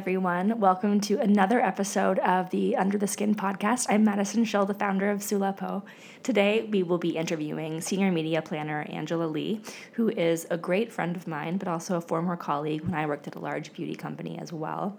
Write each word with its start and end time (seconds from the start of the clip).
Everyone. 0.00 0.58
Welcome 0.58 0.98
to 1.02 1.20
another 1.20 1.60
episode 1.60 2.20
of 2.20 2.48
the 2.48 2.74
Under 2.74 2.96
the 2.96 3.06
Skin 3.06 3.34
podcast. 3.34 3.84
I'm 3.90 4.02
Madison 4.02 4.46
Schill, 4.46 4.64
the 4.64 4.72
founder 4.72 5.10
of 5.10 5.18
Sulapo. 5.18 5.82
Today, 6.22 6.62
we 6.62 6.82
will 6.82 6.96
be 6.96 7.18
interviewing 7.18 7.82
senior 7.82 8.10
media 8.10 8.40
planner 8.40 8.86
Angela 8.88 9.26
Lee, 9.26 9.60
who 9.92 10.08
is 10.08 10.46
a 10.48 10.56
great 10.56 10.90
friend 10.90 11.16
of 11.16 11.28
mine, 11.28 11.58
but 11.58 11.68
also 11.68 11.98
a 11.98 12.00
former 12.00 12.34
colleague 12.34 12.80
when 12.80 12.94
I 12.94 13.04
worked 13.04 13.26
at 13.26 13.34
a 13.34 13.40
large 13.40 13.74
beauty 13.74 13.94
company 13.94 14.38
as 14.38 14.54
well. 14.54 14.96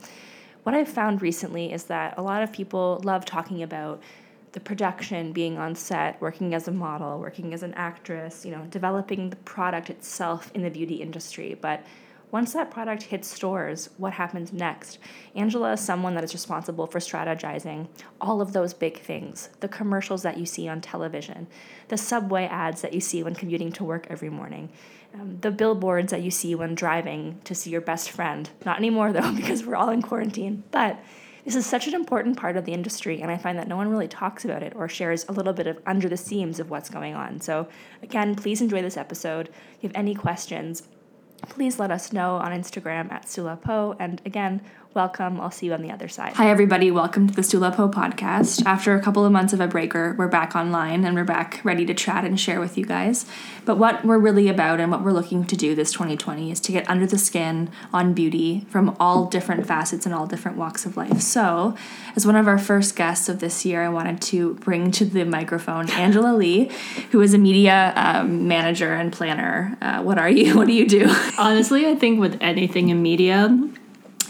What 0.62 0.76
I've 0.76 0.88
found 0.88 1.24
recently 1.24 1.74
is 1.74 1.86
that 1.86 2.14
a 2.20 2.22
lot 2.22 2.44
of 2.44 2.52
people 2.52 3.02
love 3.04 3.26
talking 3.26 3.64
about 3.64 4.04
the 4.52 4.60
production, 4.60 5.34
being 5.34 5.58
on 5.58 5.74
set, 5.74 6.22
working 6.22 6.54
as 6.54 6.68
a 6.68 6.72
model, 6.72 7.20
working 7.20 7.56
as 7.56 7.64
an 7.64 7.74
actress, 7.74 8.46
you 8.46 8.52
know, 8.52 8.68
developing 8.70 9.32
the 9.32 9.36
product 9.38 9.90
itself 9.90 10.52
in 10.54 10.62
the 10.62 10.70
beauty 10.70 10.98
industry. 10.98 11.58
But 11.60 11.84
once 12.32 12.54
that 12.54 12.72
product 12.72 13.04
hits 13.04 13.28
stores, 13.28 13.90
what 13.98 14.14
happens 14.14 14.54
next? 14.54 15.00
Angela 15.36 15.74
is 15.74 15.82
someone 15.82 16.16
that 16.16 16.24
is 16.24 16.34
responsible 16.34 16.88
for 16.88 17.00
strategizing 17.00 17.88
all 18.22 18.42
of 18.42 18.54
those 18.54 18.74
big 18.74 19.00
things 19.00 19.50
the 19.60 19.68
commercials 19.68 20.24
that 20.24 20.38
you 20.38 20.46
see 20.46 20.68
on 20.68 20.80
television, 20.80 21.48
the 21.90 21.98
subway 21.98 22.46
ads 22.46 22.82
that 22.82 22.94
you 22.94 23.02
see 23.02 23.22
when 23.22 23.36
commuting 23.36 23.72
to 23.72 23.84
work 23.84 24.08
every 24.10 24.30
morning, 24.30 24.70
um, 25.14 25.38
the 25.42 25.52
billboards 25.52 26.12
that 26.12 26.22
you 26.22 26.32
see 26.32 26.56
when 26.56 26.74
driving 26.74 27.40
to 27.44 27.54
see 27.54 27.70
your 27.70 27.82
best 27.82 28.10
friend. 28.10 28.50
Not 28.66 28.78
anymore, 28.78 29.12
though, 29.12 29.32
because 29.36 29.66
we're 29.66 29.76
all 29.76 29.90
in 29.90 30.02
quarantine. 30.02 30.64
But 30.72 31.00
this 31.44 31.56
is 31.56 31.66
such 31.66 31.88
an 31.88 31.96
important 31.96 32.38
part 32.38 32.56
of 32.56 32.66
the 32.66 32.74
industry, 32.74 33.22
and 33.22 33.32
I 33.32 33.38
find 33.38 33.58
that 33.58 33.68
no 33.68 33.76
one 33.76 33.90
really 33.90 34.08
talks 34.08 34.46
about 34.46 34.64
it 34.64 34.74
or 34.76 34.88
shares 34.88 35.26
a 35.28 35.32
little 35.32 35.54
bit 35.54 35.68
of 35.68 35.80
under 35.86 36.08
the 36.08 36.18
seams 36.18 36.60
of 36.60 36.70
what's 36.70 36.90
going 36.90 37.16
on. 37.16 37.42
So, 37.42 37.68
again, 38.04 38.36
please 38.36 38.62
enjoy 38.62 38.82
this 38.82 38.96
episode. 38.96 39.50
If 39.50 39.84
you 39.84 39.90
have 39.90 39.96
any 39.96 40.14
questions, 40.14 40.84
please 41.50 41.80
let 41.80 41.92
us 41.92 42.14
know 42.14 42.36
on 42.36 42.52
Instagram 42.52 43.12
at 43.12 43.26
Sulapo. 43.26 43.96
And 44.00 44.22
again, 44.26 44.62
welcome. 44.94 45.40
I'll 45.40 45.52
see 45.52 45.68
you 45.68 45.74
on 45.74 45.82
the 45.82 45.92
other 45.92 46.08
side. 46.08 46.34
Hi, 46.34 46.50
everybody. 46.50 46.92
Welcome 46.92 47.28
to 47.28 47.34
the 47.34 47.42
Sulapo 47.42 47.92
podcast. 47.92 48.66
After 48.66 48.96
a 48.96 49.02
couple 49.02 49.26
of 49.26 49.32
months 49.32 49.54
of 49.54 49.62
a 49.62 49.68
breaker, 49.68 50.16
we're 50.18 50.28
back 50.28 50.56
online 50.56 51.06
and 51.06 51.16
we're 51.16 51.24
back 51.24 51.62
ready 51.64 51.86
to 51.86 51.94
chat 51.94 52.26
and 52.26 52.40
share 52.40 52.60
with 52.60 52.78
you 52.78 52.86
guys. 52.86 53.26
But 53.64 53.78
what 53.78 54.04
we're 54.04 54.18
really 54.18 54.50
about 54.50 54.80
and 54.80 54.92
what 54.92 55.04
we're 55.04 55.14
looking 55.14 55.46
to 55.46 55.56
do 55.56 55.76
this 55.76 55.94
2020 55.94 56.52
is 56.52 56.60
to 56.62 56.72
get 56.72 56.90
under 56.90 57.06
the 57.06 57.18
skin 57.18 57.70
on 57.94 58.14
beauty 58.14 58.66
from 58.70 58.96
all 59.00 59.26
different 59.26 59.66
facets 59.66 60.06
and 60.06 60.14
all 60.14 60.28
different 60.28 60.58
walks 60.58 60.86
of 60.86 60.98
life. 60.98 61.22
So, 61.22 61.76
as 62.16 62.26
one 62.26 62.36
of 62.36 62.48
our 62.48 62.58
first 62.58 62.96
guests 62.96 63.30
of 63.30 63.40
this 63.40 63.66
year, 63.66 63.84
I 63.84 63.90
wanted 63.90 64.22
to 64.24 64.56
bring 64.56 64.92
to 64.92 65.06
the 65.06 65.24
microphone 65.24 65.90
Angela 65.92 66.36
Lee, 66.36 66.70
who 67.12 67.22
is 67.22 67.34
a 67.34 67.38
media 67.38 67.94
um, 67.96 68.48
manager 68.48 68.94
and 68.94 69.14
planner. 69.14 69.78
Uh, 69.82 70.02
what 70.02 70.18
are 70.18 70.30
you? 70.30 70.52
What 70.62 70.68
do 70.68 70.74
you 70.74 70.88
do? 70.88 71.08
Honestly, 71.40 71.88
I 71.88 71.96
think 71.96 72.20
with 72.20 72.38
anything 72.40 72.90
in 72.90 73.02
media, 73.02 73.50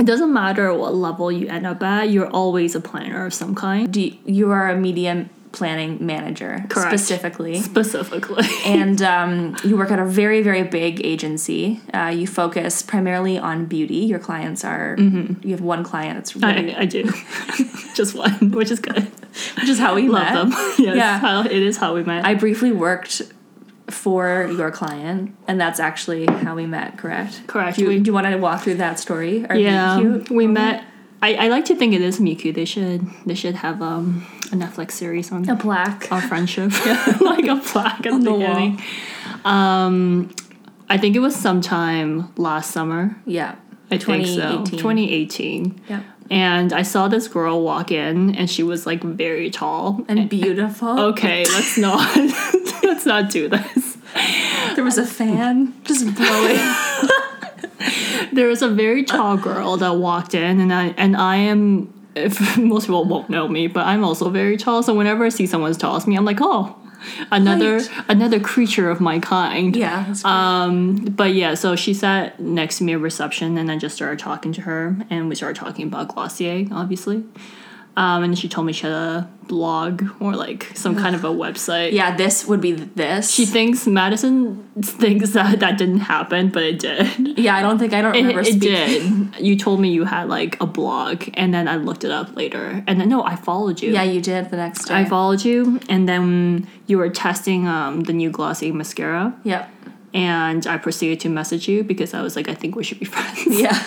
it 0.02 0.05
doesn't 0.07 0.33
matter 0.33 0.73
what 0.73 0.95
level 0.95 1.31
you 1.31 1.47
end 1.47 1.67
up 1.67 1.81
at, 1.83 2.09
you're 2.09 2.27
always 2.30 2.73
a 2.75 2.81
planner 2.81 3.23
of 3.27 3.33
some 3.35 3.53
kind. 3.53 3.94
Do 3.94 4.02
you, 4.02 4.17
you 4.25 4.52
are 4.52 4.67
a 4.69 4.75
media 4.75 5.30
planning 5.52 6.03
manager 6.03 6.66
Correct. 6.69 6.89
specifically. 6.89 7.59
Specifically. 7.59 8.47
and 8.66 8.99
um, 9.02 9.55
you 9.63 9.77
work 9.77 9.91
at 9.91 9.99
a 9.99 10.05
very 10.05 10.41
very 10.41 10.63
big 10.63 11.05
agency 11.05 11.81
uh, 11.94 12.07
you 12.07 12.25
focus 12.25 12.81
primarily 12.81 13.38
on 13.38 13.66
beauty 13.66 13.97
your 14.11 14.17
clients 14.17 14.63
are 14.63 14.95
you 14.97 15.52
have 15.52 15.59
one 15.59 15.83
client 15.83 16.16
that's 16.17 16.35
really 16.38 16.73
I, 16.73 16.81
I 16.81 16.85
do. 16.85 17.03
Just 17.94 18.16
one, 18.16 18.51
which 18.51 18.72
is 18.72 18.79
good. 18.79 19.03
which 19.57 19.68
is 19.69 19.78
how 19.78 19.94
we 19.94 20.07
Love 20.07 20.23
met 20.23 20.33
them. 20.35 20.50
yes, 20.79 20.95
Yeah. 20.95 21.19
how, 21.19 21.41
it 21.44 21.51
is 21.51 21.75
how 21.78 21.94
we 21.95 22.03
met. 22.03 22.25
i 22.25 22.33
briefly 22.33 22.72
worked 22.72 23.22
for 23.94 24.47
your 24.52 24.72
client 24.72 25.35
and 25.47 25.59
that's 25.59 25.79
actually 25.79 26.25
how 26.25 26.56
we 26.56 26.66
met 26.66 26.97
correct 26.97 27.46
Correct. 27.47 27.78
do 27.78 27.84
you, 27.84 27.88
We- 27.90 28.00
do 28.00 28.07
you 28.09 28.13
want 28.13 28.28
to 28.28 28.38
walk 28.38 28.62
through 28.63 28.75
that 28.75 29.00
story 29.00 29.46
or 29.50 29.56
yeah, 29.56 29.97
cute 30.00 30.29
we 30.29 30.47
met. 30.47 30.84
I, 31.24 31.35
I 31.35 31.47
like 31.50 31.66
to 31.66 31.75
think 31.75 31.94
it 31.94 32.01
is 32.01 32.19
meet-cute. 32.19 32.56
They 32.56 32.66
should 32.66 33.06
they 33.28 33.35
should 33.35 33.53
have 33.56 33.80
um, 33.81 34.25
a 34.51 34.56
Netflix 34.56 34.94
series 34.94 35.31
on 35.31 35.47
a 35.47 35.56
plaque 35.56 36.12
our 36.12 36.19
friendship, 36.22 36.72
like 37.22 37.46
a 37.46 37.57
plaque 37.57 38.07
at 38.07 38.13
On 38.13 38.22
the 38.22 38.31
the 38.31 38.31
wall. 38.31 38.40
beginning. 38.56 38.81
Um, 39.46 40.31
I 40.90 40.97
think 40.97 41.16
it 41.16 41.19
was 41.19 41.35
sometime 41.35 42.31
last 42.38 42.72
summer. 42.72 43.16
yeah 43.25 43.56
I 43.91 43.97
think 43.97 44.25
so. 44.25 44.63
2018. 44.66 44.80
2018. 44.80 45.81
yeah 45.90 46.03
And 46.31 46.74
I 46.74 46.81
saw 46.81 47.08
this 47.08 47.28
girl 47.28 47.62
walk 47.62 47.92
in, 47.92 48.36
and 48.36 48.50
she 48.50 48.64
was 48.64 48.86
like 48.86 49.03
very 49.03 49.52
tall. 49.52 50.03
and 50.08 50.30
beautiful 50.30 51.00
okay, 51.12 51.46
let's 51.46 51.78
not 51.78 52.16
let's 52.84 53.06
not 53.06 53.30
do 53.30 53.47
this. 53.47 53.97
there 54.75 54.84
was 54.84 54.97
a 54.97 55.06
fan 55.06 55.74
just 55.84 56.16
blowing 56.16 56.58
There 58.34 58.47
was 58.47 58.62
a 58.62 58.69
very 58.69 59.03
tall 59.03 59.38
girl 59.38 59.78
that 59.78 59.96
walked 59.97 60.34
in, 60.34 60.59
and 60.62 60.74
I 60.74 60.88
and 60.97 61.18
I 61.18 61.36
am. 61.36 61.94
If 62.16 62.58
most 62.74 62.88
people 62.88 63.06
won't 63.06 63.30
know 63.30 63.48
me, 63.48 63.68
but 63.68 63.86
I'm 63.86 64.03
also 64.03 64.30
very 64.30 64.58
tall. 64.58 64.84
So 64.84 64.94
whenever 64.94 65.25
I 65.25 65.30
see 65.30 65.48
someone's 65.48 65.78
tall 65.78 65.96
as 65.96 66.08
me, 66.08 66.16
I'm 66.16 66.25
like, 66.25 66.40
oh, 66.42 66.75
another 67.31 67.81
Height. 67.81 68.06
another 68.09 68.39
creature 68.39 68.89
of 68.89 69.00
my 69.00 69.19
kind. 69.19 69.75
yeah 69.75 70.13
Um, 70.23 70.95
but 71.06 71.34
yeah, 71.34 71.53
so 71.56 71.75
she 71.75 71.94
sat 71.94 72.39
next 72.39 72.78
to 72.79 72.84
me 72.84 72.94
at 72.94 73.00
reception, 73.00 73.57
and 73.57 73.72
I 73.72 73.78
just 73.78 73.95
started 73.95 74.19
talking 74.19 74.53
to 74.53 74.62
her, 74.62 74.95
and 75.09 75.29
we 75.29 75.35
started 75.35 75.59
talking 75.59 75.88
about 75.88 76.09
Glossier, 76.09 76.67
obviously. 76.72 77.23
Um, 77.97 78.24
and 78.24 78.40
she 78.40 78.47
told 78.47 78.66
me 78.68 78.72
she 78.74 78.84
had 78.84 78.94
a 78.94 79.29
blog 79.50 80.03
or 80.22 80.34
like 80.34 80.72
some 80.75 80.96
kind 80.96 81.13
of 81.13 81.25
a 81.25 81.28
website. 81.46 81.91
yeah 81.91 82.16
this 82.16 82.47
would 82.47 82.62
be 82.62 82.72
this 82.72 83.29
She 83.29 83.46
thinks 83.46 83.85
Madison 83.85 84.63
thinks 84.81 85.31
that 85.38 85.59
that 85.59 85.78
didn't 85.78 86.00
happen, 86.00 86.50
but 86.50 86.63
it 86.63 86.80
did. 86.80 87.38
yeah 87.38 87.56
i 87.57 87.62
don't 87.62 87.78
think 87.80 87.91
i 87.94 88.01
don't 88.01 88.13
remember 88.16 88.40
it 88.41 88.46
speaking 88.46 89.25
did. 89.31 89.41
You 89.47 89.57
told 89.57 89.81
me 89.81 89.90
you 89.91 90.06
had 90.06 90.30
like 90.30 90.56
a 90.62 90.66
blog, 90.66 91.25
and 91.34 91.53
then 91.53 91.68
I 91.68 91.75
looked 91.75 92.03
it 92.06 92.12
up 92.12 92.34
later, 92.38 92.81
and 92.88 93.00
then 93.00 93.09
no, 93.09 93.24
I 93.25 93.35
followed 93.35 93.81
you. 93.81 93.91
yeah 93.91 94.03
you 94.03 94.22
did 94.22 94.50
the 94.51 94.57
next 94.57 94.85
day 94.85 94.96
I 94.96 95.03
followed 95.06 95.44
you, 95.44 95.80
and 95.90 96.07
then 96.07 96.68
you 96.88 96.97
were 96.97 97.09
testing 97.09 97.68
um, 97.68 98.01
the 98.07 98.13
new 98.13 98.30
Glossier 98.30 98.74
mascara, 98.74 99.35
yep 99.44 99.69
and 100.13 100.66
I 100.68 100.78
proceeded 100.78 101.19
to 101.22 101.30
message 101.30 101.68
you 101.69 101.84
because 101.84 102.13
I 102.13 102.22
was 102.22 102.35
like, 102.38 102.47
I 102.50 102.53
think 102.53 102.75
we 102.75 102.84
should 102.85 103.00
be 103.00 103.06
friends. 103.16 103.44
yeah 103.47 103.78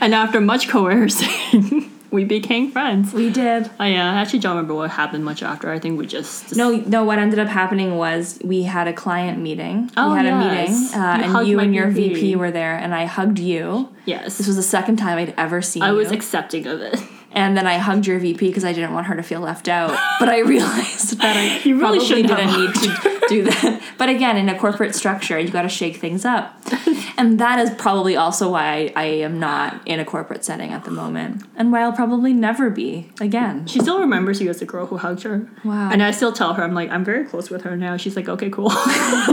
And 0.00 0.14
after 0.14 0.40
much 0.40 0.68
coercing, 0.68 1.90
we 2.10 2.24
became 2.24 2.70
friends. 2.70 3.12
we 3.12 3.30
did 3.30 3.68
I 3.78 3.92
uh, 3.94 3.98
actually 4.20 4.38
don't 4.40 4.56
remember 4.56 4.74
what 4.74 4.90
happened 4.90 5.24
much 5.24 5.42
after. 5.42 5.70
I 5.70 5.78
think 5.78 5.98
we 5.98 6.06
just 6.06 6.56
No, 6.56 6.70
no. 6.76 7.04
What 7.04 7.18
ended 7.18 7.38
up 7.38 7.48
happening 7.48 7.96
was 7.96 8.38
we 8.44 8.62
had 8.62 8.86
a 8.88 8.92
client 8.92 9.38
meeting. 9.40 9.90
Oh, 9.96 10.12
we 10.12 10.16
had 10.18 10.26
yes. 10.26 10.94
a 10.94 10.98
meeting, 10.98 11.00
uh, 11.00 11.16
You 11.18 11.38
and 11.40 11.48
you 11.48 11.60
and 11.60 11.74
your 11.74 11.88
VP. 11.88 12.14
VP 12.14 12.36
were 12.36 12.50
there, 12.50 12.76
and 12.76 12.94
I 12.94 13.04
hugged 13.06 13.38
you. 13.38 13.88
yes. 14.04 14.38
This 14.38 14.46
was 14.46 14.56
the 14.56 14.62
second 14.62 14.96
time 14.96 15.18
I'd 15.18 15.34
ever 15.36 15.60
seen 15.62 15.82
I 15.82 15.90
you. 15.90 15.96
was 15.96 16.10
accepting 16.12 16.66
of 16.66 16.80
it. 16.80 17.00
and 17.32 17.56
then 17.56 17.66
I 17.66 17.78
hugged 17.78 18.06
your 18.06 18.18
VP 18.18 18.48
because 18.48 18.64
I 18.64 18.72
didn't 18.72 18.94
want 18.94 19.06
her 19.06 19.16
to 19.16 19.22
feel 19.22 19.40
left 19.40 19.68
out. 19.68 19.90
But 20.18 20.28
I 20.28 20.38
realized 20.54 21.18
that 21.18 21.36
I 21.36 21.58
You 21.66 21.78
really 21.78 21.98
probably 21.98 22.22
didn't 22.22 22.60
need 22.60 22.74
to 22.74 23.20
do 23.28 23.42
that. 23.44 23.82
But 23.98 24.08
again, 24.08 24.36
in 24.36 24.48
a 24.48 24.58
corporate 24.58 24.94
structure, 24.94 25.38
you 25.38 25.48
got 25.48 25.62
to 25.62 25.68
shake 25.68 25.96
things 25.96 26.24
up, 26.24 26.54
and 27.18 27.38
that 27.40 27.58
is 27.58 27.70
probably 27.70 28.16
also 28.16 28.52
why 28.52 28.92
I, 28.96 29.02
I 29.02 29.04
am 29.04 29.40
not 29.40 29.80
in 29.86 30.00
a 30.00 30.04
corporate 30.04 30.44
setting 30.44 30.70
at 30.70 30.84
the 30.84 30.90
moment, 30.90 31.42
and 31.56 31.72
why 31.72 31.82
I'll 31.82 31.92
probably 31.92 32.32
never 32.32 32.70
be 32.70 33.10
again. 33.20 33.66
She 33.66 33.80
still 33.80 34.00
remembers 34.00 34.40
you 34.40 34.50
as 34.50 34.58
the 34.60 34.66
girl 34.66 34.86
who 34.86 34.98
hugged 34.98 35.22
her. 35.22 35.48
Wow. 35.64 35.90
And 35.90 36.02
I 36.02 36.10
still 36.10 36.32
tell 36.32 36.54
her, 36.54 36.62
I'm 36.62 36.74
like, 36.74 36.90
I'm 36.90 37.04
very 37.04 37.24
close 37.24 37.50
with 37.50 37.62
her 37.62 37.76
now. 37.76 37.96
She's 37.96 38.16
like, 38.16 38.28
okay, 38.28 38.50
cool. 38.50 38.70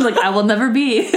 Like 0.03 0.17
I 0.17 0.29
will 0.29 0.43
never 0.43 0.69
be. 0.69 1.09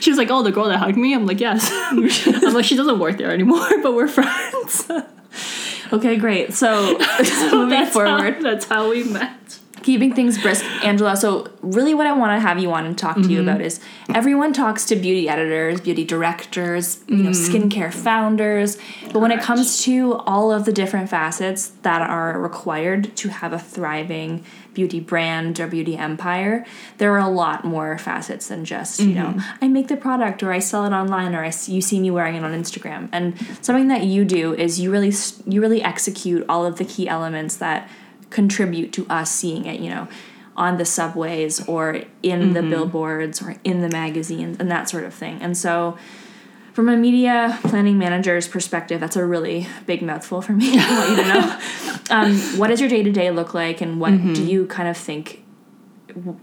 she 0.00 0.10
was 0.10 0.18
like, 0.18 0.30
oh, 0.30 0.42
the 0.42 0.52
girl 0.52 0.66
that 0.66 0.78
hugged 0.78 0.96
me? 0.96 1.14
I'm 1.14 1.26
like, 1.26 1.40
yes. 1.40 1.68
I'm 1.72 2.54
like, 2.54 2.64
she 2.64 2.76
doesn't 2.76 2.98
work 2.98 3.18
there 3.18 3.30
anymore, 3.32 3.66
but 3.82 3.94
we're 3.94 4.08
friends. 4.08 4.90
Okay, 5.92 6.16
great. 6.16 6.54
So, 6.54 6.98
moving 7.52 7.68
that's 7.70 7.92
forward, 7.92 8.34
How, 8.34 8.42
that's 8.42 8.64
how 8.66 8.90
we 8.90 9.04
met. 9.04 9.39
Keeping 9.90 10.14
things 10.14 10.40
brisk, 10.40 10.64
Angela. 10.84 11.16
So, 11.16 11.48
really, 11.62 11.94
what 11.94 12.06
I 12.06 12.12
want 12.12 12.36
to 12.36 12.40
have 12.40 12.60
you 12.60 12.70
on 12.72 12.86
and 12.86 12.96
talk 12.96 13.16
to 13.16 13.22
you 13.22 13.40
mm-hmm. 13.40 13.48
about 13.48 13.60
is 13.60 13.80
everyone 14.14 14.52
talks 14.52 14.84
to 14.86 14.94
beauty 14.94 15.28
editors, 15.28 15.80
beauty 15.80 16.04
directors, 16.04 17.02
you 17.08 17.16
know, 17.16 17.30
mm-hmm. 17.30 17.56
skincare 17.56 17.92
founders. 17.92 18.78
But 19.12 19.18
when 19.18 19.32
it 19.32 19.40
comes 19.40 19.82
to 19.82 20.14
all 20.14 20.52
of 20.52 20.64
the 20.64 20.72
different 20.72 21.10
facets 21.10 21.72
that 21.82 22.08
are 22.08 22.40
required 22.40 23.16
to 23.16 23.30
have 23.30 23.52
a 23.52 23.58
thriving 23.58 24.44
beauty 24.74 25.00
brand 25.00 25.58
or 25.58 25.66
beauty 25.66 25.96
empire, 25.96 26.64
there 26.98 27.12
are 27.12 27.18
a 27.18 27.28
lot 27.28 27.64
more 27.64 27.98
facets 27.98 28.46
than 28.46 28.64
just, 28.64 29.00
you 29.00 29.14
know, 29.14 29.30
mm-hmm. 29.30 29.64
I 29.64 29.66
make 29.66 29.88
the 29.88 29.96
product 29.96 30.44
or 30.44 30.52
I 30.52 30.60
sell 30.60 30.86
it 30.86 30.92
online 30.92 31.34
or 31.34 31.44
I 31.44 31.50
see, 31.50 31.72
you 31.72 31.80
see 31.80 31.98
me 31.98 32.12
wearing 32.12 32.36
it 32.36 32.44
on 32.44 32.52
Instagram. 32.52 33.08
And 33.10 33.36
something 33.60 33.88
that 33.88 34.04
you 34.04 34.24
do 34.24 34.54
is 34.54 34.78
you 34.78 34.92
really 34.92 35.12
you 35.46 35.60
really 35.60 35.82
execute 35.82 36.46
all 36.48 36.64
of 36.64 36.76
the 36.76 36.84
key 36.84 37.08
elements 37.08 37.56
that 37.56 37.88
contribute 38.30 38.92
to 38.94 39.06
us 39.08 39.30
seeing 39.30 39.66
it, 39.66 39.80
you 39.80 39.90
know, 39.90 40.08
on 40.56 40.76
the 40.76 40.84
subways 40.84 41.66
or 41.66 42.02
in 42.22 42.52
the 42.52 42.62
billboards 42.62 43.40
or 43.42 43.56
in 43.64 43.80
the 43.80 43.88
magazines 43.88 44.56
and 44.58 44.70
that 44.70 44.88
sort 44.88 45.04
of 45.04 45.14
thing. 45.14 45.40
And 45.40 45.56
so 45.56 45.96
from 46.72 46.88
a 46.88 46.96
media 46.96 47.58
planning 47.62 47.98
manager's 47.98 48.46
perspective, 48.46 49.00
that's 49.00 49.16
a 49.16 49.24
really 49.24 49.66
big 49.86 50.02
mouthful 50.02 50.40
for 50.42 50.52
me. 50.52 50.70
I 50.78 50.98
want 50.98 51.10
you 51.10 51.16
to 51.16 51.28
know. 51.28 51.60
Um, 52.10 52.36
what 52.58 52.68
does 52.68 52.80
your 52.80 52.88
day 52.88 53.04
to 53.04 53.12
day 53.12 53.30
look 53.30 53.54
like, 53.54 53.80
and 53.80 54.00
what 54.00 54.10
do 54.10 54.44
you 54.44 54.66
kind 54.66 54.88
of 54.88 54.96
think? 54.96 55.44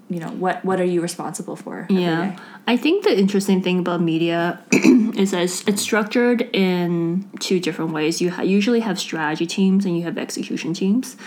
You 0.09 0.19
know, 0.21 0.29
what 0.29 0.63
what 0.63 0.79
are 0.79 0.85
you 0.85 1.01
responsible 1.01 1.57
for? 1.57 1.87
Yeah. 1.89 2.31
day? 2.31 2.37
I 2.67 2.77
think 2.77 3.03
the 3.03 3.19
interesting 3.19 3.61
thing 3.61 3.79
about 3.79 3.99
media 3.99 4.61
is 4.71 5.31
that 5.31 5.43
it's, 5.43 5.67
it's 5.67 5.81
structured 5.81 6.43
in 6.53 7.29
two 7.41 7.59
different 7.59 7.91
ways. 7.91 8.21
You 8.21 8.31
ha- 8.31 8.43
usually 8.43 8.79
have 8.79 8.97
strategy 8.97 9.45
teams 9.45 9.83
and 9.83 9.97
you 9.97 10.03
have 10.03 10.17
execution 10.17 10.73
teams. 10.73 11.17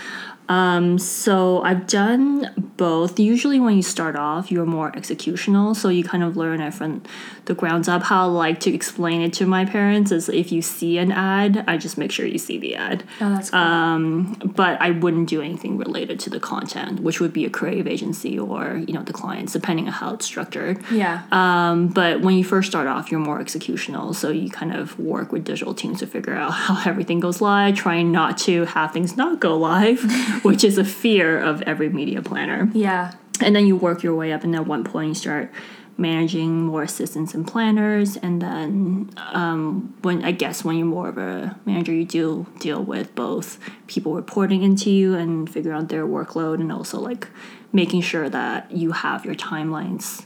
Um, 0.51 0.99
so 0.99 1.61
I've 1.61 1.87
done 1.87 2.73
both. 2.75 3.17
Usually, 3.19 3.57
when 3.57 3.77
you 3.77 3.81
start 3.81 4.17
off, 4.17 4.51
you're 4.51 4.65
more 4.65 4.91
executional, 4.91 5.73
so 5.73 5.87
you 5.87 6.03
kind 6.03 6.23
of 6.23 6.35
learn 6.35 6.59
it 6.59 6.73
from 6.73 7.03
the 7.45 7.53
grounds 7.53 7.87
up. 7.87 8.03
How 8.03 8.23
I 8.23 8.25
like 8.25 8.59
to 8.61 8.73
explain 8.73 9.21
it 9.21 9.31
to 9.33 9.45
my 9.45 9.63
parents 9.63 10.11
is 10.11 10.27
if 10.27 10.51
you 10.51 10.61
see 10.61 10.97
an 10.97 11.11
ad, 11.11 11.63
I 11.67 11.77
just 11.77 11.97
make 11.97 12.11
sure 12.11 12.25
you 12.25 12.37
see 12.37 12.57
the 12.57 12.75
ad. 12.75 13.05
Oh, 13.21 13.29
that's 13.29 13.51
cool. 13.51 13.59
Um, 13.59 14.33
but 14.43 14.81
I 14.81 14.91
wouldn't 14.91 15.29
do 15.29 15.41
anything 15.41 15.77
related 15.77 16.19
to 16.21 16.29
the 16.29 16.39
content, 16.39 16.99
which 16.99 17.21
would 17.21 17.31
be 17.31 17.45
a 17.45 17.49
creative 17.49 17.87
agency 17.87 18.37
or 18.37 18.83
you 18.85 18.93
know 18.93 19.03
the 19.03 19.13
clients, 19.13 19.53
depending 19.53 19.87
on 19.87 19.93
how 19.93 20.13
it's 20.15 20.25
structured. 20.25 20.83
yeah. 20.91 21.23
Um, 21.31 21.87
but 21.87 22.21
when 22.21 22.35
you 22.37 22.43
first 22.43 22.69
start 22.69 22.87
off, 22.87 23.09
you're 23.09 23.21
more 23.21 23.39
executional, 23.39 24.13
so 24.13 24.29
you 24.29 24.49
kind 24.49 24.75
of 24.75 24.99
work 24.99 25.31
with 25.31 25.45
digital 25.45 25.73
teams 25.73 25.99
to 25.99 26.07
figure 26.07 26.35
out 26.35 26.51
how 26.65 26.89
everything 26.89 27.21
goes 27.21 27.39
live, 27.39 27.75
trying 27.75 28.11
not 28.11 28.37
to 28.39 28.65
have 28.65 28.91
things 28.91 29.15
not 29.15 29.39
go 29.39 29.57
live, 29.57 29.99
which 30.49 30.63
is 30.63 30.77
a 30.77 30.85
fear 30.85 31.39
of 31.39 31.61
every 31.63 31.89
media 31.89 32.21
planner. 32.21 32.69
yeah. 32.73 33.13
And 33.39 33.55
then 33.55 33.65
you 33.65 33.75
work 33.75 34.03
your 34.03 34.13
way 34.13 34.33
up, 34.33 34.43
and 34.43 34.55
at 34.55 34.67
one 34.67 34.83
point 34.83 35.09
you 35.09 35.15
start 35.15 35.51
managing 35.97 36.65
more 36.65 36.83
assistants 36.83 37.33
and 37.33 37.47
planners, 37.47 38.17
and 38.17 38.41
then 38.41 39.09
um, 39.17 39.95
when 40.01 40.23
I 40.23 40.31
guess 40.31 40.63
when 40.63 40.77
you're 40.77 40.85
more 40.85 41.09
of 41.09 41.17
a 41.17 41.59
manager, 41.65 41.91
you 41.91 42.05
do 42.05 42.45
deal 42.59 42.83
with 42.83 43.15
both 43.15 43.57
people 43.87 44.13
reporting 44.13 44.61
into 44.63 44.91
you 44.91 45.15
and 45.15 45.49
figure 45.49 45.73
out 45.73 45.89
their 45.89 46.05
workload, 46.05 46.55
and 46.55 46.71
also 46.71 46.99
like 46.99 47.27
making 47.73 48.01
sure 48.01 48.29
that 48.29 48.71
you 48.71 48.91
have 48.91 49.25
your 49.25 49.35
timelines 49.35 50.25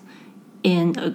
in 0.65 0.97
a, 0.97 1.13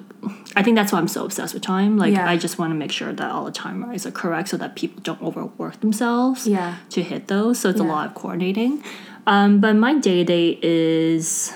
I 0.54 0.62
think 0.62 0.76
that's 0.76 0.92
why 0.92 0.98
I'm 1.00 1.08
so 1.08 1.24
obsessed 1.24 1.54
with 1.54 1.62
time. 1.64 1.98
Like 1.98 2.14
Yeah. 2.14 2.30
I 2.30 2.36
just 2.36 2.56
want 2.58 2.70
to 2.70 2.76
make 2.76 2.92
sure 2.92 3.12
that 3.12 3.30
all 3.32 3.44
the 3.44 3.50
timelines 3.64 4.06
are 4.06 4.12
correct 4.12 4.48
so 4.48 4.56
that 4.58 4.76
people 4.76 5.02
don't 5.02 5.20
overwork 5.20 5.80
themselves 5.80 6.46
Yeah. 6.46 6.76
to 6.90 7.02
hit 7.02 7.26
those. 7.26 7.58
So 7.58 7.68
it's 7.68 7.80
a 7.80 7.84
lot 7.84 8.06
of 8.06 8.14
coordinating. 8.14 8.82
Um, 9.26 9.60
but 9.60 9.74
my 9.74 9.94
day 9.98 10.18
to 10.18 10.24
day 10.24 10.58
is 10.62 11.52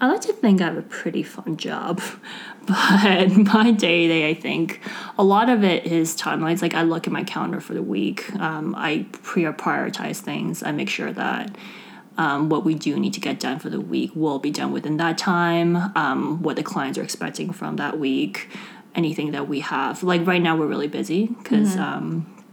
I 0.00 0.08
like 0.08 0.22
to 0.22 0.32
think 0.32 0.60
I 0.60 0.64
have 0.64 0.76
a 0.76 0.82
pretty 0.82 1.22
fun 1.22 1.56
job. 1.56 2.00
But 2.66 3.28
my 3.54 3.70
day 3.70 4.08
to 4.08 4.12
day, 4.14 4.28
I 4.28 4.34
think 4.34 4.80
a 5.16 5.22
lot 5.22 5.48
of 5.48 5.62
it 5.62 5.86
is 5.86 6.16
timelines. 6.16 6.62
Like 6.62 6.74
I 6.74 6.82
look 6.82 7.06
at 7.06 7.12
my 7.12 7.22
calendar 7.22 7.60
for 7.60 7.74
the 7.74 7.82
week. 7.82 8.20
Um, 8.40 8.74
I 8.76 9.06
pre 9.12 9.44
prioritize 9.44 10.16
things. 10.18 10.64
I 10.64 10.72
make 10.72 10.88
sure 10.88 11.12
that 11.12 11.54
um, 12.18 12.48
what 12.48 12.64
we 12.64 12.74
do 12.74 12.98
need 12.98 13.14
to 13.14 13.20
get 13.20 13.38
done 13.38 13.58
for 13.58 13.70
the 13.70 13.80
week 13.80 14.10
will 14.14 14.38
be 14.38 14.50
done 14.50 14.72
within 14.72 14.96
that 14.96 15.18
time, 15.18 15.76
um, 15.96 16.42
what 16.42 16.56
the 16.56 16.62
clients 16.62 16.98
are 16.98 17.02
expecting 17.02 17.52
from 17.52 17.76
that 17.76 17.98
week, 17.98 18.48
anything 18.94 19.32
that 19.32 19.48
we 19.48 19.60
have. 19.60 20.02
Like 20.02 20.26
right 20.26 20.40
now, 20.40 20.56
we're 20.56 20.66
really 20.66 20.88
busy 20.88 21.26
because 21.26 21.76
um, 21.76 22.44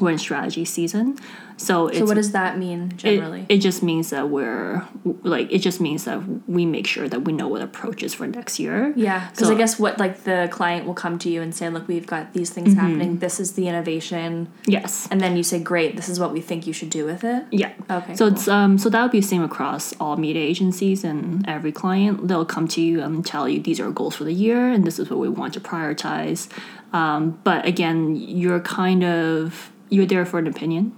we're 0.00 0.12
in 0.12 0.18
strategy 0.18 0.64
season. 0.64 1.18
So, 1.60 1.88
it's, 1.88 1.98
So 1.98 2.04
what 2.06 2.14
does 2.14 2.32
that 2.32 2.56
mean 2.58 2.92
generally? 2.96 3.44
it 3.50 3.58
just 3.58 3.82
means 3.82 4.08
that 4.10 4.30
we're 4.30 4.82
like, 5.22 5.52
it 5.52 5.58
just 5.58 5.78
means 5.80 6.04
that 6.04 6.22
we 6.48 6.64
make 6.64 6.86
sure 6.86 7.06
that 7.06 7.20
we 7.26 7.32
know 7.34 7.48
what 7.48 7.60
approach 7.60 8.02
is 8.02 8.14
for 8.14 8.26
next 8.26 8.58
year. 8.58 8.92
yeah, 8.96 9.28
because 9.30 9.48
so- 9.48 9.54
I 9.54 9.58
guess 9.58 9.78
what 9.78 9.98
like 9.98 10.24
the 10.24 10.48
client 10.50 10.86
will 10.86 10.94
come 10.94 11.18
to 11.18 11.28
you 11.28 11.42
and 11.42 11.54
say, 11.54 11.68
"Look, 11.68 11.86
we've 11.86 12.06
got 12.06 12.32
these 12.32 12.48
things 12.50 12.70
Mm-hmm. 12.70 12.80
happening. 12.80 13.18
This 13.18 13.38
is 13.40 13.52
the 13.52 13.68
innovation," 13.68 14.48
Yes. 14.66 15.06
and 15.10 15.20
then 15.20 15.36
you 15.36 15.42
say, 15.42 15.58
"Great, 15.60 15.96
this 15.96 16.08
is 16.08 16.18
what 16.18 16.32
we 16.32 16.40
think 16.40 16.66
you 16.66 16.72
should 16.72 16.90
do 16.90 17.04
with 17.04 17.24
it." 17.24 17.44
Yeah. 17.50 17.72
Okay, 17.90 18.14
So 18.14 18.24
cool. 18.26 18.34
it's 18.34 18.48
um 18.48 18.78
so 18.78 18.88
that 18.88 19.02
would 19.02 19.12
be 19.12 19.20
the 19.20 19.26
same 19.34 19.42
across 19.42 19.92
all 20.00 20.16
media 20.16 20.42
agencies 20.42 21.04
and 21.04 21.44
every 21.46 21.72
client. 21.72 22.26
They'll 22.28 22.46
come 22.56 22.66
to 22.68 22.80
you 22.80 23.02
and 23.02 23.24
tell 23.26 23.46
you 23.48 23.60
these 23.60 23.80
are 23.80 23.90
goals 23.90 24.14
for 24.16 24.24
the 24.24 24.32
year 24.46 24.68
and 24.74 24.84
this 24.84 24.98
is 24.98 25.10
what 25.10 25.18
we 25.18 25.28
want 25.28 25.52
to 25.54 25.60
prioritize. 25.60 26.48
Um, 26.92 27.38
but 27.44 27.66
again, 27.66 28.16
you're 28.16 28.60
kind 28.60 29.04
of 29.04 29.70
you're 29.90 30.06
there 30.06 30.24
for 30.24 30.38
an 30.38 30.46
opinion. 30.46 30.92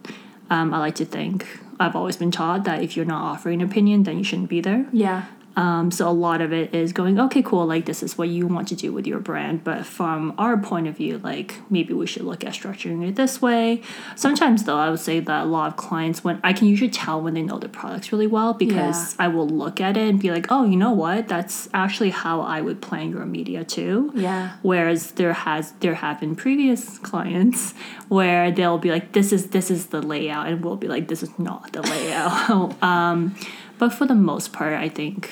Um, 0.53 0.75
I 0.75 0.79
like 0.81 0.97
to 0.97 1.07
think 1.07 1.47
I've 1.81 1.97
always 1.97 2.19
been 2.19 2.31
taught 2.31 2.65
that 2.65 2.83
if 2.83 2.95
you're 2.95 3.07
not 3.07 3.23
offering 3.23 3.63
an 3.63 3.71
opinion, 3.71 4.03
then 4.03 4.19
you 4.19 4.25
shouldn't 4.25 4.51
be 4.51 4.61
there. 4.61 4.85
Yeah, 4.93 5.25
Um, 5.57 5.91
so 5.91 6.09
a 6.09 6.11
lot 6.11 6.41
of 6.41 6.53
it 6.53 6.75
is 6.75 6.93
going, 6.93 7.19
okay, 7.21 7.43
cool, 7.43 7.67
like 7.67 7.85
this 7.85 8.03
is 8.03 8.17
what 8.17 8.29
you 8.29 8.47
want 8.47 8.69
to 8.69 8.77
do 8.77 8.93
with 8.93 9.07
your 9.07 9.21
brand. 9.21 9.65
But 9.65 9.85
from 9.87 10.35
our 10.39 10.57
point 10.57 10.87
of 10.87 10.97
view, 10.97 11.19
like 11.19 11.61
maybe 11.71 11.93
we 11.93 12.07
should 12.07 12.23
look 12.23 12.45
at 12.45 12.53
structuring 12.55 13.07
it 13.07 13.17
this 13.17 13.43
way. 13.43 13.83
Sometimes 14.17 14.65
though, 14.65 14.79
I 14.79 14.91
would 14.91 15.01
say 15.01 15.21
that 15.21 15.45
a 15.45 15.47
lot 15.47 15.69
of 15.69 15.77
clients 15.77 16.25
when 16.25 16.41
I 16.43 16.53
can 16.53 16.69
usually 16.69 16.91
tell 16.91 17.21
when 17.21 17.35
they 17.35 17.43
know 17.43 17.59
the 17.59 17.69
products 17.69 18.13
really 18.13 18.27
well 18.27 18.55
because 18.55 19.15
I 19.19 19.29
will 19.29 19.49
look 19.49 19.81
at 19.81 19.97
it 19.97 20.09
and 20.09 20.21
be 20.21 20.31
like, 20.31 20.47
oh, 20.51 20.65
you 20.65 20.77
know 20.77 20.93
what? 20.93 21.29
That's 21.29 21.69
actually 21.75 22.11
how 22.11 22.41
I 22.41 22.61
would 22.61 22.81
plan 22.81 23.11
your 23.11 23.27
media 23.27 23.65
too. 23.65 24.11
yeah, 24.15 24.57
Whereas 24.63 25.13
there 25.13 25.33
has 25.33 25.73
there 25.81 25.95
have 25.95 26.21
been 26.21 26.35
previous 26.37 26.99
clients 26.99 27.75
where 28.09 28.51
they'll 28.51 28.79
be 28.79 28.91
like, 28.91 29.13
this 29.13 29.33
is 29.33 29.49
this 29.49 29.71
is 29.71 29.87
the 29.87 30.01
layout, 30.03 30.47
and 30.47 30.65
we'll 30.65 30.77
be 30.77 30.89
like, 30.89 31.09
this 31.09 31.23
is 31.23 31.39
not 31.39 31.73
the 31.73 31.83
layout. 31.83 32.83
um, 32.83 33.35
but 33.79 33.91
for 33.93 34.07
the 34.07 34.15
most 34.15 34.53
part, 34.53 34.73
I 34.75 34.89
think 34.89 35.31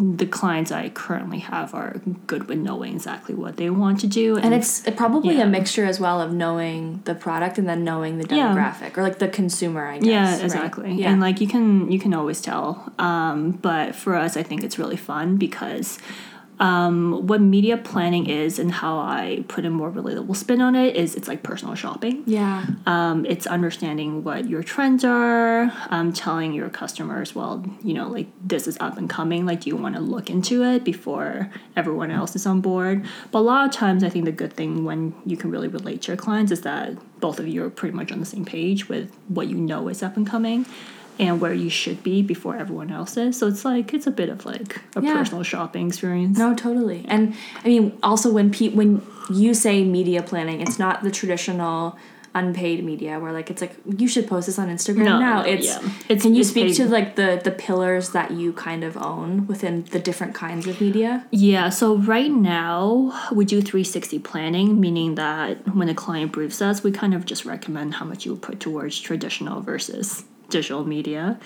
the 0.00 0.26
clients 0.26 0.70
I 0.70 0.90
currently 0.90 1.40
have 1.40 1.74
are 1.74 2.00
good 2.28 2.46
with 2.48 2.58
knowing 2.58 2.94
exactly 2.94 3.34
what 3.34 3.56
they 3.56 3.68
want 3.68 3.98
to 4.00 4.06
do, 4.06 4.36
and 4.36 4.54
it's 4.54 4.80
probably 4.96 5.36
Yeah. 5.38 5.42
a 5.42 5.46
mixture 5.48 5.84
as 5.84 5.98
well 5.98 6.20
of 6.20 6.32
knowing 6.32 7.00
the 7.04 7.16
product 7.16 7.58
and 7.58 7.68
then 7.68 7.82
knowing 7.82 8.18
the 8.18 8.26
Yeah. 8.32 8.54
demographic 8.54 8.96
or 8.96 9.02
like 9.02 9.18
the 9.18 9.26
consumer. 9.26 9.84
I 9.88 9.98
guess. 9.98 10.06
yeah 10.06 10.30
right? 10.36 10.44
exactly 10.44 10.92
Yeah. 10.94 11.10
and 11.10 11.20
like 11.20 11.40
you 11.40 11.48
can 11.48 11.90
you 11.90 11.98
can 11.98 12.14
always 12.14 12.40
tell 12.40 12.92
um, 13.00 13.58
but 13.60 13.96
for 13.96 14.14
us 14.14 14.36
i 14.36 14.42
think 14.44 14.62
it's 14.62 14.78
really 14.78 14.96
fun 14.96 15.36
because 15.36 15.98
um, 16.60 17.26
what 17.26 17.40
media 17.40 17.76
planning 17.76 18.26
is 18.28 18.58
and 18.58 18.72
how 18.72 18.98
i 18.98 19.44
put 19.48 19.64
a 19.64 19.70
more 19.70 19.90
relatable 19.90 20.34
spin 20.36 20.60
on 20.60 20.74
it 20.74 20.96
is 20.96 21.14
it's 21.14 21.28
like 21.28 21.42
personal 21.42 21.74
shopping. 21.74 22.22
Yeah, 22.26 22.66
um, 22.86 23.24
it's 23.26 23.46
understanding 23.46 24.24
what 24.24 24.48
your 24.48 24.62
trends 24.62 25.04
are 25.04 25.72
um, 25.90 26.12
telling 26.12 26.52
your 26.52 26.68
customers 26.68 27.34
well 27.34 27.64
you 27.82 27.94
know 27.94 28.08
like 28.08 28.28
this 28.42 28.66
is 28.66 28.76
up 28.80 28.98
and 28.98 29.08
coming 29.08 29.46
like 29.46 29.60
do 29.62 29.70
you 29.70 29.76
want 29.76 29.94
to 29.94 30.00
look 30.00 30.30
into 30.30 30.64
it 30.64 30.84
before 30.84 31.50
everyone 31.76 32.10
else 32.10 32.34
is 32.34 32.46
on 32.46 32.60
board. 32.60 33.06
But 33.30 33.40
a 33.40 33.40
lot 33.40 33.66
of 33.66 33.72
times 33.72 34.02
i 34.04 34.08
think 34.08 34.24
the 34.24 34.32
good 34.32 34.52
thing 34.52 34.84
when 34.84 35.14
you 35.24 35.36
can 35.36 35.50
really 35.50 35.68
relate 35.68 36.02
to 36.02 36.12
your 36.12 36.16
clients 36.16 36.52
is 36.52 36.62
that 36.62 36.96
both 37.20 37.38
of 37.38 37.48
you 37.48 37.64
are 37.64 37.70
pretty 37.70 37.94
much 37.96 38.12
on 38.12 38.20
the 38.20 38.26
same 38.26 38.44
page 38.44 38.88
with 38.88 39.14
what 39.28 39.48
you 39.48 39.56
know 39.56 39.88
is 39.88 40.02
up 40.02 40.16
and 40.16 40.26
coming 40.26 40.66
and 41.18 41.40
where 41.40 41.52
you 41.54 41.68
should 41.70 42.02
be 42.02 42.22
before 42.22 42.56
everyone 42.56 42.90
else 42.90 43.16
is 43.16 43.36
so 43.38 43.46
it's 43.46 43.64
like 43.64 43.92
it's 43.94 44.06
a 44.06 44.10
bit 44.10 44.28
of 44.28 44.44
like 44.46 44.80
a 44.96 45.02
Yeah. 45.02 45.14
personal 45.18 45.42
shopping 45.42 45.88
experience 45.88 46.38
No, 46.38 46.54
totally. 46.54 47.04
And 47.08 47.34
I 47.64 47.68
mean, 47.68 47.98
also 48.02 48.32
when 48.32 48.50
pe- 48.50 48.70
when 48.80 49.02
you 49.30 49.52
say 49.54 49.84
media 49.84 50.22
planning, 50.22 50.60
it's 50.60 50.78
not 50.78 51.02
the 51.02 51.10
traditional 51.10 51.98
unpaid 52.34 52.84
media 52.84 53.18
where 53.18 53.32
like 53.32 53.50
it's 53.50 53.62
like 53.62 53.74
you 53.98 54.06
should 54.06 54.26
post 54.28 54.46
this 54.46 54.58
on 54.58 54.68
Instagram 54.68 55.04
No, 55.04 55.18
now. 55.18 55.40
it's 55.42 55.66
yeah. 55.66 55.78
It's- 56.08 56.22
can 56.22 56.34
you 56.34 56.42
it's 56.42 56.50
speak 56.50 56.66
paid. 56.68 56.76
to 56.76 56.86
like 56.88 57.16
the 57.16 57.40
the 57.42 57.50
pillars 57.50 58.10
that 58.10 58.30
you 58.30 58.52
kind 58.52 58.84
of 58.84 58.96
own 58.96 59.46
within 59.46 59.84
the 59.90 59.98
different 59.98 60.34
kinds 60.34 60.66
of 60.66 60.80
media? 60.80 61.24
Yeah, 61.30 61.70
so 61.70 61.96
right 61.96 62.30
now 62.30 63.12
we 63.32 63.44
do 63.44 63.60
360 63.62 64.18
planning, 64.20 64.78
meaning 64.78 65.14
that 65.16 65.74
when 65.74 65.88
a 65.88 65.94
client 65.94 66.30
briefs 66.32 66.60
us, 66.62 66.84
we 66.84 66.90
kind 66.92 67.14
of 67.14 67.24
just 67.24 67.44
recommend 67.44 67.94
how 67.94 68.04
much 68.04 68.24
you 68.26 68.32
would 68.32 68.42
put 68.42 68.60
towards 68.60 69.00
traditional 69.00 69.60
versus 69.62 70.22
digital 70.48 70.84
media. 70.84 71.38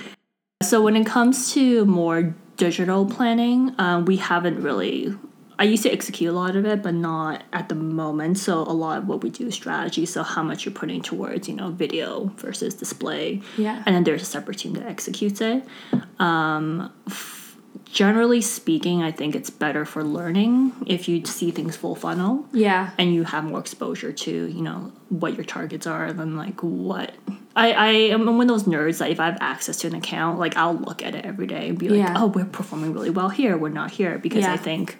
So 0.62 0.82
when 0.82 0.96
it 0.96 1.06
comes 1.06 1.52
to 1.54 1.84
more 1.84 2.34
digital 2.56 3.06
planning, 3.06 3.74
um, 3.78 4.04
we 4.04 4.16
haven't 4.16 4.62
really. 4.62 5.14
I 5.58 5.64
used 5.64 5.82
to 5.84 5.92
execute 5.92 6.30
a 6.30 6.32
lot 6.32 6.56
of 6.56 6.64
it, 6.64 6.82
but 6.82 6.94
not 6.94 7.44
at 7.52 7.68
the 7.68 7.74
moment. 7.74 8.38
So 8.38 8.60
a 8.62 8.72
lot 8.72 8.98
of 8.98 9.06
what 9.06 9.22
we 9.22 9.30
do 9.30 9.46
is 9.46 9.54
strategy. 9.54 10.06
So 10.06 10.22
how 10.22 10.42
much 10.42 10.64
you're 10.64 10.74
putting 10.74 11.02
towards, 11.02 11.48
you 11.48 11.54
know, 11.54 11.70
video 11.70 12.32
versus 12.36 12.74
display. 12.74 13.42
Yeah. 13.56 13.82
And 13.86 13.94
then 13.94 14.04
there's 14.04 14.22
a 14.22 14.26
separate 14.26 14.58
team 14.58 14.72
that 14.74 14.86
executes 14.86 15.40
it. 15.40 15.64
Um, 16.18 16.92
f- 17.06 17.41
generally 17.84 18.40
speaking, 18.40 19.02
I 19.02 19.12
think 19.12 19.34
it's 19.34 19.50
better 19.50 19.84
for 19.84 20.02
learning 20.02 20.72
if 20.86 21.08
you 21.08 21.24
see 21.26 21.50
things 21.50 21.76
full 21.76 21.94
funnel 21.94 22.46
Yeah. 22.52 22.90
and 22.98 23.14
you 23.14 23.24
have 23.24 23.44
more 23.44 23.60
exposure 23.60 24.12
to 24.12 24.30
you 24.46 24.62
know 24.62 24.92
what 25.10 25.34
your 25.34 25.44
targets 25.44 25.86
are 25.86 26.12
than 26.12 26.36
like 26.36 26.60
what 26.62 27.12
I, 27.54 27.72
I 27.72 27.88
am 28.14 28.24
one 28.24 28.40
of 28.40 28.48
those 28.48 28.64
nerds 28.64 28.98
that 28.98 29.10
if 29.10 29.20
I 29.20 29.26
have 29.26 29.36
access 29.42 29.76
to 29.80 29.86
an 29.88 29.94
account, 29.94 30.38
like 30.38 30.56
I'll 30.56 30.74
look 30.74 31.02
at 31.02 31.14
it 31.14 31.26
every 31.26 31.46
day 31.46 31.68
and 31.68 31.78
be 31.78 31.90
like, 31.90 31.98
Yeah. 31.98 32.14
oh, 32.16 32.28
we're 32.28 32.46
performing 32.46 32.94
really 32.94 33.10
well 33.10 33.28
here, 33.28 33.58
we're 33.58 33.68
not 33.68 33.90
here 33.90 34.16
because 34.18 34.42
Yeah. 34.44 34.54
I 34.54 34.56
think 34.56 34.96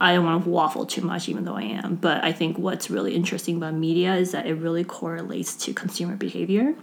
I 0.00 0.12
don't 0.14 0.24
want 0.24 0.42
to 0.44 0.50
waffle 0.50 0.84
too 0.84 1.00
much, 1.02 1.28
even 1.28 1.44
though 1.44 1.54
I 1.56 1.62
am. 1.62 1.94
But 1.94 2.22
I 2.24 2.32
think 2.32 2.58
what's 2.58 2.90
really 2.90 3.14
interesting 3.14 3.56
about 3.56 3.74
media 3.74 4.14
is 4.16 4.32
that 4.32 4.46
it 4.46 4.54
really 4.54 4.82
correlates 4.84 5.54
to 5.64 5.72
consumer 5.72 6.16
behavior. 6.16 6.74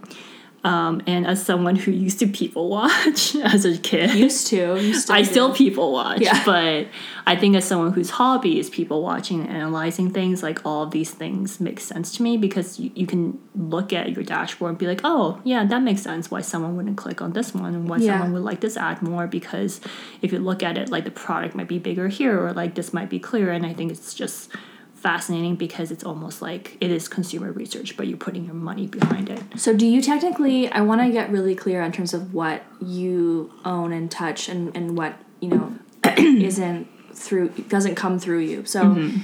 Um, 0.64 1.02
and 1.06 1.26
as 1.26 1.44
someone 1.44 1.76
who 1.76 1.90
used 1.90 2.18
to 2.20 2.26
people 2.26 2.70
watch 2.70 3.36
as 3.44 3.66
a 3.66 3.76
kid, 3.76 4.14
Used 4.14 4.46
to. 4.46 4.80
You 4.80 4.94
still 4.98 5.14
I 5.14 5.20
do. 5.20 5.24
still 5.30 5.54
people 5.54 5.92
watch, 5.92 6.22
Yeah. 6.22 6.42
but 6.46 6.88
I 7.26 7.36
think 7.36 7.54
as 7.54 7.66
someone 7.66 7.92
whose 7.92 8.08
hobby 8.08 8.58
is 8.58 8.70
people 8.70 9.02
watching 9.02 9.42
and 9.42 9.50
analyzing 9.54 10.10
things, 10.10 10.42
like 10.42 10.64
all 10.64 10.82
of 10.84 10.90
these 10.90 11.10
things 11.10 11.60
make 11.60 11.80
sense 11.80 12.16
to 12.16 12.22
me 12.22 12.38
because 12.38 12.80
you, 12.80 12.90
you 12.94 13.06
can 13.06 13.38
look 13.54 13.92
at 13.92 14.12
your 14.12 14.24
dashboard 14.24 14.70
and 14.70 14.78
be 14.78 14.86
like, 14.86 15.02
oh, 15.04 15.38
yeah, 15.44 15.66
that 15.66 15.82
makes 15.82 16.00
sense 16.00 16.30
why 16.30 16.40
someone 16.40 16.76
wouldn't 16.76 16.96
click 16.96 17.20
on 17.20 17.34
this 17.34 17.52
one 17.54 17.74
and 17.74 17.86
why 17.86 17.98
Yeah. 17.98 18.12
someone 18.12 18.32
would 18.32 18.42
like 18.42 18.60
this 18.60 18.78
ad 18.78 19.02
more 19.02 19.26
because 19.26 19.82
if 20.22 20.32
you 20.32 20.38
look 20.38 20.62
at 20.62 20.78
it, 20.78 20.88
like 20.88 21.04
the 21.04 21.10
product 21.10 21.54
might 21.54 21.68
be 21.68 21.78
bigger 21.78 22.08
here 22.08 22.42
or 22.42 22.54
like 22.54 22.74
this 22.74 22.94
might 22.94 23.10
be 23.10 23.18
clearer. 23.18 23.52
And 23.52 23.66
I 23.66 23.74
think 23.74 23.92
it's 23.92 24.14
just 24.14 24.50
fascinating 25.04 25.54
because 25.54 25.90
it's 25.90 26.02
almost 26.02 26.40
like 26.40 26.78
it 26.80 26.90
is 26.90 27.08
consumer 27.08 27.52
research, 27.52 27.94
but 27.94 28.06
you're 28.06 28.16
putting 28.16 28.46
your 28.46 28.54
money 28.54 28.86
behind 28.86 29.28
it. 29.28 29.38
So 29.54 29.76
do 29.76 29.86
you 29.86 30.00
technically 30.00 30.66
I 30.72 30.80
want 30.80 31.02
to 31.02 31.10
get 31.10 31.30
really 31.30 31.54
clear 31.54 31.82
in 31.82 31.92
terms 31.92 32.14
of 32.14 32.32
what 32.32 32.62
you 32.80 33.52
own 33.66 33.92
and 33.92 34.10
touch 34.10 34.48
and, 34.48 34.74
and 34.74 34.96
what, 34.96 35.14
you 35.40 35.50
know, 35.50 35.76
isn't 36.16 36.88
through 37.12 37.50
doesn't 37.68 37.96
come 37.96 38.18
through 38.18 38.40
you. 38.40 38.64
So 38.64 38.82
Mm-hmm. 38.84 39.20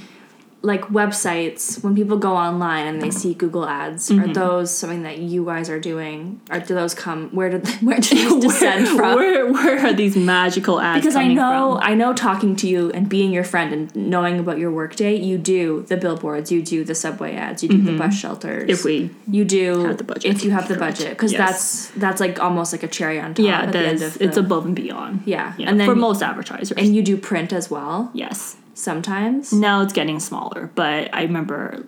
Like 0.63 0.81
websites, 0.89 1.83
when 1.83 1.95
people 1.95 2.17
go 2.17 2.35
online 2.35 2.85
and 2.85 3.01
they 3.01 3.09
see 3.09 3.33
Google 3.33 3.65
ads, 3.67 4.09
Mm-hmm. 4.09 4.29
are 4.29 4.33
those 4.33 4.71
something 4.75 5.03
that 5.03 5.17
you 5.19 5.45
guys 5.45 5.69
are 5.69 5.79
doing? 5.79 6.39
Or 6.51 6.59
do 6.59 6.75
those 6.75 6.93
come 6.93 7.29
where 7.31 7.49
did 7.49 7.67
where 7.81 7.99
do 7.99 8.15
these 8.15 8.43
descend 8.47 8.87
from? 8.87 9.15
Where, 9.15 9.51
where 9.51 9.85
are 9.87 9.93
these 9.93 10.15
magical 10.15 10.79
ads 10.79 11.01
because 11.01 11.15
I 11.15 11.27
know 11.27 11.77
from? 11.79 11.89
I 11.89 11.93
know 11.95 12.13
talking 12.13 12.55
to 12.57 12.67
you 12.67 12.91
and 12.91 13.09
being 13.09 13.31
your 13.33 13.43
friend 13.43 13.73
and 13.73 13.95
knowing 13.95 14.39
about 14.39 14.59
your 14.59 14.71
workday, 14.71 15.15
you 15.15 15.37
do 15.37 15.83
the 15.87 15.97
billboards, 15.97 16.51
you 16.51 16.61
do 16.61 16.83
the 16.83 16.93
subway 16.95 17.35
ads, 17.35 17.63
you 17.63 17.69
do 17.69 17.81
the 17.81 17.97
bus 17.97 18.13
shelters. 18.15 18.61
Mm-hmm. 18.63 18.69
If 18.71 18.83
we 18.83 19.09
you 19.27 19.45
do 19.45 19.85
have 19.85 19.97
the 19.97 20.03
budget, 20.03 20.25
if 20.35 20.43
you 20.43 20.51
have 20.51 20.67
the 20.67 20.75
budget 20.77 21.09
because 21.09 21.31
Yes. 21.31 21.39
that's 21.39 21.87
that's 21.99 22.19
like 22.19 22.39
almost 22.39 22.71
like 22.71 22.83
a 22.83 22.87
cherry 22.87 23.19
on 23.19 23.33
top 23.33 23.45
yeah, 23.45 23.61
at 23.61 23.71
the 23.71 23.79
end 23.79 24.01
of 24.01 24.13
the, 24.19 24.23
it's 24.25 24.37
above 24.37 24.65
and 24.65 24.75
beyond. 24.75 25.23
Yeah, 25.25 25.53
yeah 25.57 25.69
and 25.69 25.79
then 25.79 25.87
for 25.87 25.95
most 25.95 26.21
advertisers. 26.21 26.77
and 26.77 26.95
you 26.95 27.01
do 27.01 27.17
print 27.17 27.51
as 27.53 27.71
well 27.71 28.11
yes, 28.13 28.57
sometimes. 28.73 29.51
now 29.53 29.81
it's 29.81 29.93
getting 29.93 30.19
smaller, 30.19 30.71
but 30.75 31.13
I 31.13 31.23
remember, 31.23 31.85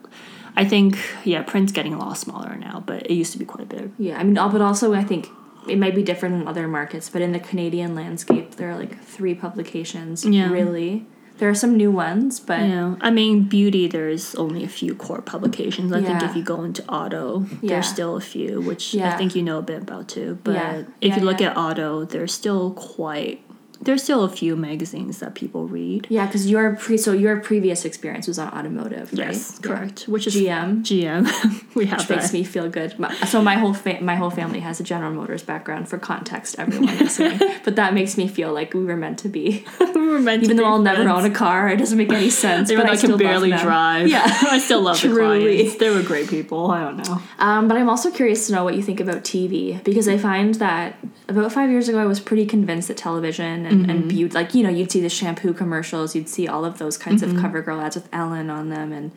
I 0.55 0.65
think 0.65 0.97
yeah, 1.23 1.43
print's 1.43 1.71
getting 1.71 1.93
a 1.93 1.99
lot 1.99 2.17
smaller 2.17 2.55
now, 2.55 2.83
but 2.85 3.05
it 3.09 3.13
used 3.13 3.31
to 3.33 3.39
be 3.39 3.45
quite 3.45 3.69
big. 3.69 3.91
Yeah, 3.97 4.19
I 4.19 4.23
mean, 4.23 4.35
but 4.35 4.61
also 4.61 4.93
I 4.93 5.03
think 5.03 5.27
it 5.67 5.77
might 5.77 5.95
be 5.95 6.03
different 6.03 6.41
in 6.41 6.47
other 6.47 6.67
markets, 6.67 7.09
but 7.09 7.21
in 7.21 7.31
the 7.31 7.39
Canadian 7.39 7.95
landscape, 7.95 8.55
there 8.55 8.69
are 8.71 8.77
like 8.77 9.01
three 9.03 9.33
publications. 9.35 10.25
Yeah. 10.25 10.49
Really, 10.51 11.05
there 11.39 11.49
are 11.49 11.55
some 11.55 11.75
new 11.77 11.89
ones, 11.91 12.39
but 12.39 12.59
Yeah, 12.59 12.95
I 13.01 13.09
mean, 13.09 13.43
beauty. 13.43 13.87
There's 13.87 14.35
only 14.35 14.63
a 14.63 14.67
few 14.67 14.93
core 14.93 15.21
publications. 15.21 15.91
I 15.91 16.01
think 16.03 16.21
if 16.21 16.35
you 16.35 16.43
go 16.43 16.63
into 16.63 16.83
auto, 16.87 17.45
Yeah. 17.61 17.69
there's 17.69 17.87
still 17.87 18.15
a 18.17 18.21
few, 18.21 18.61
which 18.61 18.93
Yeah. 18.93 19.13
I 19.13 19.17
think 19.17 19.35
you 19.35 19.41
know 19.41 19.57
a 19.57 19.61
bit 19.63 19.81
about 19.81 20.07
too. 20.09 20.37
But 20.43 20.53
Yeah. 20.55 20.77
if 21.01 21.09
Yeah, 21.09 21.19
you 21.19 21.25
look 21.25 21.39
yeah. 21.41 21.51
at 21.51 21.57
auto, 21.57 22.05
there's 22.05 22.33
still 22.33 22.71
quite. 22.71 23.41
There's 23.85 24.03
still 24.03 24.23
a 24.23 24.29
few 24.29 24.55
magazines 24.55 25.19
that 25.19 25.35
people 25.35 25.67
read. 25.67 26.07
yeah, 26.09 26.25
because 26.25 26.49
your 26.49 26.75
pre 26.75 26.97
so 26.97 27.11
your 27.11 27.39
previous 27.39 27.85
experience 27.85 28.27
was 28.27 28.39
on 28.39 28.49
automotive, 28.57 29.11
right? 29.13 29.27
Yes, 29.33 29.59
Yeah. 29.61 29.67
correct. 29.67 30.03
Which 30.07 30.25
is 30.27 30.35
GM. 30.35 30.83
GM. 30.83 31.21
we 31.75 31.85
have 31.87 31.99
Which 31.99 32.07
that. 32.07 32.15
makes 32.17 32.33
me 32.33 32.43
feel 32.43 32.69
good. 32.69 32.95
So 33.27 33.41
my 33.41 33.55
whole 33.55 33.73
fa- 33.73 34.01
my 34.01 34.15
whole 34.15 34.29
family 34.29 34.59
has 34.61 34.79
a 34.79 34.83
General 34.83 35.11
Motors 35.13 35.43
background. 35.43 35.89
For 35.89 35.97
context, 35.97 36.55
everyone 36.57 36.97
listening, 37.05 37.39
but 37.65 37.75
that 37.75 37.93
makes 37.93 38.17
me 38.17 38.27
feel 38.27 38.51
like 38.53 38.73
we 38.73 38.83
were 38.85 38.97
meant 38.97 39.19
to 39.19 39.29
be. 39.29 39.65
we 39.95 40.07
were 40.07 40.19
meant 40.19 40.43
Even 40.43 40.57
though 40.57 40.65
I'll 40.65 40.79
never 40.91 41.07
own 41.09 41.25
a 41.25 41.29
car, 41.43 41.69
it 41.69 41.77
doesn't 41.77 41.97
make 41.97 42.11
any 42.11 42.29
sense. 42.29 42.71
Even 42.71 42.85
though 42.85 42.91
I 42.91 42.95
I 42.95 42.97
can 42.97 43.17
barely 43.17 43.51
drive. 43.51 44.07
Yeah. 44.07 44.23
I 44.25 44.59
still 44.59 44.81
love 44.81 45.01
the 45.01 45.07
Truly. 45.09 45.55
clients. 45.57 45.77
They 45.77 45.89
were 45.89 46.03
great 46.03 46.29
people. 46.29 46.71
I 46.71 46.81
don't 46.85 46.97
know. 47.05 47.21
Um, 47.39 47.67
but 47.67 47.75
I'm 47.77 47.89
also 47.89 48.09
curious 48.11 48.47
to 48.47 48.53
know 48.53 48.63
what 48.63 48.75
you 48.75 48.83
think 48.83 48.99
about 48.99 49.23
TV 49.23 49.83
because 49.83 50.07
I 50.07 50.17
find 50.17 50.55
that 50.55 50.95
about 51.27 51.51
five 51.51 51.69
years 51.69 51.89
ago 51.89 51.97
I 51.99 52.05
was 52.05 52.19
pretty 52.19 52.45
convinced 52.45 52.87
that 52.89 52.97
television 52.97 53.65
and, 53.73 53.81
Mm-hmm. 53.81 53.89
and 53.91 54.09
beauty, 54.09 54.33
like 54.33 54.53
you 54.55 54.63
know, 54.63 54.69
you'd 54.69 54.91
see 54.91 55.01
the 55.01 55.09
shampoo 55.09 55.53
commercials, 55.53 56.15
you'd 56.15 56.29
see 56.29 56.47
all 56.47 56.63
of 56.65 56.77
those 56.77 56.97
kinds 56.97 57.21
Mm-hmm. 57.21 57.37
of 57.45 57.51
CoverGirl 57.51 57.83
ads 57.83 57.95
with 57.95 58.07
Ellen 58.13 58.49
on 58.49 58.69
them, 58.69 58.91
and 58.93 59.11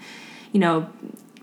you 0.53 0.61
know, 0.61 0.89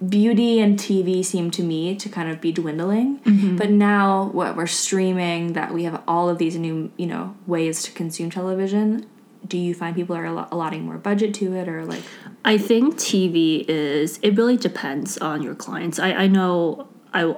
beauty 0.07 0.59
and 0.59 0.77
TV 0.77 1.23
seem 1.23 1.49
to 1.51 1.63
me 1.63 1.95
to 1.95 2.09
kind 2.09 2.29
of 2.29 2.41
be 2.41 2.51
dwindling. 2.51 3.19
Mm-hmm. 3.19 3.57
But 3.57 3.69
now, 3.69 4.29
what 4.33 4.55
we're 4.57 4.67
streaming, 4.67 5.53
that 5.53 5.73
we 5.73 5.83
have 5.85 6.01
all 6.07 6.29
of 6.29 6.37
these 6.37 6.55
new 6.57 6.91
you 6.97 7.05
know 7.07 7.35
ways 7.47 7.83
to 7.83 7.91
consume 7.91 8.29
television. 8.29 9.05
Do 9.45 9.57
you 9.57 9.73
find 9.73 9.93
people 9.95 10.15
are 10.15 10.25
allotting 10.25 10.83
more 10.85 10.97
budget 10.97 11.33
to 11.35 11.53
it, 11.53 11.67
or 11.67 11.85
like? 11.85 12.03
I 12.45 12.57
think 12.57 12.95
TV 12.95 13.65
is 13.67 14.19
it 14.21 14.35
really 14.35 14.57
depends 14.57 15.17
on 15.17 15.41
your 15.41 15.55
clients. 15.55 15.99
I, 15.99 16.13
I 16.13 16.27
know 16.27 16.87
I 17.13 17.35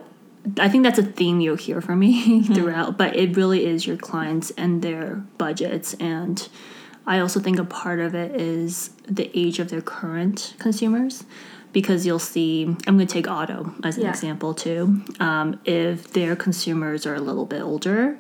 I 0.60 0.70
think 0.70 0.84
that's 0.84 1.00
a 1.00 1.04
theme 1.04 1.40
you'll 1.42 1.56
hear 1.56 1.82
from 1.82 2.00
me 2.00 2.44
throughout, 2.54 2.98
but 2.98 3.16
it 3.16 3.36
really 3.36 3.66
is 3.66 3.86
your 3.88 3.98
clients 3.98 4.52
and 4.52 4.82
their 4.82 5.16
budgets 5.38 5.94
and 5.96 6.48
I 7.08 7.20
also 7.20 7.40
think 7.40 7.60
a 7.60 7.64
part 7.66 8.00
of 8.00 8.16
it 8.16 8.40
is 8.42 8.90
the 9.08 9.30
age 9.38 9.60
of 9.60 9.70
their 9.70 9.82
current 9.82 10.56
consumers 10.58 11.24
because 11.72 12.06
you'll 12.06 12.18
see 12.18 12.64
I'm 12.88 12.96
going 12.98 13.00
to 13.00 13.06
take 13.06 13.28
auto 13.28 13.74
as 13.84 13.98
an 13.98 14.04
Yeah. 14.04 14.10
example 14.10 14.54
too. 14.56 15.04
Um, 15.20 15.60
if 15.66 16.12
their 16.14 16.36
consumers 16.36 17.06
are 17.06 17.14
a 17.14 17.20
little 17.22 17.46
bit 17.46 17.62
older, 17.62 18.18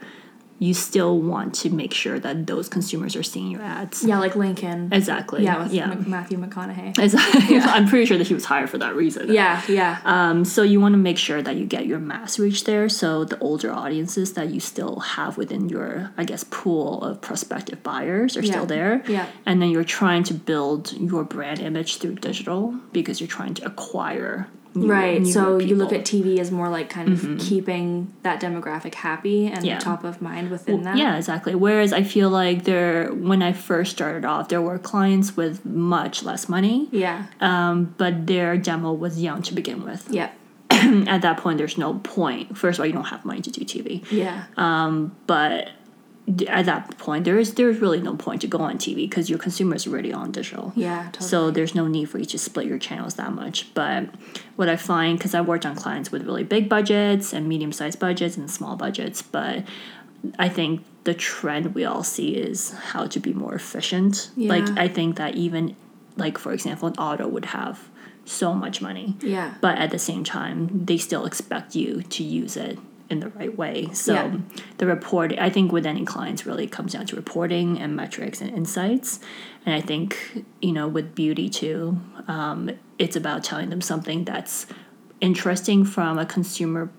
you 0.58 0.74
still 0.74 1.20
want 1.20 1.54
to 1.54 1.70
make 1.70 1.94
sure 1.94 2.18
that 2.18 2.48
those 2.48 2.70
consumers 2.70 3.16
are 3.18 3.24
seeing 3.24 3.52
your 3.52 3.62
ads. 3.62 4.04
Yeah, 4.06 4.20
like 4.20 4.36
Lincoln. 4.38 4.90
Exactly. 4.94 5.44
Yeah, 5.44 5.64
with 5.64 5.74
yeah. 5.74 5.94
Matthew 6.08 6.38
McConaughey. 6.38 6.98
Exactly. 7.06 7.58
I'm 7.60 7.88
pretty 7.88 8.06
sure 8.06 8.18
that 8.18 8.28
he 8.28 8.34
was 8.34 8.46
hired 8.46 8.70
for 8.70 8.78
that 8.78 8.96
reason. 8.96 9.34
Yeah, 9.34 9.62
yeah. 9.68 10.00
Um, 10.06 10.46
so 10.46 10.64
you 10.64 10.80
want 10.80 10.94
to 10.94 10.98
make 10.98 11.18
sure 11.18 11.42
that 11.42 11.56
you 11.58 11.66
get 11.66 11.86
your 11.88 12.00
mass 12.00 12.40
reach 12.40 12.64
there. 12.64 12.88
So 12.88 13.26
the 13.26 13.38
older 13.40 13.72
audiences 13.74 14.34
that 14.34 14.50
you 14.50 14.60
still 14.62 15.00
have 15.00 15.38
within 15.38 15.68
your, 15.68 16.12
I 16.18 16.24
guess, 16.24 16.46
pool 16.46 17.04
of 17.04 17.20
prospective 17.22 17.84
buyers 17.84 18.38
are 18.38 18.42
Yeah. 18.42 18.52
still 18.52 18.66
there. 18.66 19.04
Yeah. 19.08 19.28
And 19.46 19.62
then 19.62 19.70
you're 19.72 19.84
trying 19.84 20.24
to 20.24 20.34
build 20.34 20.94
your 20.94 21.26
brand 21.26 21.60
image 21.60 21.98
through 21.98 22.16
digital 22.16 22.74
because 22.94 23.20
you're 23.20 23.28
trying 23.28 23.56
to 23.56 23.66
acquire. 23.66 24.48
Right. 24.75 25.25
So 25.25 25.58
you 25.60 25.75
look 25.75 25.94
at 25.94 26.01
TV 26.05 26.39
as 26.39 26.51
more 26.51 26.70
like 26.70 26.89
kind 26.89 27.10
of 27.10 27.39
keeping 27.39 28.13
that 28.24 28.41
demographic 28.41 28.94
happy 28.96 29.48
and 29.48 29.65
Yeah. 29.65 29.79
top 29.79 30.03
of 30.03 30.22
mind 30.22 30.50
within 30.51 30.84
that. 30.84 30.98
Yeah, 30.98 31.15
exactly. 31.17 31.55
Whereas 31.55 31.94
I 31.94 32.03
feel 32.03 32.29
like 32.29 32.65
there, 32.65 33.10
when 33.13 33.41
I 33.41 33.53
first 33.53 33.91
started 33.91 34.25
off, 34.25 34.50
there 34.50 34.62
were 34.62 34.77
clients 34.77 35.38
with 35.38 35.65
much 35.65 36.24
less 36.24 36.50
money, 36.50 36.89
Yeah. 36.91 37.27
um, 37.39 37.94
but 37.98 38.27
their 38.27 38.58
demo 38.58 38.91
was 38.94 39.22
young 39.22 39.41
to 39.44 39.53
begin 39.53 39.84
with. 39.84 40.08
Yeah. 40.12 40.29
At 40.70 41.22
that 41.22 41.38
point, 41.38 41.58
there's 41.58 41.77
no 41.77 41.94
point. 41.96 42.58
First 42.58 42.77
of 42.79 42.82
all, 42.84 42.88
you 42.88 42.94
don't 42.94 43.05
have 43.05 43.24
money 43.24 43.41
to 43.41 43.51
do 43.51 43.62
TV. 43.63 44.03
Yeah. 44.12 44.44
Um, 44.58 45.15
but 45.27 45.70
at 46.48 46.65
that 46.65 46.98
point 46.98 47.24
there 47.24 47.38
is 47.38 47.53
there's 47.53 47.79
really 47.79 48.01
no 48.01 48.15
point 48.15 48.41
to 48.41 48.48
go 48.48 48.58
on 48.60 48.77
TV 48.77 48.96
because 49.08 49.29
your 49.29 49.38
consumer 49.38 49.75
is 49.75 49.86
already 49.88 50.12
on 50.12 50.32
digital. 50.32 50.74
Yeah, 50.75 51.03
totally. 51.12 51.29
So 51.29 51.51
there's 51.51 51.75
no 51.75 51.88
need 51.88 52.10
for 52.10 52.17
you 52.17 52.25
to 52.25 52.38
split 52.39 52.65
your 52.65 52.79
channels 52.79 53.13
that 53.15 53.32
much. 53.34 53.74
But 53.74 54.10
what 54.55 54.67
I 54.67 54.75
find 54.75 55.17
because 55.17 55.36
I 55.36 55.41
worked 55.41 55.65
on 55.65 55.75
clients 55.75 56.12
with 56.12 56.24
really 56.25 56.44
big 56.44 56.67
budgets 56.67 57.32
and 57.34 57.48
medium 57.48 57.72
sized 57.72 58.00
budgets 58.00 58.38
and 58.38 58.50
small 58.50 58.75
budgets, 58.75 59.22
but 59.22 59.63
I 60.39 60.50
think 60.50 60.84
the 61.03 61.13
trend 61.13 61.75
we 61.75 61.86
all 61.86 62.03
see 62.03 62.29
is 62.36 62.72
how 62.72 63.05
to 63.05 63.20
be 63.20 63.32
more 63.32 63.53
efficient. 63.53 64.32
Yeah. 64.36 64.50
Like 64.50 64.77
I 64.77 64.88
think 64.88 65.17
that 65.17 65.36
even 65.36 65.75
like 66.17 66.38
for 66.39 66.53
example, 66.53 66.88
an 66.88 66.96
auto 66.96 67.27
would 67.27 67.46
have 67.46 67.89
so 68.27 68.55
much 68.55 68.82
money 68.82 69.15
Yeah. 69.22 69.53
but 69.62 69.77
at 69.77 69.91
the 69.91 70.00
same 70.00 70.24
time 70.24 70.86
they 70.86 70.98
still 70.98 71.27
expect 71.27 71.75
you 71.75 72.01
to 72.01 72.24
use 72.24 72.58
it 72.58 72.79
in 73.10 73.20
the 73.20 73.30
right 73.30 73.56
way 73.58 73.88
so 73.94 74.14
Yeah. 74.14 74.38
the 74.78 74.86
report 74.86 75.34
i 75.38 75.50
think 75.50 75.72
with 75.72 75.86
any 75.86 76.04
clients 76.06 76.46
really 76.46 76.68
comes 76.68 76.94
down 76.94 77.06
to 77.08 77.16
reporting 77.16 77.80
and 77.80 77.96
metrics 77.96 78.42
and 78.42 78.50
insights 78.50 79.20
and 79.66 79.76
i 79.76 79.82
think 79.82 80.44
you 80.62 80.72
know 80.72 80.88
with 80.88 81.14
beauty 81.16 81.50
too 81.50 82.00
um, 82.28 82.72
it's 82.98 83.16
about 83.16 83.44
telling 83.44 83.70
them 83.70 83.82
something 83.82 84.26
that's 84.26 84.66
interesting 85.22 85.86
from 85.86 86.18
a 86.18 86.26
consumer 86.26 86.90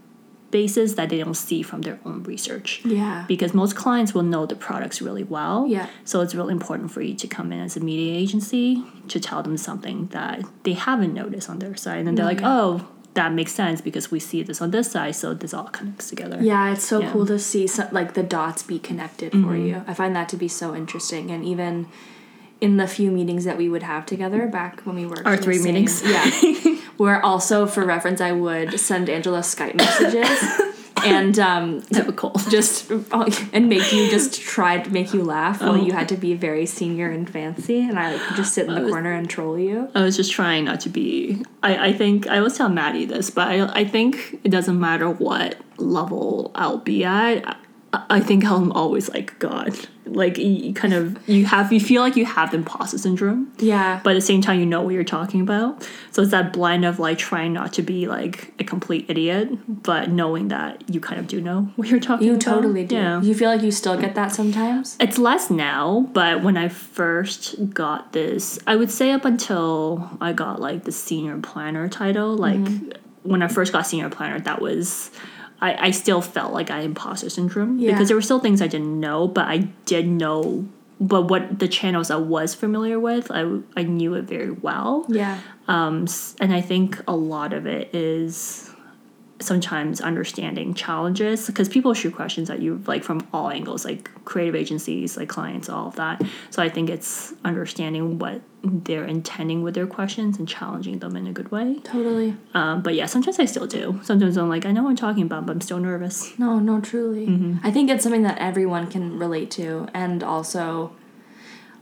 basis 0.52 0.94
that 0.94 1.08
they 1.10 1.18
don't 1.18 1.34
see 1.34 1.60
from 1.60 1.82
their 1.82 1.98
own 2.04 2.22
research 2.22 2.80
Yeah. 2.84 3.24
because 3.26 3.52
most 3.52 3.74
clients 3.74 4.14
will 4.14 4.22
know 4.22 4.46
the 4.46 4.54
products 4.54 5.02
really 5.02 5.24
well. 5.24 5.66
Yeah. 5.66 5.88
So 6.04 6.20
it's 6.20 6.34
really 6.36 6.52
important 6.52 6.92
for 6.92 7.02
you 7.02 7.14
to 7.16 7.26
come 7.26 7.52
in 7.52 7.60
as 7.60 7.76
a 7.76 7.80
media 7.80 8.14
agency 8.16 8.82
to 9.08 9.18
tell 9.18 9.42
them 9.42 9.56
something 9.56 10.06
that 10.12 10.42
they 10.62 10.74
haven't 10.74 11.12
noticed 11.14 11.50
on 11.50 11.58
their 11.58 11.74
side. 11.76 12.06
And 12.06 12.16
they're 12.16 12.24
like, 12.24 12.40
oh, 12.44 12.86
that 13.16 13.32
makes 13.34 13.52
sense 13.52 13.80
because 13.80 14.10
we 14.10 14.20
see 14.20 14.42
this 14.42 14.62
on 14.62 14.70
this 14.70 14.90
side, 14.90 15.14
so 15.16 15.34
this 15.34 15.52
all 15.52 15.64
connects 15.64 16.08
together. 16.08 16.38
Yeah, 16.40 16.72
it's 16.72 16.86
so 16.86 17.00
Yeah. 17.00 17.10
cool 17.12 17.26
to 17.26 17.38
see 17.38 17.66
some, 17.66 17.88
like 17.92 18.14
the 18.14 18.22
dots 18.22 18.62
be 18.62 18.78
connected 18.78 19.32
for 19.32 19.38
Mm-hmm. 19.38 19.66
you. 19.66 19.82
I 19.88 19.92
find 19.94 20.14
that 20.16 20.28
to 20.30 20.36
be 20.36 20.48
so 20.48 20.74
interesting, 20.74 21.30
and 21.30 21.44
even 21.44 21.86
in 22.60 22.78
the 22.78 22.86
few 22.86 23.10
meetings 23.10 23.44
that 23.44 23.58
we 23.58 23.68
would 23.68 23.82
have 23.82 24.06
together 24.06 24.46
back 24.46 24.80
when 24.86 24.96
we 24.96 25.04
worked. 25.06 25.26
Our 25.26 25.36
three 25.36 25.58
same- 25.58 25.74
meetings. 25.74 26.02
yeah. 26.04 26.24
Where 26.96 27.22
also, 27.22 27.66
for 27.66 27.84
reference, 27.84 28.20
I 28.22 28.32
would 28.32 28.80
send 28.80 29.10
Angela 29.10 29.40
Skype 29.40 29.74
messages 29.74 30.38
and 31.06 31.38
um, 31.38 31.82
cold. 32.16 32.40
just 32.50 32.90
and 32.90 33.68
make 33.68 33.92
you 33.92 34.10
just 34.10 34.40
try 34.40 34.78
to 34.78 34.90
make 34.90 35.12
you 35.12 35.22
laugh 35.22 35.60
while 35.60 35.76
you 35.76 35.92
had 35.92 36.08
to 36.10 36.16
be 36.16 36.34
very 36.34 36.66
senior 36.66 37.10
and 37.10 37.28
fancy, 37.28 37.80
and 37.80 37.98
I 37.98 38.16
like 38.16 38.36
just 38.36 38.54
sit 38.54 38.66
in 38.66 38.74
the 38.74 38.88
corner 38.88 39.12
and 39.12 39.28
troll 39.28 39.58
you. 39.58 39.90
I 39.94 40.02
was 40.02 40.16
just 40.16 40.32
trying 40.32 40.64
not 40.64 40.80
to 40.80 40.88
be. 40.88 41.42
I, 41.62 41.88
I 41.88 41.92
think 41.92 42.26
I 42.26 42.38
always 42.38 42.56
tell 42.56 42.68
Maddie 42.68 43.04
this, 43.04 43.30
but 43.30 43.48
I, 43.48 43.80
I 43.80 43.84
think 43.84 44.40
it 44.44 44.50
doesn't 44.50 44.78
matter 44.78 45.08
what 45.08 45.56
level 45.78 46.50
I'll 46.54 46.78
be 46.78 47.04
at. 47.04 47.56
I 47.92 48.20
think 48.20 48.44
I'm 48.44 48.72
always 48.72 49.08
like 49.08 49.38
God. 49.38 49.74
Like 50.04 50.38
you 50.38 50.72
kind 50.74 50.92
of 50.92 51.18
you 51.28 51.46
have 51.46 51.72
you 51.72 51.80
feel 51.80 52.02
like 52.02 52.14
you 52.14 52.24
have 52.26 52.50
the 52.50 52.58
imposter 52.58 52.98
syndrome, 52.98 53.52
Yeah. 53.58 54.00
but 54.04 54.10
at 54.10 54.14
the 54.14 54.20
same 54.20 54.40
time 54.42 54.60
you 54.60 54.66
know 54.66 54.82
what 54.82 54.92
you're 54.94 55.02
talking 55.02 55.40
about. 55.40 55.88
So 56.12 56.22
it's 56.22 56.30
that 56.32 56.52
blend 56.52 56.84
of 56.84 56.98
like 56.98 57.16
trying 57.18 57.52
not 57.54 57.72
to 57.74 57.82
be 57.82 58.06
like 58.06 58.52
a 58.60 58.64
complete 58.64 59.06
idiot, 59.08 59.48
but 59.82 60.10
knowing 60.10 60.48
that 60.48 60.82
you 60.92 61.00
kind 61.00 61.18
of 61.20 61.26
do 61.26 61.40
know 61.40 61.62
what 61.76 61.88
you're 61.88 61.98
talking 62.00 62.26
you 62.26 62.34
about. 62.34 62.46
You 62.46 62.52
totally 62.54 62.84
do. 62.84 62.94
Yeah. 62.96 63.20
You 63.22 63.34
feel 63.34 63.50
like 63.50 63.62
you 63.62 63.70
still 63.72 63.96
get 63.98 64.14
that 64.14 64.30
sometimes? 64.32 64.96
It's 65.00 65.18
less 65.18 65.50
now, 65.50 66.08
but 66.12 66.42
when 66.42 66.56
I 66.56 66.68
first 66.68 67.72
got 67.72 68.12
this, 68.12 68.58
I 68.66 68.76
would 68.76 68.90
say 68.90 69.10
up 69.12 69.24
until 69.24 70.10
I 70.20 70.32
got 70.34 70.60
like 70.60 70.84
the 70.84 70.92
senior 70.92 71.38
planner 71.38 71.88
title, 71.88 72.36
like 72.36 72.56
Mm-hmm. 72.60 72.90
when 73.30 73.42
I 73.42 73.48
first 73.48 73.72
got 73.72 73.86
senior 73.86 74.08
planner, 74.10 74.38
that 74.40 74.60
was. 74.60 75.10
I, 75.60 75.86
I 75.86 75.90
still 75.90 76.20
felt 76.20 76.52
like 76.52 76.70
I 76.70 76.76
had 76.76 76.84
imposter 76.84 77.30
syndrome 77.30 77.78
Yeah. 77.78 77.92
because 77.92 78.08
there 78.08 78.16
were 78.16 78.22
still 78.22 78.40
things 78.40 78.60
I 78.60 78.66
didn't 78.66 79.00
know, 79.00 79.26
but 79.28 79.46
I 79.46 79.58
did 79.86 80.06
know. 80.06 80.68
But 81.00 81.22
what 81.28 81.58
the 81.58 81.68
channels 81.68 82.10
I 82.10 82.16
was 82.16 82.54
familiar 82.54 82.98
with, 82.98 83.30
I, 83.30 83.60
I 83.76 83.82
knew 83.82 84.14
it 84.14 84.22
very 84.22 84.50
well. 84.50 85.04
Yeah. 85.08 85.40
Um, 85.68 86.06
and 86.40 86.54
I 86.54 86.60
think 86.62 87.02
a 87.06 87.14
lot 87.14 87.52
of 87.52 87.66
it 87.66 87.94
is 87.94 88.70
sometimes 89.38 90.00
understanding 90.00 90.72
challenges 90.72 91.46
because 91.46 91.68
people 91.68 91.92
shoot 91.92 92.14
questions 92.14 92.48
at 92.48 92.60
you 92.60 92.82
like 92.86 93.04
from 93.04 93.26
all 93.32 93.50
angles, 93.50 93.84
like 93.84 94.10
creative 94.24 94.54
agencies, 94.54 95.16
like 95.16 95.28
clients, 95.28 95.68
all 95.68 95.88
of 95.88 95.96
that. 95.96 96.22
So 96.50 96.62
I 96.62 96.68
think 96.68 96.88
it's 96.88 97.34
understanding 97.44 98.18
what 98.18 98.40
they're 98.64 99.04
intending 99.04 99.62
with 99.62 99.74
their 99.74 99.86
questions 99.86 100.38
and 100.38 100.48
challenging 100.48 100.98
them 100.98 101.16
in 101.16 101.26
a 101.26 101.32
good 101.32 101.52
way. 101.52 101.76
Totally. 101.84 102.34
Um, 102.54 102.82
but 102.82 102.94
yeah, 102.94 103.06
sometimes 103.06 103.38
I 103.38 103.44
still 103.44 103.66
do. 103.66 104.00
Sometimes 104.02 104.36
I'm 104.36 104.48
like, 104.48 104.66
I 104.66 104.72
know 104.72 104.82
what 104.82 104.90
I'm 104.90 104.96
talking 104.96 105.22
about, 105.22 105.46
but 105.46 105.52
I'm 105.52 105.60
still 105.60 105.78
nervous. 105.78 106.36
No, 106.38 106.58
no, 106.58 106.80
truly. 106.80 107.26
Mm-hmm. 107.26 107.58
I 107.64 107.70
think 107.70 107.90
it's 107.90 108.02
something 108.02 108.22
that 108.22 108.38
everyone 108.38 108.90
can 108.90 109.18
relate 109.18 109.50
to, 109.52 109.88
and 109.94 110.22
also, 110.22 110.95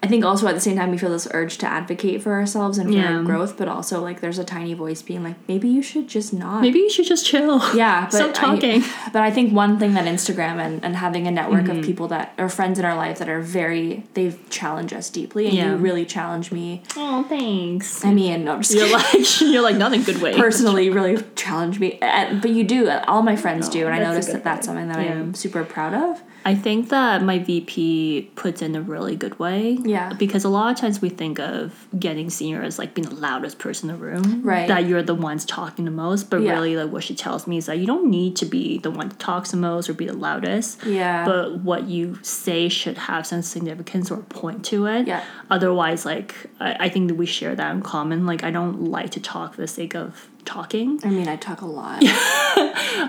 I 0.05 0.07
think 0.07 0.23
also 0.23 0.47
at 0.49 0.55
the 0.55 0.61
same 0.61 0.77
time 0.77 0.91
we 0.91 0.99
feel 0.99 1.09
this 1.11 1.27
urge 1.33 1.57
to 1.59 1.67
advocate 1.67 2.23
for 2.23 2.33
ourselves 2.35 2.77
and 2.77 2.91
for 2.91 2.95
Yeah. 2.95 3.17
our 3.17 3.23
growth, 3.23 3.57
but 3.57 3.69
also 3.69 4.03
like 4.03 4.21
there's 4.21 4.39
a 4.39 4.45
tiny 4.45 4.75
voice 4.75 5.01
being 5.01 5.23
like, 5.25 5.37
maybe 5.49 5.67
you 5.67 5.81
should 5.81 6.09
just 6.09 6.35
not. 6.35 6.61
Maybe 6.61 6.79
you 6.81 6.91
should 6.91 7.07
just 7.07 7.25
chill. 7.25 7.59
Yeah, 7.75 8.03
but 8.11 8.13
Stop 8.13 8.35
talking. 8.35 8.83
I, 8.83 9.11
but 9.15 9.23
I 9.23 9.31
think 9.31 9.55
one 9.55 9.79
thing 9.79 9.95
that 9.95 10.05
Instagram 10.05 10.57
and, 10.65 10.85
and 10.85 10.95
having 10.97 11.27
a 11.27 11.31
network 11.31 11.65
Mm-hmm. 11.65 11.79
of 11.79 11.85
people 11.87 12.09
that 12.09 12.35
are 12.37 12.51
friends 12.51 12.79
in 12.79 12.85
our 12.85 12.97
life 12.97 13.19
that 13.21 13.31
are 13.31 13.41
very 13.41 14.05
they 14.13 14.35
challenge 14.51 14.93
us 14.93 15.09
deeply, 15.09 15.47
and 15.47 15.55
Yeah. 15.55 15.71
you 15.71 15.77
really 15.77 16.05
challenge 16.05 16.53
me. 16.53 16.83
Oh, 16.99 17.23
thanks. 17.27 18.05
I 18.05 18.13
mean, 18.13 18.45
no, 18.45 18.53
I'm 18.57 18.61
just 18.63 18.75
You're 18.75 18.93
like 18.93 19.41
you're 19.41 19.63
like 19.63 19.77
not 19.77 19.95
in 19.95 20.03
good 20.03 20.21
way. 20.21 20.35
personally 20.37 20.91
really 20.91 21.17
challenge 21.35 21.81
me, 21.81 21.97
but 22.01 22.51
you 22.51 22.63
do. 22.65 22.91
All 23.09 23.23
my 23.23 23.37
friends 23.37 23.71
do, 23.71 23.87
and 23.87 23.95
I 23.95 24.01
that's 24.01 24.09
a 24.09 24.13
notice 24.13 24.27
that 24.35 24.45
that's 24.45 24.67
way. 24.69 24.75
something 24.75 24.89
that 24.89 25.01
Yeah. 25.03 25.13
I'm 25.13 25.33
super 25.35 25.65
proud 25.65 25.95
of. 25.95 26.23
I 26.47 26.55
think 26.55 26.91
that 26.91 27.23
my 27.23 27.39
VP 27.39 28.31
puts 28.35 28.61
in 28.61 28.77
a 28.77 28.83
really 28.83 29.17
good 29.17 29.39
way. 29.39 29.79
Yeah. 29.83 30.13
Because 30.13 30.45
a 30.45 30.51
lot 30.51 30.71
of 30.73 30.79
times 30.79 31.01
we 31.01 31.09
think 31.09 31.39
of 31.39 31.87
getting 31.99 32.29
senior 32.29 32.61
as 32.63 32.79
like 32.79 32.93
being 32.95 33.09
the 33.09 33.15
loudest 33.15 33.59
person 33.59 33.89
in 33.89 33.97
the 33.97 34.03
room. 34.05 34.43
Right. 34.43 34.69
That 34.69 34.87
you're 34.87 35.03
the 35.03 35.15
ones 35.15 35.47
talking 35.47 35.87
the 35.87 35.91
most. 35.91 36.29
But 36.29 36.43
Yeah. 36.43 36.53
really 36.53 36.77
like 36.77 36.93
what 36.93 37.03
she 37.03 37.15
tells 37.15 37.47
me 37.47 37.57
is 37.57 37.67
that 37.67 37.79
you 37.79 37.87
don't 37.87 38.11
need 38.11 38.37
to 38.37 38.45
be 38.47 38.79
the 38.79 38.91
one 38.91 39.09
that 39.09 39.19
talks 39.19 39.53
the 39.53 39.57
most 39.57 39.89
or 39.89 39.95
be 39.95 40.07
the 40.07 40.13
loudest. 40.13 40.85
Yeah. 40.85 41.25
But 41.25 41.61
what 41.61 41.85
you 41.89 42.19
say 42.23 42.69
should 42.69 42.99
have 42.99 43.27
some 43.27 43.41
significance 43.41 44.11
or 44.11 44.19
point 44.19 44.65
to 44.67 44.85
it. 44.87 45.07
Yeah. 45.07 45.25
Otherwise, 45.51 46.05
like 46.05 46.35
I, 46.61 46.77
I 46.81 46.89
think 46.91 47.09
that 47.09 47.15
we 47.15 47.25
share 47.27 47.55
that 47.55 47.75
in 47.75 47.81
common. 47.81 48.27
Like 48.27 48.45
I 48.45 48.51
don't 48.51 48.85
like 48.91 49.11
to 49.13 49.21
talk 49.21 49.55
for 49.55 49.63
the 49.63 49.67
sake 49.69 49.95
of 49.95 50.29
talking. 50.45 51.01
I 51.05 51.09
mean, 51.11 51.29
I 51.29 51.37
talk 51.37 51.61
a 51.61 51.67
lot. 51.67 52.03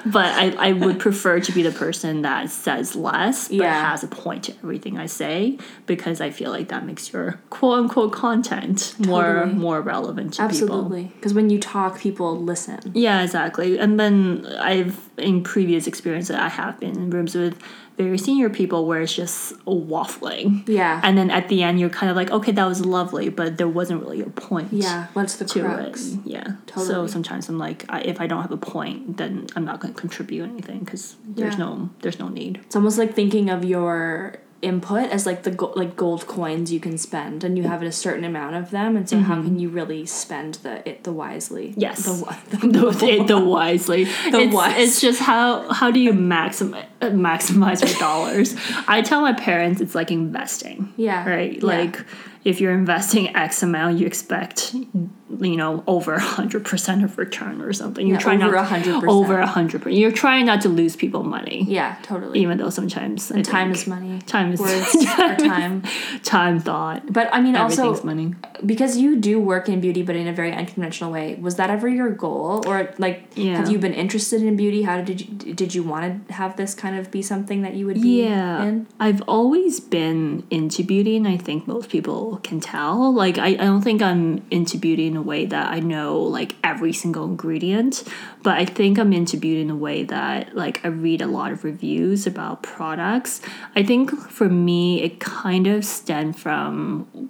But 0.05 0.25
I, 0.33 0.55
I 0.69 0.73
would 0.73 0.99
prefer 0.99 1.39
to 1.39 1.51
be 1.51 1.61
the 1.61 1.71
person 1.71 2.21
that 2.23 2.49
says 2.49 2.95
less 2.95 3.47
but 3.47 3.57
Yeah. 3.57 3.89
has 3.91 4.03
a 4.03 4.07
point 4.07 4.43
to 4.45 4.53
everything 4.63 4.97
I 4.97 5.05
say 5.05 5.57
because 5.85 6.21
I 6.21 6.29
feel 6.31 6.49
like 6.51 6.69
that 6.69 6.85
makes 6.85 7.11
your 7.13 7.39
quote 7.49 7.79
unquote 7.79 8.11
content 8.13 8.95
more 8.99 9.35
Totally. 9.35 9.53
more 9.53 9.81
relevant 9.81 10.33
to 10.35 10.47
people. 10.47 10.67
Absolutely. 10.67 11.03
Because 11.15 11.33
when 11.33 11.49
you 11.49 11.59
talk, 11.59 11.99
people 11.99 12.39
listen. 12.39 12.79
Yeah, 12.95 13.21
exactly. 13.23 13.77
And 13.77 13.99
then 13.99 14.45
I've 14.59 14.99
in 15.17 15.43
previous 15.43 15.87
experience 15.87 16.27
that 16.29 16.39
I 16.39 16.49
have 16.49 16.79
been 16.79 16.95
in 16.97 17.09
rooms 17.09 17.35
with 17.35 17.57
very 17.97 18.17
senior 18.17 18.49
people 18.49 18.85
where 18.85 19.01
it's 19.01 19.13
just 19.13 19.53
waffling. 19.65 20.67
Yeah. 20.67 20.99
And 21.03 21.17
then 21.17 21.31
at 21.31 21.47
the 21.49 21.63
end 21.63 21.79
you're 21.79 21.89
kind 21.89 22.09
of 22.09 22.15
like, 22.15 22.29
okay, 22.31 22.51
that 22.51 22.65
was 22.65 22.85
lovely, 22.85 23.29
but 23.29 23.57
there 23.57 23.67
wasn't 23.67 24.01
really 24.03 24.21
a 24.21 24.29
point 24.29 24.69
yeah. 24.73 25.07
What's 25.13 25.35
the 25.37 25.45
to 25.45 25.61
crux? 25.61 26.13
it. 26.13 26.19
Yeah. 26.25 26.55
So 26.75 27.07
sometimes 27.07 27.47
I'm 27.49 27.57
like, 27.57 27.85
I, 27.89 28.01
if 28.01 28.19
I 28.19 28.27
don't 28.27 28.41
have 28.41 28.51
a 28.51 28.57
point, 28.57 29.17
then 29.17 29.47
I'm 29.55 29.63
not 29.65 29.79
going 29.79 29.93
to 29.93 29.99
contribute 29.99 30.43
anything 30.49 30.79
because 30.79 31.15
there's 31.25 31.53
Yeah. 31.53 31.59
no 31.65 31.89
there's 32.01 32.19
no 32.19 32.27
need. 32.27 32.57
It's 32.65 32.75
almost 32.75 32.97
like 32.97 33.13
thinking 33.13 33.49
of 33.49 33.63
your 33.63 34.35
input 34.61 35.09
as 35.09 35.25
like 35.25 35.43
the 35.43 35.51
go- 35.51 35.73
like 35.75 35.95
gold 35.95 36.27
coins 36.27 36.71
you 36.71 36.79
can 36.79 36.97
spend, 36.97 37.43
and 37.43 37.57
you 37.57 37.63
have 37.63 37.83
a 37.83 37.91
certain 37.91 38.23
amount 38.23 38.55
of 38.55 38.71
them, 38.71 38.95
and 38.97 39.09
so 39.09 39.19
how 39.19 39.41
can 39.41 39.59
you 39.59 39.69
really 39.69 40.05
spend 40.05 40.55
the 40.55 40.87
it 40.87 41.03
the 41.03 41.11
wisely? 41.11 41.69
Mm-hmm. 41.69 41.79
Yes. 41.79 42.03
The, 42.03 42.25
wi- 42.25 42.39
the, 43.19 43.23
the 43.25 43.39
wisely. 43.39 44.05
The 44.05 44.39
it's, 44.41 44.53
wise. 44.53 44.77
it's 44.77 45.01
just 45.01 45.21
how 45.21 45.71
how 45.71 45.91
do 45.91 45.99
you 45.99 46.13
maximize 46.13 46.87
maximize 47.01 47.85
your 47.87 47.99
dollars? 47.99 48.55
I 48.87 49.01
tell 49.01 49.21
my 49.21 49.33
parents 49.33 49.81
it's 49.81 49.95
like 49.95 50.11
investing. 50.11 50.93
Yeah. 50.97 51.27
Right. 51.27 51.61
Yeah. 51.61 52.03
If 52.45 52.61
you're 52.61 52.73
investing 52.73 53.35
X 53.35 53.63
amount, 53.63 53.97
you 53.97 54.05
expect 54.05 54.73
you 54.75 55.57
know 55.57 55.83
over 55.87 56.19
hundred 56.19 56.63
percent 56.63 57.03
of 57.03 57.17
return 57.17 57.59
or 57.61 57.73
something. 57.73 58.05
You're 58.05 58.17
Yeah, 58.17 58.21
trying 58.21 58.43
over 58.43 58.55
not 58.55 58.67
100%. 58.69 59.07
over 59.09 59.41
hundred 59.41 59.81
percent. 59.81 59.99
You're 59.99 60.11
trying 60.11 60.45
not 60.45 60.61
to 60.61 60.69
lose 60.69 60.95
people 60.95 61.23
money. 61.23 61.65
yeah. 61.67 61.97
Totally. 62.03 62.39
Even 62.39 62.59
though 62.59 62.69
sometimes 62.69 63.31
I 63.31 63.41
time 63.41 63.71
is 63.71 63.87
money. 63.87 64.19
Time 64.27 64.53
is 64.53 64.59
Words 64.59 64.95
are 65.19 65.35
time. 65.35 65.81
time 66.23 66.59
thought. 66.59 67.11
But 67.11 67.29
I 67.33 67.41
mean, 67.41 67.55
also 67.55 67.99
money. 68.03 68.35
because 68.63 68.95
you 68.97 69.15
do 69.15 69.39
work 69.39 69.67
in 69.67 69.81
beauty, 69.81 70.03
but 70.03 70.15
in 70.15 70.27
a 70.27 70.33
very 70.33 70.51
unconventional 70.53 71.11
way. 71.11 71.35
Was 71.41 71.55
that 71.55 71.71
ever 71.71 71.87
your 71.89 72.11
goal, 72.11 72.63
or 72.67 72.93
like 72.99 73.23
Yeah. 73.35 73.57
have 73.57 73.71
you 73.71 73.79
been 73.79 73.93
interested 73.95 74.43
in 74.43 74.55
beauty? 74.55 74.83
How 74.83 75.01
did 75.01 75.19
you 75.21 75.53
did 75.61 75.73
you 75.73 75.81
want 75.81 76.27
to 76.27 76.33
have 76.33 76.57
this 76.57 76.75
kind 76.75 76.95
of 76.99 77.09
be 77.09 77.23
something 77.23 77.63
that 77.63 77.73
you 77.73 77.87
would 77.87 77.99
be 78.01 78.23
Yeah. 78.25 78.63
in? 78.63 78.85
I've 78.99 79.23
always 79.27 79.79
been 79.79 80.43
into 80.51 80.83
beauty, 80.83 81.17
and 81.17 81.27
I 81.27 81.37
think 81.37 81.67
most 81.67 81.89
people 81.89 82.34
can 82.43 82.59
tell. 82.59 83.13
Like, 83.13 83.37
I, 83.37 83.47
I 83.47 83.55
don't 83.55 83.81
think 83.81 84.01
I'm 84.01 84.45
into 84.51 84.77
beauty 84.77 85.07
in 85.07 85.15
a 85.15 85.21
way 85.21 85.45
that 85.45 85.71
I 85.71 85.79
know, 85.79 86.19
like, 86.19 86.55
every 86.63 86.93
single 86.93 87.25
ingredient, 87.25 88.03
but 88.43 88.57
I 88.57 88.65
think 88.65 88.97
I'm 88.97 89.13
into 89.13 89.37
beauty 89.37 89.61
in 89.61 89.69
a 89.69 89.75
way 89.75 90.03
that, 90.03 90.55
like, 90.55 90.83
I 90.85 90.89
read 90.89 91.21
a 91.21 91.27
lot 91.27 91.51
of 91.51 91.63
reviews 91.63 92.27
about 92.27 92.63
products. 92.63 93.41
I 93.75 93.83
think 93.83 94.11
for 94.29 94.49
me, 94.49 95.01
it 95.01 95.19
kind 95.19 95.67
of 95.67 95.85
stemmed 95.85 96.37
from 96.37 97.29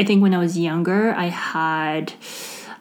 I 0.00 0.04
think 0.04 0.22
when 0.22 0.32
I 0.32 0.38
was 0.38 0.56
younger, 0.56 1.12
I 1.12 1.26
had, 1.26 2.14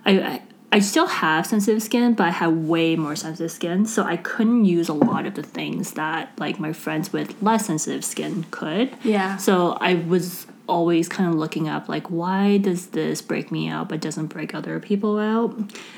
I, 0.06 0.22
I, 0.22 0.42
I 0.72 0.80
still 0.80 1.08
have 1.08 1.46
sensitive 1.46 1.84
skin, 1.84 2.14
but 2.14 2.28
I 2.28 2.30
had 2.30 2.48
way 2.48 2.96
more 2.96 3.18
sensitive 3.18 3.52
skin, 3.52 3.86
so 3.86 4.04
I 4.04 4.16
couldn't 4.16 4.64
use 4.64 4.88
a 4.88 4.94
lot 4.94 5.26
of 5.26 5.34
the 5.34 5.44
things 5.44 5.94
that 5.94 6.32
like 6.38 6.62
my 6.62 6.72
friends 6.72 7.12
with 7.12 7.36
less 7.42 7.66
sensitive 7.66 8.06
skin 8.06 8.46
could. 8.52 8.96
Yeah. 9.04 9.36
So 9.36 9.78
I 9.82 9.96
was 9.96 10.48
always 10.70 11.10
kind 11.10 11.30
of 11.30 11.36
looking 11.36 11.68
up 11.68 11.90
like 11.90 12.08
why 12.08 12.58
does 12.58 12.88
this 12.88 13.22
break 13.22 13.52
me 13.52 13.68
out 13.68 13.90
but 13.90 14.00
doesn't 14.00 14.28
break 14.28 14.54
other 14.56 14.80
people 14.80 15.20
out? 15.20 15.54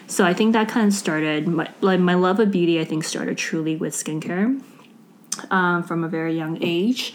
So 0.08 0.26
i 0.26 0.34
think 0.34 0.54
that 0.54 0.70
kind 0.70 0.88
of 0.88 0.94
started 0.94 1.48
my 1.48 1.70
like 1.82 2.00
my 2.00 2.16
love 2.16 2.40
of 2.40 2.50
beauty 2.52 2.80
i 2.80 2.86
think 2.86 3.04
started 3.04 3.38
truly 3.38 3.76
with 3.76 3.94
skincare 3.94 4.62
um, 5.50 5.84
from 5.84 6.04
a 6.04 6.10
very 6.10 6.36
young 6.36 6.58
age. 6.62 7.14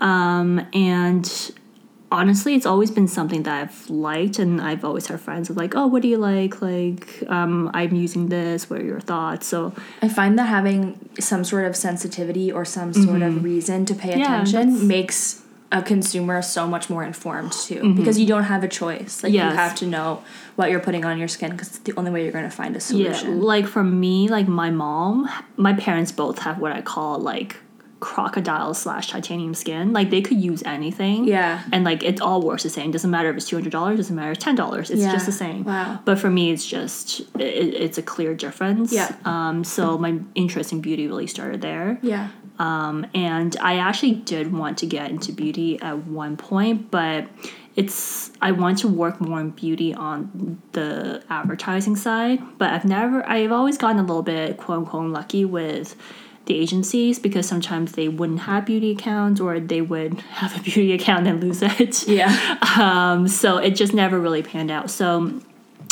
Um, 0.00 0.66
and 0.72 1.52
honestly 2.12 2.54
it's 2.54 2.66
always 2.66 2.90
been 2.90 3.08
something 3.08 3.42
that 3.42 3.62
i've 3.62 3.90
liked 3.90 4.38
and 4.38 4.60
i've 4.60 4.84
always 4.84 5.08
had 5.08 5.20
friends 5.20 5.50
of 5.50 5.56
like 5.56 5.74
oh 5.74 5.88
what 5.88 6.02
do 6.02 6.08
you 6.08 6.18
like? 6.18 6.62
Like 6.62 7.22
um, 7.28 7.70
i'm 7.74 7.94
using 7.94 8.28
this. 8.28 8.70
What 8.70 8.80
are 8.80 8.84
your 8.84 9.00
thoughts? 9.00 9.46
So 9.46 9.72
I 10.02 10.08
find 10.08 10.38
that 10.38 10.44
having 10.44 10.98
some 11.18 11.44
sort 11.44 11.64
of 11.64 11.74
sensitivity 11.74 12.52
or 12.52 12.64
some 12.64 12.92
sort 12.92 13.22
of 13.22 13.42
reason 13.42 13.86
to 13.86 13.94
pay 13.94 14.10
Mm-hmm. 14.10 14.20
Yeah, 14.20 14.42
attention 14.42 14.86
makes 14.86 15.42
a 15.72 15.82
consumer 15.82 16.40
so 16.42 16.66
much 16.66 16.88
more 16.88 17.02
informed 17.02 17.52
too 17.52 17.94
because 17.94 18.18
you 18.20 18.26
don't 18.26 18.44
have 18.44 18.62
a 18.62 18.68
choice 18.68 19.22
like 19.22 19.32
Mm-hmm. 19.32 19.34
Yes. 19.34 19.50
you 19.52 19.56
have 19.58 19.74
to 19.76 19.86
know 19.86 20.22
what 20.54 20.70
you're 20.70 20.80
putting 20.80 21.04
on 21.04 21.18
your 21.18 21.28
skin 21.28 21.50
because 21.50 21.68
it's 21.68 21.78
the 21.78 21.92
only 21.96 22.10
way 22.10 22.22
you're 22.22 22.32
going 22.32 22.44
to 22.48 22.56
find 22.62 22.76
a 22.76 22.80
solution 22.80 23.38
Yeah, 23.38 23.42
like 23.42 23.66
for 23.66 23.82
me, 23.82 24.28
like 24.28 24.46
my 24.48 24.70
mom, 24.70 25.28
my 25.56 25.72
parents 25.74 26.12
both 26.12 26.38
have 26.40 26.58
what 26.60 26.72
I 26.72 26.82
call 26.82 27.18
like 27.18 27.56
crocodile 27.98 28.74
slash 28.74 29.08
titanium 29.08 29.54
skin. 29.54 29.92
Like 29.92 30.10
they 30.10 30.20
could 30.22 30.40
use 30.40 30.62
anything. 30.64 31.26
Yeah. 31.26 31.62
And 31.72 31.84
like 31.84 32.02
it 32.02 32.20
all 32.20 32.42
works 32.42 32.62
the 32.62 32.70
same. 32.70 32.90
Doesn't 32.90 33.10
matter 33.10 33.30
if 33.30 33.36
it's 33.36 33.48
two 33.48 33.56
hundred 33.56 33.72
dollars. 33.72 33.96
Doesn't 33.96 34.14
matter 34.14 34.32
if 34.32 34.38
ten 34.38 34.54
dollars. 34.54 34.90
It's 34.90 35.00
Yeah. 35.02 35.12
just 35.12 35.26
the 35.26 35.32
same. 35.32 35.64
Wow. 35.64 35.98
But 36.04 36.18
for 36.18 36.30
me, 36.30 36.50
it's 36.52 36.66
just 36.66 37.20
it, 37.38 37.74
it's 37.74 37.98
a 37.98 38.02
clear 38.02 38.34
difference. 38.34 38.92
Yeah. 38.92 39.14
Um. 39.24 39.64
So 39.64 39.98
my 39.98 40.20
interest 40.34 40.72
in 40.72 40.80
beauty 40.80 41.06
really 41.08 41.26
started 41.26 41.60
there. 41.62 41.98
yeah 42.02 42.28
Um, 42.58 43.06
and 43.14 43.56
I 43.60 43.78
actually 43.78 44.12
did 44.12 44.52
want 44.52 44.78
to 44.78 44.86
get 44.86 45.10
into 45.10 45.32
beauty 45.32 45.80
at 45.80 46.06
one 46.06 46.36
point, 46.36 46.90
but 46.90 47.28
it's 47.76 48.30
I 48.40 48.52
want 48.52 48.78
to 48.78 48.88
work 48.88 49.20
more 49.20 49.40
in 49.40 49.50
beauty 49.50 49.92
on 49.94 50.60
the 50.72 51.22
advertising 51.28 51.96
side. 51.96 52.42
But 52.58 52.72
I've 52.72 52.86
never 52.86 53.28
I've 53.28 53.52
always 53.52 53.76
gotten 53.76 53.98
a 53.98 54.02
little 54.02 54.22
bit 54.22 54.56
quote 54.56 54.78
unquote 54.78 55.10
lucky 55.10 55.44
with 55.44 55.94
the 56.46 56.56
agencies 56.56 57.18
because 57.18 57.46
sometimes 57.46 57.92
they 57.92 58.08
wouldn't 58.08 58.40
have 58.40 58.64
beauty 58.64 58.92
accounts 58.92 59.40
or 59.40 59.60
they 59.60 59.82
would 59.82 60.14
have 60.30 60.56
a 60.56 60.62
beauty 60.62 60.92
account 60.92 61.26
and 61.26 61.42
lose 61.42 61.62
it. 61.62 62.08
Yeah. 62.08 62.58
Um, 62.76 63.26
so 63.26 63.56
it 63.56 63.70
just 63.70 63.94
never 63.94 64.20
really 64.20 64.42
panned 64.42 64.70
out. 64.70 64.90
So 64.90 65.40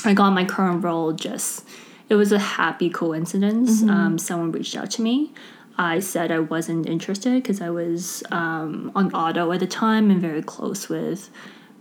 I 0.04 0.12
got 0.12 0.34
my 0.34 0.44
current 0.44 0.84
role 0.84 1.12
just 1.12 1.66
it 2.10 2.14
was 2.14 2.30
a 2.30 2.38
happy 2.38 2.90
coincidence. 2.90 3.82
Um, 3.82 4.18
someone 4.18 4.52
reached 4.52 4.76
out 4.76 4.90
to 4.92 5.02
me. 5.02 5.32
I 5.76 5.98
said 5.98 6.30
I 6.30 6.38
wasn't 6.38 6.86
interested 6.86 7.34
because 7.34 7.60
I 7.60 7.70
was 7.70 8.22
um, 8.30 8.92
on 8.94 9.12
auto 9.12 9.50
at 9.52 9.60
the 9.60 9.66
time 9.66 10.10
and 10.10 10.20
very 10.20 10.42
close 10.42 10.88
with 10.88 11.30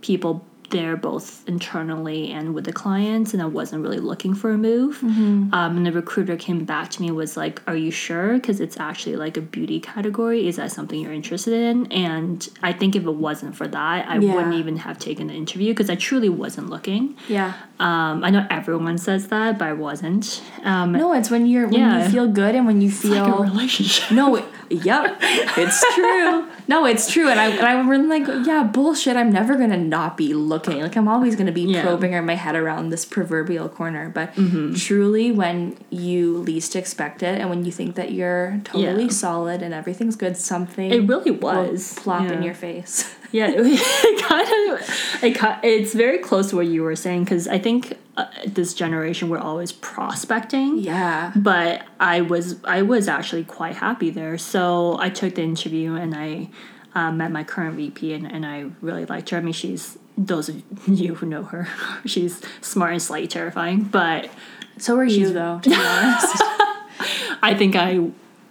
people 0.00 0.44
there, 0.74 0.96
both 0.96 1.26
internally 1.48 2.30
and 2.36 2.52
with 2.54 2.64
the 2.64 2.72
clients, 2.72 3.32
and 3.32 3.40
I 3.40 3.46
wasn't 3.46 3.80
really 3.82 3.98
looking 4.10 4.34
for 4.34 4.50
a 4.50 4.58
move. 4.58 5.02
Um, 5.02 5.50
and 5.78 5.86
the 5.86 5.92
recruiter 5.92 6.36
came 6.36 6.64
back 6.64 6.90
to 6.94 7.02
me 7.02 7.10
was 7.12 7.36
like, 7.36 7.62
"Are 7.68 7.76
you 7.76 7.90
sure? 7.90 8.34
Because 8.34 8.58
it's 8.60 8.76
actually 8.88 9.16
like 9.24 9.36
a 9.36 9.40
beauty 9.40 9.78
category. 9.80 10.40
Is 10.48 10.56
that 10.56 10.72
something 10.72 10.98
you're 11.00 11.12
interested 11.22 11.54
in?" 11.54 11.86
And 11.92 12.46
I 12.62 12.72
think 12.72 12.96
if 12.96 13.04
it 13.04 13.16
wasn't 13.28 13.54
for 13.56 13.66
that, 13.68 13.98
I 14.08 14.18
Yeah. 14.18 14.34
wouldn't 14.34 14.54
even 14.62 14.76
have 14.86 14.98
taken 14.98 15.28
the 15.28 15.34
interview 15.34 15.70
because 15.72 15.88
I 15.88 15.94
truly 15.94 16.28
wasn't 16.28 16.68
looking. 16.70 17.14
Yeah. 17.28 17.52
Um, 17.78 18.24
I 18.24 18.30
know 18.30 18.44
everyone 18.50 18.98
says 18.98 19.28
that, 19.28 19.58
but 19.58 19.68
I 19.68 19.72
wasn't. 19.72 20.42
Um, 20.64 20.92
No, 20.92 21.12
it's 21.14 21.30
when 21.30 21.46
you're 21.46 21.66
when 21.68 21.80
Yeah. 21.80 22.04
you 22.04 22.10
feel 22.10 22.26
good 22.42 22.54
and 22.56 22.66
when 22.66 22.80
you 22.80 22.90
feel 22.90 23.12
like 23.14 23.32
a 23.40 23.42
relationship. 23.52 24.10
No, 24.10 24.26
yep, 24.70 25.16
it's 25.20 25.94
true. 25.94 26.48
No, 26.68 26.84
it's 26.86 27.10
true, 27.10 27.28
and 27.28 27.38
I 27.40 27.46
and 27.50 27.60
I'm 27.60 27.88
really 27.88 28.06
like, 28.06 28.26
yeah, 28.46 28.62
bullshit. 28.64 29.16
I'm 29.16 29.30
never 29.32 29.56
gonna 29.56 29.76
not 29.76 30.16
be 30.16 30.34
looking. 30.34 30.80
Like 30.80 30.96
I'm 30.96 31.08
always 31.08 31.36
gonna 31.36 31.52
be 31.52 31.62
Yeah. 31.62 31.82
probing 31.82 32.12
my 32.24 32.34
head 32.34 32.54
around 32.54 32.90
this 32.90 33.04
proverbial 33.04 33.68
corner. 33.68 34.08
But 34.08 34.34
Mm-hmm. 34.34 34.74
truly, 34.74 35.32
when 35.32 35.76
you 35.90 36.38
least 36.38 36.76
expect 36.76 37.22
it, 37.22 37.40
and 37.40 37.50
when 37.50 37.64
you 37.64 37.72
think 37.72 37.94
that 37.96 38.12
you're 38.12 38.60
totally 38.64 39.04
Yeah. 39.04 39.10
solid 39.10 39.62
and 39.62 39.72
everything's 39.74 40.16
good, 40.16 40.36
something 40.36 40.90
It 40.90 41.06
really 41.08 41.30
will 41.30 41.66
was. 41.70 41.94
plop 41.96 42.30
in 42.30 42.42
your 42.42 42.54
face. 42.54 43.14
Yeah, 43.32 43.48
it, 43.54 43.58
it 43.58 44.24
kind 44.24 44.46
of, 44.72 45.24
it, 45.24 45.58
it's 45.64 45.92
very 45.94 46.18
close 46.18 46.50
to 46.50 46.56
what 46.56 46.66
you 46.66 46.82
were 46.82 46.96
saying 46.96 47.24
because 47.24 47.48
I 47.48 47.58
think 47.58 47.98
uh, 48.16 48.26
this 48.46 48.74
generation 48.74 49.28
we're 49.28 49.38
always 49.38 49.72
prospecting. 49.72 50.78
yeah. 50.78 51.32
But 51.34 51.84
I 51.98 52.20
was 52.20 52.56
I 52.64 52.82
was 52.82 53.08
actually 53.08 53.44
quite 53.44 53.76
happy 53.76 54.10
there, 54.10 54.38
so 54.38 54.96
I 54.98 55.08
took 55.10 55.34
the 55.34 55.42
interview 55.42 55.94
and 55.94 56.14
I 56.14 56.50
uh, 56.94 57.10
met 57.10 57.32
my 57.32 57.42
current 57.42 57.74
VP 57.76 58.12
and, 58.14 58.30
and 58.30 58.46
I 58.46 58.66
really 58.80 59.04
liked 59.06 59.30
her. 59.30 59.38
I 59.38 59.40
mean, 59.40 59.52
she's 59.52 59.98
those 60.16 60.48
of 60.48 60.62
you 60.88 61.14
who 61.16 61.26
know 61.26 61.42
her, 61.42 61.66
she's 62.06 62.40
smart 62.60 62.92
and 62.92 63.02
slightly 63.02 63.26
terrifying, 63.28 63.82
but 63.82 64.30
So 64.78 64.96
are 64.96 65.04
you 65.04 65.32
though, 65.32 65.58
to 65.62 65.68
be 65.70 65.74
honest. 65.76 66.36
I 67.42 67.54
think 67.58 67.74
I 67.76 67.90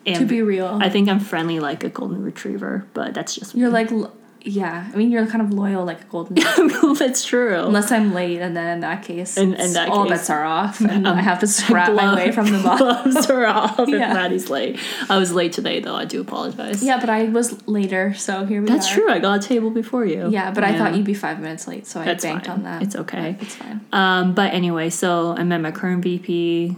am. 0.06 0.20
to 0.20 0.26
be 0.26 0.42
real, 0.42 0.78
I 0.82 0.90
think 0.90 1.08
I'm 1.10 1.20
friendly 1.22 1.60
like 1.62 1.84
a 1.86 1.90
golden 1.90 2.22
retriever, 2.24 2.86
but 2.94 3.14
that's 3.14 3.34
just 3.34 3.56
you're 3.56 3.70
like, 3.70 3.92
l- 3.92 4.14
yeah. 4.44 4.90
I 4.94 4.96
mean, 4.98 5.10
you're 5.12 5.26
kind 5.28 5.42
of 5.42 5.54
loyal, 5.54 5.86
like 5.86 6.02
a 6.02 6.04
golden. 6.06 6.36
that's 7.00 7.24
true. 7.26 7.56
Unless 7.56 7.92
I'm 7.92 8.14
late, 8.14 8.40
and 8.42 8.56
then 8.56 8.68
in 8.68 8.80
that 8.82 9.04
case, 9.04 9.38
In- 9.38 9.54
in 9.54 9.74
that 9.74 9.90
all 9.90 10.04
case, 10.04 10.12
bets 10.12 10.30
are 10.30 10.44
off, 10.44 10.80
and 10.82 11.08
I 11.20 11.22
have 11.22 11.40
to 11.40 11.48
scrap 11.60 11.94
my 11.94 12.14
way 12.16 12.32
from 12.32 12.48
the 12.52 12.60
bus. 12.62 12.80
Gloves 12.80 13.30
are 13.30 13.46
off 13.46 13.80
if 13.80 13.90
Yeah. 13.90 14.14
Maddie's 14.14 14.50
late. 14.50 14.80
I 15.10 15.18
was 15.18 15.32
late 15.34 15.54
today 15.54 15.80
though. 15.80 15.96
I 15.96 16.06
do 16.06 16.22
apologize. 16.22 16.84
Yeah, 16.84 17.00
but 17.00 17.10
I 17.10 17.26
was 17.26 17.66
later, 17.68 18.14
so 18.14 18.46
here 18.46 18.62
we 18.62 18.68
that's 18.68 18.92
are. 18.92 18.96
true. 18.96 19.10
I 19.10 19.20
got 19.20 19.44
a 19.44 19.48
table 19.48 19.70
before 19.72 20.06
you. 20.06 20.30
Yeah, 20.30 20.52
but 20.52 20.64
I 20.64 20.78
thought 20.78 20.96
you'd 20.96 21.06
be 21.06 21.14
five 21.14 21.40
minutes 21.40 21.68
late, 21.68 21.88
so 21.88 22.02
I 22.02 22.06
banked 22.14 22.24
fine. 22.48 22.50
on 22.50 22.64
that. 22.64 22.82
It's 22.84 22.96
okay. 22.96 23.38
It's 23.40 23.56
fine. 23.56 23.82
Um, 23.92 24.34
but 24.34 24.54
anyway, 24.54 24.90
so 24.90 25.36
I 25.38 25.44
met 25.44 25.62
my 25.62 25.72
current 25.72 26.04
VP, 26.04 26.78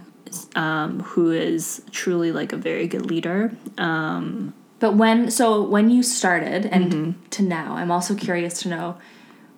um, 0.56 1.00
who 1.02 1.32
is 1.32 1.82
truly 1.92 2.32
like 2.32 2.54
a 2.54 2.58
very 2.58 2.88
good 2.88 3.06
leader. 3.06 3.52
Um, 3.78 4.54
But 4.86 4.98
when 4.98 5.32
so 5.32 5.64
when 5.64 5.90
you 5.90 6.04
started 6.04 6.68
and 6.68 6.92
Mm-hmm. 6.92 7.30
to 7.32 7.42
now, 7.42 7.76
I'm 7.76 7.90
also 7.90 8.14
curious 8.14 8.62
to 8.62 8.70
know 8.70 8.98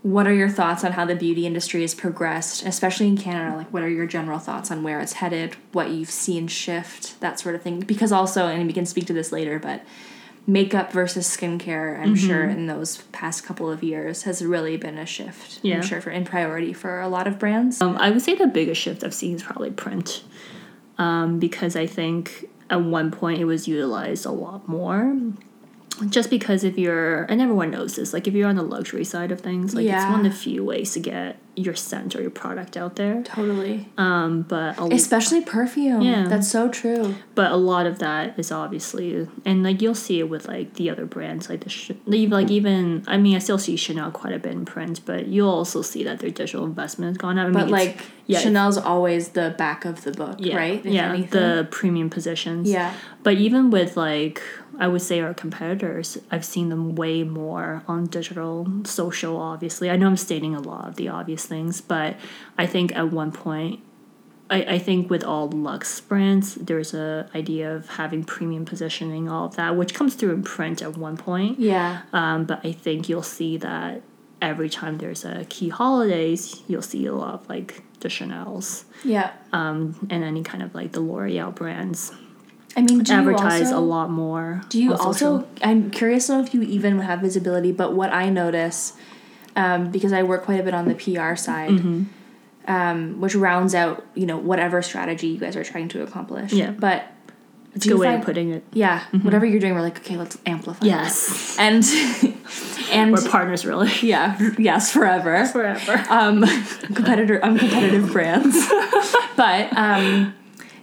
what 0.02 0.26
are 0.26 0.34
your 0.34 0.48
thoughts 0.48 0.86
on 0.86 0.94
how 0.94 1.04
the 1.04 1.16
beauty 1.18 1.46
industry 1.46 1.82
has 1.82 1.94
progressed, 1.94 2.66
especially 2.66 3.08
in 3.10 3.18
Canada? 3.18 3.58
Like, 3.58 3.74
what 3.74 3.84
are 3.84 3.90
your 3.90 4.06
general 4.08 4.40
thoughts 4.40 4.72
on 4.72 4.84
where 4.84 5.02
it's 5.02 5.14
headed, 5.14 5.58
what 5.74 5.90
you've 5.90 6.10
seen 6.10 6.48
shift, 6.48 7.20
that 7.20 7.42
sort 7.42 7.56
of 7.56 7.62
thing? 7.62 7.82
Because 7.82 8.14
also, 8.14 8.48
and 8.48 8.66
we 8.68 8.72
can 8.72 8.86
speak 8.86 9.06
to 9.08 9.14
this 9.14 9.34
later, 9.34 9.60
but 9.60 9.84
makeup 10.46 10.94
versus 10.94 11.28
skincare, 11.28 12.00
I'm 12.00 12.16
Mm-hmm. 12.16 12.28
sure 12.28 12.46
in 12.46 12.68
those 12.68 13.02
past 13.12 13.44
couple 13.44 13.70
of 13.70 13.84
years 13.84 14.24
has 14.24 14.42
really 14.42 14.78
been 14.78 14.98
a 14.98 15.06
shift. 15.06 15.60
Yeah. 15.62 15.76
I'm 15.76 15.82
sure 15.82 16.00
for 16.00 16.10
in 16.12 16.24
priority 16.24 16.72
for 16.72 17.02
a 17.02 17.10
lot 17.10 17.28
of 17.28 17.38
brands. 17.38 17.82
Um, 17.82 17.98
I 17.98 18.12
would 18.12 18.22
say 18.22 18.34
the 18.34 18.48
biggest 18.48 18.80
shift 18.80 19.04
I've 19.04 19.14
seen 19.14 19.36
is 19.36 19.44
probably 19.44 19.72
print, 19.72 20.24
um, 20.98 21.38
because 21.38 21.76
I 21.76 21.86
think 21.86 22.48
at 22.70 22.82
one 22.82 23.12
point 23.12 23.40
it 23.40 23.46
was 23.46 23.68
utilized 23.68 24.26
a 24.26 24.32
lot 24.32 24.68
more. 24.68 25.18
Just 26.10 26.30
because 26.30 26.64
if 26.64 26.78
you're, 26.78 27.24
and 27.24 27.42
everyone 27.42 27.72
knows 27.72 27.96
this, 27.96 28.14
like 28.14 28.28
if 28.28 28.34
you're 28.34 28.48
on 28.48 28.56
the 28.56 28.64
luxury 28.64 29.04
side 29.04 29.32
of 29.32 29.42
things, 29.42 29.74
like 29.74 29.86
it's 29.86 30.04
one 30.06 30.26
of 30.26 30.32
the 30.32 30.38
few 30.38 30.64
ways 30.64 30.94
to 30.94 31.00
get 31.00 31.38
your 31.56 31.74
scent 31.74 32.16
or 32.16 32.22
your 32.22 32.30
product 32.30 32.78
out 32.78 32.98
there. 32.98 33.24
Totally. 33.24 33.90
Um, 33.98 34.44
but 34.44 34.78
a, 34.78 34.84
Especially 34.94 35.42
perfume. 35.42 36.02
Yeah. 36.04 36.26
That's 36.28 36.48
so 36.52 36.70
true. 36.70 37.16
but 37.34 37.52
a 37.52 37.56
lot 37.56 37.88
of 37.88 37.98
that 37.98 38.38
is 38.38 38.52
obviously, 38.52 39.28
and 39.44 39.64
like 39.64 39.82
you'll 39.82 39.96
see 39.96 40.20
it 40.20 40.30
with 40.30 40.48
like 40.48 40.76
the 40.76 40.92
other 40.92 41.08
brands, 41.08 41.50
like 41.50 41.62
the 41.64 42.28
like 42.28 42.52
even 42.52 43.04
I 43.08 43.18
mean 43.18 43.36
I 43.36 43.40
still 43.40 43.58
see 43.58 43.76
Chanel 43.76 44.12
quite 44.12 44.34
a 44.34 44.40
bit 44.40 44.52
in 44.52 44.66
print, 44.66 45.02
but 45.06 45.26
you'll 45.28 45.50
also 45.50 45.82
see 45.82 46.04
that 46.04 46.20
their 46.20 46.30
digital 46.30 46.64
investment 46.66 47.10
has 47.10 47.18
gone 47.18 47.40
up. 47.40 47.48
I 47.48 47.52
But 47.52 47.66
mean, 47.66 47.74
it's- 47.74 47.96
like 47.98 48.06
yeah, 48.28 48.40
Chanel's 48.40 48.78
always 48.78 49.30
the 49.30 49.56
back 49.58 49.86
of 49.86 50.04
the 50.04 50.12
book, 50.12 50.36
yeah, 50.40 50.58
right? 50.58 50.86
If 50.86 50.94
yeah, 50.94 51.10
anything. 51.10 51.30
the 51.32 51.68
premium 51.72 52.10
positions. 52.12 52.70
Yeah. 52.70 52.94
But 53.24 53.36
even 53.38 53.72
with 53.72 53.98
like 53.98 54.44
I 54.80 54.88
would 54.88 55.02
say 55.02 55.20
our 55.22 55.34
competitors, 55.34 56.18
I've 56.32 56.46
seen 56.46 56.70
them 56.70 56.96
way 56.96 57.24
more 57.24 57.84
on 57.88 58.06
digital, 58.06 58.68
social 58.86 59.38
obviously. 59.38 59.90
I 59.90 59.96
know 59.98 60.08
I'm 60.08 60.18
stating 60.18 60.54
a 60.56 60.60
lot 60.62 60.88
of 60.88 60.96
the 60.96 61.08
obvious 61.10 61.46
things, 61.46 61.82
but 61.82 62.16
I 62.58 62.66
think 62.68 62.96
at 62.96 63.12
one 63.12 63.32
point 63.32 63.80
I, 64.50 64.64
I 64.64 64.80
think 64.80 65.10
with 65.10 65.24
all 65.24 65.50
Lux 65.50 66.00
brands, 66.00 66.56
there's 66.56 66.94
a 66.94 67.30
idea 67.36 67.76
of 67.76 67.90
having 67.90 68.24
premium 68.24 68.66
positioning, 68.66 69.28
all 69.28 69.46
of 69.48 69.56
that, 69.58 69.76
which 69.76 69.94
comes 69.94 70.16
through 70.16 70.32
in 70.34 70.44
print 70.44 70.82
at 70.82 70.96
one 70.98 71.18
point. 71.18 71.60
Yeah. 71.60 72.04
Um, 72.14 72.46
but 72.46 72.66
I 72.66 72.72
think 72.72 73.10
you'll 73.10 73.24
see 73.24 73.58
that 73.58 74.02
every 74.42 74.70
time 74.70 75.00
there's 75.00 75.26
a 75.26 75.46
key 75.50 75.70
holidays, 75.70 76.62
you'll 76.68 76.82
see 76.82 77.06
a 77.08 77.14
lot 77.14 77.34
of 77.34 77.50
like 77.50 77.84
the 78.00 78.08
Chanel's 78.10 78.86
Yeah. 79.04 79.32
um, 79.52 80.08
and 80.10 80.24
any 80.24 80.44
kind 80.44 80.64
of 80.64 80.74
like 80.76 80.92
the 80.92 81.02
L'Oreal 81.02 81.54
brands 81.54 82.12
I 82.78 82.82
mean, 82.82 83.04
do 83.04 83.12
advertise 83.14 83.60
you 83.62 83.66
also, 83.66 83.80
a 83.80 83.82
lot 83.82 84.10
more. 84.12 84.62
Do 84.70 84.82
you 84.82 84.92
on 84.92 84.98
social. 85.00 85.34
also? 85.38 85.48
I'm 85.64 85.90
curious 85.92 86.28
to 86.28 86.34
know 86.34 86.44
if 86.44 86.54
you 86.54 86.62
even 86.62 87.00
have 87.00 87.20
visibility. 87.22 87.72
But 87.72 87.94
what 87.94 88.14
I 88.14 88.30
notice, 88.30 88.94
um, 89.56 89.90
because 89.92 90.14
I 90.14 90.22
work 90.24 90.44
quite 90.46 90.60
a 90.60 90.64
bit 90.64 90.74
on 90.76 90.88
the 90.88 90.94
PR 90.96 91.36
side, 91.36 91.72
Mm-hmm. 91.72 92.04
um, 92.72 93.20
which 93.20 93.34
rounds 93.36 93.74
out 93.76 94.06
you 94.14 94.26
know 94.28 94.38
whatever 94.38 94.82
strategy 94.82 95.28
you 95.28 95.40
guys 95.40 95.56
are 95.56 95.64
trying 95.64 95.88
to 95.90 96.04
accomplish. 96.04 96.54
Yeah. 96.54 96.72
But 96.72 97.06
It's 97.74 97.86
a 97.86 97.90
good 97.90 97.98
way 98.00 98.08
find- 98.08 98.20
of 98.20 98.26
putting 98.26 98.52
it. 98.52 98.64
Yeah. 98.74 99.04
Whatever 99.24 99.46
you're 99.48 99.60
doing, 99.60 99.74
we're 99.74 99.82
like, 99.82 99.98
okay, 100.00 100.16
let's 100.18 100.38
amplify. 100.46 100.86
Yes. 100.86 101.56
that. 101.56 101.62
And 101.62 101.84
and 102.92 103.12
We're 103.12 103.28
partners, 103.30 103.66
really. 103.66 103.92
yeah, 104.04 104.38
yes, 104.60 104.92
forever. 104.92 105.46
Forever. 105.48 106.04
um, 106.10 106.44
competitor 106.94 107.44
um, 107.44 107.58
competitive 107.58 108.12
brands. 108.12 108.56
but 109.36 109.76
um, 109.76 110.34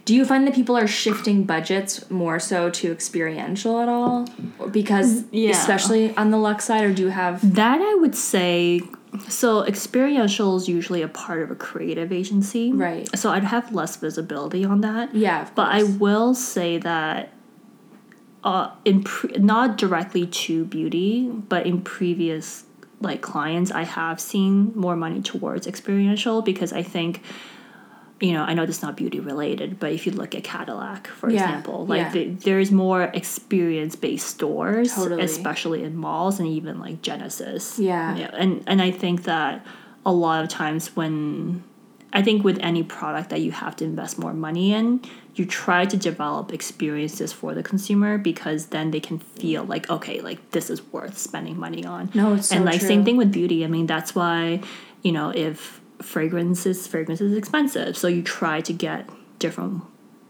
do 0.05 0.13
you 0.13 0.23
find 0.23 0.45
that 0.47 0.53
people 0.53 0.77
are 0.77 0.87
shifting 0.87 1.43
budgets 1.43 2.09
more 2.11 2.39
so 2.39 2.69
to 2.69 2.91
experiential 2.91 3.79
at 3.79 3.89
all? 3.89 4.27
Because 4.71 5.23
Yeah. 5.31 5.49
especially 5.51 6.15
on 6.15 6.29
the 6.31 6.37
Lux 6.37 6.65
side, 6.65 6.83
or 6.85 6.93
do 6.93 7.03
you 7.03 7.09
have 7.09 7.41
That 7.55 7.79
I 7.81 7.95
would 7.95 8.15
say. 8.15 8.81
So 9.29 9.63
experiential 9.63 10.57
is 10.57 10.67
usually 10.67 11.01
a 11.01 11.07
part 11.07 11.41
of 11.41 11.49
a 11.49 11.55
creative 11.55 12.11
agency, 12.11 12.71
Right. 12.73 13.07
So 13.17 13.31
I'd 13.31 13.45
have 13.45 13.73
less 13.73 13.95
visibility 13.95 14.63
on 14.65 14.81
that. 14.81 15.15
yeah? 15.15 15.47
But 15.55 15.69
I 15.69 15.83
will 15.83 16.33
say 16.35 16.77
that, 16.79 17.31
uh, 18.43 18.69
in 18.83 19.03
pre- 19.03 19.37
not 19.39 19.77
directly 19.77 20.27
to 20.27 20.65
beauty, 20.65 21.29
but 21.49 21.65
in 21.65 21.81
previous 21.81 22.65
like 23.01 23.21
clients, 23.21 23.71
I 23.71 23.83
have 23.83 24.19
seen 24.19 24.71
more 24.75 24.95
money 24.95 25.21
towards 25.21 25.65
experiential 25.67 26.41
because 26.41 26.71
I 26.73 26.83
think, 26.83 27.21
you 28.21 28.31
know, 28.31 28.43
I 28.43 28.53
know 28.53 28.65
this 28.65 28.77
is 28.77 28.81
not 28.81 28.95
beauty 28.95 29.19
related, 29.19 29.79
but 29.79 29.91
if 29.91 30.05
you 30.05 30.13
look 30.13 30.35
at 30.35 30.43
Cadillac, 30.43 31.07
for 31.07 31.29
Yeah, 31.29 31.43
example, 31.43 31.85
like 31.85 31.99
yeah. 32.01 32.11
the, 32.11 32.25
there's 32.29 32.71
more 32.71 33.03
experience 33.03 33.95
based 33.95 34.27
stores, 34.27 34.93
Totally. 34.95 35.21
especially 35.23 35.83
in 35.83 35.97
malls 35.97 36.39
and 36.39 36.47
even 36.47 36.79
like 36.79 37.01
Genesis. 37.01 37.77
Yeah. 37.77 38.15
yeah, 38.15 38.31
and 38.33 38.63
and 38.67 38.81
I 38.81 38.91
think 38.91 39.23
that 39.23 39.65
a 40.05 40.13
lot 40.13 40.43
of 40.43 40.49
times 40.49 40.95
when 40.95 41.63
I 42.13 42.21
think 42.21 42.45
with 42.45 42.57
any 42.61 42.83
product 42.83 43.29
that 43.31 43.41
you 43.41 43.51
have 43.51 43.75
to 43.77 43.83
invest 43.83 44.17
more 44.17 44.33
money 44.33 44.71
in, 44.71 45.01
you 45.35 45.45
try 45.45 45.85
to 45.85 45.97
develop 45.97 46.53
experiences 46.53 47.33
for 47.33 47.53
the 47.53 47.61
consumer 47.63 48.17
because 48.17 48.67
then 48.67 48.91
they 48.91 49.01
can 49.01 49.19
feel 49.19 49.65
like, 49.65 49.89
okay, 49.89 50.21
like 50.21 50.51
this 50.51 50.69
is 50.69 50.81
worth 50.93 51.17
spending 51.17 51.59
money 51.59 51.83
on. 51.83 52.09
No, 52.13 52.35
it's 52.35 52.47
so 52.47 52.55
and 52.55 52.63
like 52.63 52.79
true. 52.79 52.87
same 52.87 53.03
thing 53.03 53.17
with 53.17 53.33
beauty. 53.33 53.65
I 53.65 53.67
mean, 53.67 53.85
that's 53.87 54.15
why, 54.15 54.61
you 55.01 55.11
know, 55.11 55.31
if 55.31 55.81
fragrance 56.01 56.65
is 56.65 56.87
fragrance 56.87 57.21
is 57.21 57.35
expensive, 57.37 57.95
so 57.97 58.07
you 58.07 58.21
try 58.21 58.61
to 58.61 58.73
get 58.73 59.09
different 59.39 59.83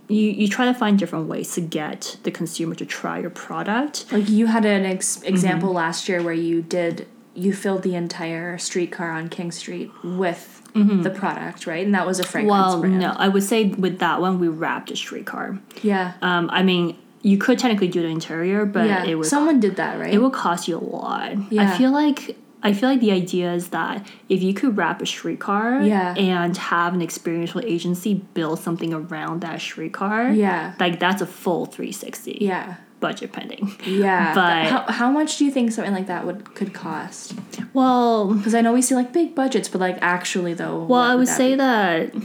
you, 0.07 0.21
you 0.29 0.47
try 0.47 0.65
to 0.65 0.73
find 0.75 0.99
different 0.99 1.27
ways 1.27 1.51
to 1.55 1.61
get 1.61 2.17
the 2.21 2.29
consumer 2.29 2.75
to 2.75 2.85
try 2.85 3.17
your 3.17 3.31
product. 3.31 4.05
Like 4.11 4.29
you 4.29 4.45
had 4.45 4.63
an 4.63 4.85
ex- 4.85 5.17
Mm-hmm. 5.17 5.27
example 5.27 5.73
last 5.73 6.07
year 6.07 6.21
where 6.21 6.33
you 6.33 6.61
did 6.61 7.07
you 7.33 7.51
filled 7.53 7.81
the 7.81 7.95
entire 7.95 8.57
streetcar 8.59 9.09
on 9.11 9.29
King 9.29 9.51
Street 9.51 9.91
with 10.03 10.61
the 10.75 11.09
product, 11.09 11.65
right? 11.65 11.83
And 11.85 11.95
that 11.95 12.05
was 12.05 12.19
a 12.19 12.23
fragrance 12.23 12.51
Mm-hmm. 12.53 12.71
Well, 12.71 12.79
brand. 12.81 12.99
no, 12.99 13.13
I 13.17 13.27
would 13.29 13.43
say 13.43 13.65
with 13.69 13.97
that 13.99 14.21
one 14.21 14.39
we 14.39 14.47
wrapped 14.47 14.91
a 14.91 14.95
streetcar. 14.95 15.57
Yeah. 15.81 16.13
Um, 16.21 16.49
I 16.53 16.61
mean, 16.63 16.97
you 17.23 17.37
could 17.39 17.57
technically 17.57 17.87
do 17.87 18.01
the 18.03 18.07
interior, 18.09 18.65
but 18.65 18.85
yeah. 18.87 19.03
it 19.05 19.15
would 19.15 19.25
Someone 19.25 19.59
did 19.59 19.77
that, 19.77 19.99
right? 19.99 20.13
it 20.13 20.19
will 20.19 20.29
cost 20.29 20.67
you 20.67 20.77
a 20.77 20.79
lot. 20.79 21.51
Yeah. 21.51 21.73
I 21.73 21.77
feel 21.77 21.91
like 21.91 22.37
I 22.65 22.73
feel 22.73 22.89
like 22.89 22.99
the 22.99 23.11
idea 23.11 23.53
is 23.53 23.69
that 23.69 24.05
if 24.27 24.41
you 24.41 24.53
could 24.53 24.75
wrap 24.75 25.01
a 25.01 25.05
streetcar 25.05 25.81
Yeah. 25.83 26.15
and 26.17 26.57
have 26.57 26.93
an 26.93 27.01
experiential 27.01 27.61
agency 27.61 28.15
build 28.33 28.59
something 28.59 28.91
around 28.93 29.41
that 29.41 29.61
streetcar, 29.61 30.29
Yeah. 30.31 30.73
like 30.79 30.99
that's 30.99 31.21
a 31.21 31.25
full 31.27 31.65
360 31.67 32.39
yeah. 32.41 32.75
budget 32.99 33.31
pending. 33.31 33.71
Yeah. 33.85 34.33
But- 34.41 34.65
how, 34.73 34.81
how 34.99 35.11
much 35.11 35.37
do 35.37 35.45
you 35.45 35.51
think 35.51 35.71
something 35.71 35.93
like 35.93 36.07
that 36.07 36.25
would 36.25 36.55
could 36.55 36.73
cost? 36.73 37.35
Well, 37.73 38.33
Because 38.33 38.55
I 38.55 38.61
know 38.61 38.73
we 38.73 38.81
see 38.81 38.95
like 38.95 39.13
big 39.13 39.35
budgets, 39.35 39.69
but 39.69 39.79
like 39.79 39.97
actually 40.01 40.53
though. 40.55 40.83
well, 40.85 41.01
I 41.01 41.15
would 41.15 41.27
that 41.27 41.37
say 41.37 41.51
be? 41.51 41.57
that 41.57 42.15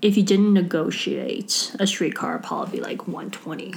if 0.00 0.16
you 0.16 0.22
didn't 0.22 0.52
negotiate 0.54 1.74
a 1.78 1.86
streetcar, 1.86 2.36
it'd 2.36 2.46
probably 2.46 2.78
be 2.78 2.82
like 2.84 3.06
120 3.06 3.74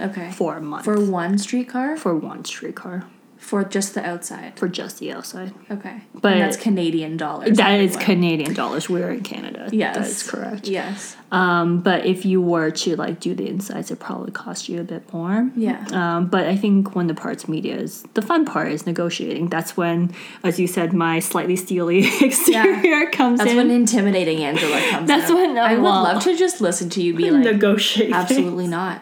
okay 0.00 0.28
for 0.32 0.56
a 0.56 0.60
month 0.60 0.84
for 0.84 0.98
one 1.00 1.38
streetcar 1.38 1.96
for 1.96 2.16
one 2.16 2.44
streetcar 2.44 3.04
for 3.44 3.62
just 3.62 3.92
the 3.94 4.04
outside. 4.04 4.58
for 4.58 4.68
just 4.68 4.98
the 4.98 5.12
outside. 5.12 5.52
Okay, 5.70 6.00
But- 6.14 6.32
and 6.32 6.40
that's 6.42 6.56
Canadian 6.56 7.16
dollars. 7.16 7.56
That 7.58 7.78
is 7.80 7.90
everyone. 7.96 8.04
Canadian 8.06 8.54
dollars. 8.54 8.88
We're 8.88 9.10
in 9.10 9.22
Canada. 9.22 9.68
Yes, 9.70 9.96
that 9.96 10.06
is 10.06 10.22
correct. 10.30 10.66
Yes. 10.66 11.16
Um, 11.30 11.80
but 11.80 12.06
if 12.06 12.24
you 12.24 12.40
were 12.40 12.70
to 12.70 12.96
like 12.96 13.20
do 13.20 13.34
the 13.34 13.46
insides, 13.48 13.90
it 13.90 13.98
probably 13.98 14.30
cost 14.32 14.68
you 14.68 14.80
a 14.80 14.84
bit 14.84 15.12
more. 15.12 15.50
Yeah. 15.56 15.84
Um, 15.92 16.26
but 16.28 16.46
I 16.46 16.56
think 16.56 16.94
when 16.94 17.06
the 17.08 17.14
parts 17.14 17.46
media 17.48 17.76
is 17.76 18.04
the 18.14 18.22
fun 18.22 18.44
part 18.46 18.72
is 18.72 18.86
negotiating. 18.86 19.48
That's 19.48 19.76
when, 19.76 20.14
as 20.42 20.58
you 20.58 20.66
said, 20.66 20.92
my 20.92 21.18
slightly 21.18 21.56
steely 21.56 22.06
exterior 22.22 23.10
comes 23.10 23.40
in. 23.40 23.44
That's 23.46 23.50
in. 23.50 23.56
when 23.56 23.70
intimidating 23.70 24.42
Angela 24.42 24.80
comes. 24.90 25.08
That's 25.08 25.30
out. 25.30 25.36
when, 25.36 25.58
I 25.58 25.74
would 25.74 25.82
well- 25.82 26.02
love 26.04 26.22
to 26.24 26.36
just 26.36 26.60
listen 26.60 26.88
to 26.90 27.02
you 27.02 27.14
be 27.14 27.30
like, 27.30 27.44
negotiating. 27.52 28.14
absolutely 28.14 28.66
not. 28.68 29.00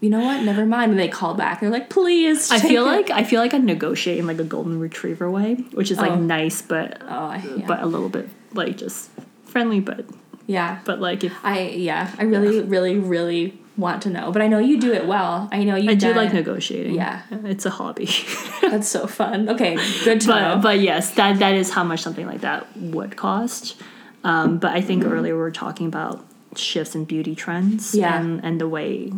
You 0.00 0.08
know 0.10 0.20
what? 0.20 0.42
Never 0.42 0.64
mind. 0.64 0.92
And 0.92 0.98
they 1.00 1.08
call 1.08 1.34
back. 1.34 1.60
They're 1.60 1.68
like, 1.70 1.90
please. 1.90 2.50
I 2.50 2.58
feel 2.58 2.84
it." 2.88 2.90
like 2.90 3.10
I 3.10 3.22
feel 3.24 3.40
like 3.40 3.52
I 3.54 3.58
negotiate 3.58 4.18
in 4.18 4.26
like 4.26 4.38
a 4.38 4.44
golden 4.44 4.80
retriever 4.80 5.30
way, 5.30 5.54
which 5.72 5.90
is 5.90 5.98
like 5.98 6.12
Oh. 6.12 6.16
nice, 6.16 6.62
but 6.62 7.02
Oh, 7.06 7.32
yeah. 7.34 7.66
but 7.66 7.82
a 7.82 7.86
little 7.86 8.08
bit 8.08 8.28
like 8.54 8.76
just 8.78 9.10
friendly, 9.44 9.80
but 9.80 10.06
yeah. 10.46 10.78
but 10.84 11.00
like 11.00 11.22
if 11.24 11.32
I 11.44 11.68
yeah. 11.68 12.10
I 12.18 12.24
really, 12.24 12.60
really, 12.62 12.98
really 12.98 13.58
want 13.76 14.02
to 14.02 14.10
know, 14.10 14.30
but 14.32 14.42
I 14.42 14.46
know 14.48 14.58
you 14.58 14.80
do 14.80 14.92
it 14.92 15.06
well. 15.06 15.48
I 15.52 15.64
know 15.64 15.76
you. 15.76 15.90
I 15.90 15.94
do 15.94 16.12
like 16.14 16.32
negotiating. 16.32 16.94
Yeah. 16.94 17.22
it's 17.30 17.66
a 17.66 17.70
hobby. 17.70 18.08
That's 18.62 18.88
so 18.88 19.06
fun. 19.06 19.48
Okay, 19.50 19.76
good 20.04 20.20
to 20.22 20.28
know. 20.28 20.54
but 20.56 20.62
but 20.62 20.80
yes, 20.80 21.10
that 21.14 21.38
that 21.40 21.54
is 21.54 21.70
how 21.70 21.84
much 21.84 22.00
something 22.00 22.26
like 22.26 22.40
that 22.40 22.66
would 22.76 23.16
cost. 23.16 23.76
Um, 24.24 24.58
but 24.58 24.72
I 24.72 24.80
think 24.80 25.04
earlier 25.04 25.34
we 25.34 25.40
were 25.40 25.50
talking 25.50 25.86
about 25.86 26.24
shifts 26.56 26.94
in 26.94 27.04
beauty 27.04 27.34
trends 27.34 27.94
Yeah. 27.94 28.18
and 28.20 28.42
and 28.44 28.60
the 28.60 28.68
way 28.68 29.12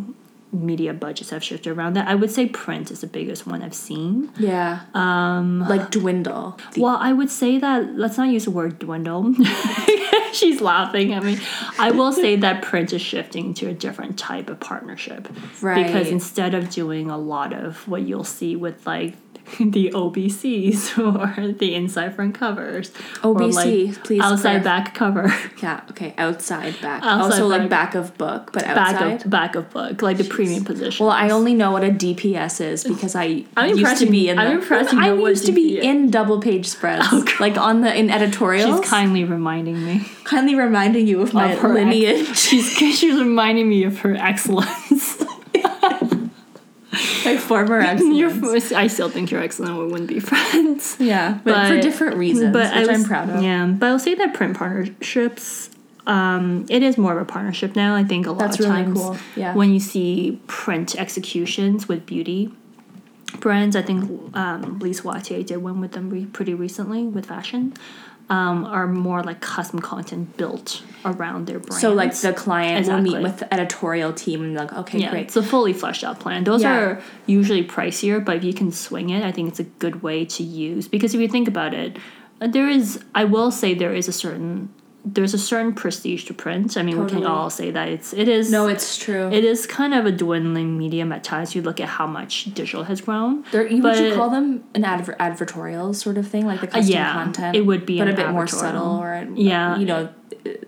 media 0.52 0.92
budgets 0.92 1.30
have 1.30 1.42
shifted 1.42 1.70
around 1.70 1.94
that. 1.94 2.06
I 2.08 2.14
would 2.14 2.30
say 2.30 2.46
print 2.46 2.90
is 2.90 3.00
the 3.00 3.06
biggest 3.06 3.46
one 3.46 3.62
I've 3.62 3.74
seen. 3.74 4.30
yeah. 4.38 4.80
Um. 4.94 5.60
Like 5.68 5.90
dwindle. 5.90 6.58
Well, 6.76 6.96
I 7.00 7.12
would 7.12 7.30
say 7.30 7.58
that 7.58 7.96
let's 7.96 8.18
not 8.18 8.28
use 8.28 8.44
the 8.44 8.50
word 8.50 8.78
dwindle. 8.78 9.34
She's 10.32 10.60
laughing 10.60 11.12
at 11.12 11.22
me. 11.22 11.38
I 11.78 11.90
will 11.90 12.12
say 12.12 12.36
that 12.36 12.62
print 12.62 12.92
is 12.92 13.02
shifting 13.02 13.52
to 13.54 13.68
a 13.68 13.74
different 13.74 14.18
type 14.18 14.48
of 14.48 14.60
partnership. 14.60 15.28
Right. 15.60 15.86
Because 15.86 16.08
instead 16.08 16.54
of 16.54 16.70
doing 16.70 17.10
a 17.10 17.18
lot 17.18 17.52
of 17.52 17.86
what 17.86 18.02
you'll 18.02 18.24
see 18.24 18.56
with 18.56 18.86
like 18.86 19.14
the 19.60 19.90
OBCs 19.90 20.98
or 21.48 21.52
the 21.52 21.74
inside 21.74 22.14
front 22.14 22.34
covers. 22.34 22.90
OBC, 23.22 23.88
like 23.88 24.04
please 24.04 24.20
outside 24.22 24.62
clarify. 24.62 24.64
back 24.64 24.94
cover. 24.94 25.34
yeah. 25.62 25.82
Okay. 25.90 26.14
Outside 26.18 26.80
back. 26.80 27.02
Outside 27.02 27.32
also 27.32 27.46
like 27.48 27.68
back. 27.68 27.92
back 27.92 27.94
of 27.94 28.16
book, 28.18 28.50
but 28.52 28.62
Back 28.64 28.94
outside. 28.94 29.24
of 29.24 29.30
back 29.30 29.54
of 29.54 29.70
book. 29.70 30.02
Like 30.02 30.16
the 30.18 30.24
premium 30.24 30.64
position. 30.64 31.04
Well, 31.04 31.14
I 31.14 31.30
only 31.30 31.54
know 31.54 31.70
what 31.72 31.84
a 31.84 31.90
DPS 31.90 32.60
is 32.60 32.84
because 32.84 33.14
I 33.14 33.44
I'm 33.56 33.70
used 33.70 33.78
impressed 33.80 34.02
to 34.02 34.10
be 34.10 34.28
in. 34.28 34.38
I'm 34.38 34.48
the, 34.56 34.62
impressed 34.62 34.92
you 34.92 35.00
I 35.00 35.12
used 35.12 35.46
to 35.46 35.52
be 35.52 35.80
in 35.80 36.10
double 36.10 36.40
page 36.40 36.66
spreads, 36.66 37.06
Oh, 37.10 37.24
like 37.40 37.56
on 37.56 37.80
the 37.80 37.94
in 37.96 38.10
editorials. 38.10 38.80
She's 38.80 38.88
kindly 38.90 39.24
reminding 39.24 39.84
me. 39.84 40.06
kindly 40.24 40.54
reminding 40.54 41.06
you 41.06 41.20
of 41.22 41.34
my 41.34 41.52
of 41.52 41.58
ex- 41.58 41.64
lineage, 41.64 42.36
she's 42.36 42.70
she's 42.70 43.18
reminding 43.18 43.68
me 43.68 43.84
of 43.84 43.98
her 44.00 44.14
excellence. 44.16 45.22
my 47.24 47.36
former 47.36 47.78
excellence. 47.80 48.72
I 48.72 48.86
still 48.86 49.08
think 49.08 49.30
you're 49.30 49.42
excellent. 49.42 49.78
We 49.78 49.86
wouldn't 49.86 50.08
be 50.08 50.20
friends. 50.30 50.96
yeah, 50.98 51.38
but, 51.44 51.68
for 51.68 51.80
different 51.80 52.16
reasons, 52.16 52.52
but 52.52 52.66
I 52.72 52.80
which 52.80 52.90
I'm 52.90 53.04
proud 53.04 53.30
of. 53.30 53.42
Yeah, 53.42 53.66
but 53.66 53.86
I'll 53.86 53.98
say 53.98 54.14
that 54.14 54.34
print 54.34 54.56
partnerships. 54.56 55.70
Um, 56.04 56.66
it 56.68 56.82
is 56.82 56.98
more 56.98 57.12
of 57.12 57.22
a 57.22 57.24
partnership 57.24 57.76
now. 57.76 57.94
I 57.94 58.02
think 58.02 58.26
a 58.26 58.30
lot 58.32 58.40
That's 58.40 58.58
of 58.58 58.66
really 58.66 58.82
times 58.82 58.98
cool, 58.98 59.16
yeah. 59.36 59.54
when 59.54 59.72
you 59.72 59.78
see 59.78 60.40
print 60.48 60.96
executions 60.96 61.86
with 61.86 62.06
beauty 62.06 62.50
brands, 63.40 63.76
I 63.76 63.82
think 63.82 64.36
um, 64.36 64.78
Lise 64.78 65.02
Watier 65.02 65.44
did 65.44 65.58
one 65.58 65.80
with 65.80 65.92
them 65.92 66.10
re- 66.10 66.26
pretty 66.26 66.54
recently 66.54 67.04
with 67.04 67.26
fashion. 67.26 67.74
Um, 68.30 68.64
are 68.64 68.86
more 68.86 69.22
like 69.22 69.40
custom 69.42 69.80
content 69.80 70.38
built 70.38 70.82
around 71.04 71.46
their 71.46 71.58
brand. 71.58 71.80
So 71.82 71.92
like 71.92 72.14
the 72.16 72.32
client 72.32 72.86
will 72.86 73.00
meet 73.02 73.20
with 73.20 73.40
the 73.40 73.52
editorial 73.52 74.14
team 74.14 74.42
and 74.42 74.54
like, 74.54 74.72
okay, 74.72 75.00
Yeah, 75.00 75.10
great. 75.10 75.26
it's 75.26 75.36
a 75.36 75.42
fully 75.42 75.74
fleshed 75.74 76.02
out 76.02 76.18
plan. 76.18 76.44
Those 76.44 76.62
Yeah. 76.62 76.78
are 76.78 77.02
usually 77.26 77.62
pricier, 77.62 78.24
but 78.24 78.36
if 78.36 78.44
you 78.44 78.54
can 78.54 78.72
swing 78.72 79.10
it, 79.10 79.22
I 79.22 79.32
think 79.32 79.48
it's 79.48 79.60
a 79.60 79.64
good 79.64 80.02
way 80.02 80.24
to 80.24 80.42
use. 80.42 80.88
Because 80.88 81.14
if 81.14 81.20
you 81.20 81.28
think 81.28 81.46
about 81.46 81.74
it, 81.74 81.98
uh, 82.40 82.46
there 82.46 82.68
is, 82.70 83.00
I 83.14 83.24
will 83.24 83.50
say, 83.50 83.74
there 83.74 83.92
is 83.92 84.08
a 84.08 84.12
certain, 84.12 84.70
there's 85.04 85.34
a 85.34 85.38
certain 85.38 85.72
prestige 85.74 86.24
to 86.26 86.34
print. 86.34 86.76
I 86.76 86.82
mean, 86.82 87.02
we 87.02 87.10
can 87.10 87.24
all 87.26 87.50
say 87.50 87.70
that 87.72 87.88
it's, 87.88 88.12
it 88.12 88.28
is. 88.28 88.50
no, 88.52 88.68
it's 88.68 88.96
true. 88.96 89.28
It 89.32 89.44
is 89.44 89.66
kind 89.66 89.94
of 89.94 90.06
a 90.06 90.12
dwindling 90.12 90.78
medium 90.78 91.10
at 91.12 91.24
times. 91.24 91.54
You 91.56 91.62
look 91.62 91.80
at 91.80 91.88
how 91.88 92.06
much 92.06 92.44
digital 92.54 92.84
has 92.84 93.00
grown. 93.00 93.44
There, 93.50 93.66
you, 93.66 93.82
would 93.82 93.98
you 93.98 94.14
call 94.14 94.30
them 94.30 94.62
an 94.74 94.84
adver- 94.84 95.16
advertorial 95.18 95.94
sort 95.94 96.18
of 96.18 96.28
thing, 96.28 96.46
like 96.46 96.60
the 96.60 96.68
custom 96.68 96.84
Uh, 96.94 96.98
yeah, 96.98 97.12
content? 97.14 97.56
it 97.56 97.66
would 97.66 97.84
be 97.84 97.98
but 97.98 98.08
a 98.08 98.12
bit 98.14 98.28
more 98.30 98.46
subtle, 98.46 98.96
or 99.02 99.26
Yeah. 99.34 99.76
you 99.76 99.86
know, 99.86 100.08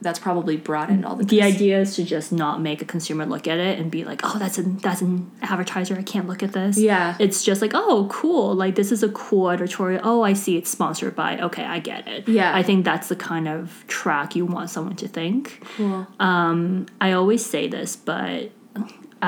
that's 0.01 0.19
probably 0.19 0.57
broadened 0.57 1.05
all 1.05 1.17
the. 1.17 1.25
The 1.25 1.41
cons- 1.41 1.55
idea 1.55 1.81
is 1.81 1.97
to 1.97 2.05
just 2.05 2.33
not 2.33 2.61
make 2.61 2.83
a 2.83 2.85
consumer 2.85 3.27
look 3.27 3.49
at 3.49 3.59
it 3.59 3.79
and 3.79 3.91
be 3.91 4.05
like, 4.05 4.21
"Oh, 4.23 4.39
that's 4.39 4.59
an 4.59 4.79
that's 4.79 5.01
an 5.01 5.31
advertiser. 5.43 5.97
I 5.97 6.03
can't 6.03 6.29
look 6.29 6.43
at 6.43 6.53
this." 6.53 6.79
Yeah. 6.79 7.17
it's 7.19 7.45
just 7.45 7.63
like, 7.63 7.73
"Oh, 7.75 8.07
cool! 8.11 8.55
Like 8.55 8.75
this 8.75 8.93
is 8.93 9.03
a 9.03 9.09
cool 9.11 9.51
editorial. 9.51 10.01
Oh, 10.05 10.23
I 10.23 10.33
see 10.33 10.57
it's 10.57 10.71
sponsored 10.71 11.17
by. 11.17 11.39
Okay, 11.39 11.65
I 11.65 11.79
get 11.79 12.07
it." 12.09 12.29
Yeah. 12.29 12.55
I 12.55 12.63
think 12.63 12.85
that's 12.85 13.09
the 13.09 13.17
kind 13.17 13.49
of 13.49 13.85
track 13.87 14.37
you 14.37 14.47
want 14.47 14.71
someone 14.71 14.97
to 14.97 15.09
think. 15.09 15.63
Cool. 15.77 16.07
Um, 16.21 16.87
I 17.01 17.13
always 17.13 17.45
say 17.45 17.69
this, 17.69 17.97
but 17.97 18.51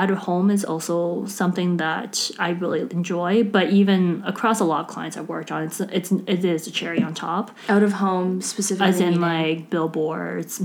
out 0.01 0.09
of 0.11 0.19
home 0.29 0.47
is 0.51 0.63
also 0.63 1.25
something 1.25 1.77
that 1.77 2.29
I 2.39 2.49
really 2.63 2.81
enjoy. 2.81 3.43
But 3.43 3.65
even 3.71 4.23
across 4.25 4.59
a 4.59 4.65
lot 4.65 4.81
of 4.81 4.87
clients 4.87 5.17
I've 5.17 5.29
worked 5.29 5.51
on, 5.51 5.63
it's 5.63 5.79
it's 5.81 6.11
it 6.11 6.45
is 6.45 6.67
a 6.67 6.71
cherry 6.71 7.01
on 7.07 7.13
top 7.13 7.45
Out 7.67 7.83
of 7.83 7.93
home 7.93 8.41
specifically. 8.41 8.87
as 8.89 8.99
in 9.01 9.19
like 9.21 9.69
billboards 9.69 10.61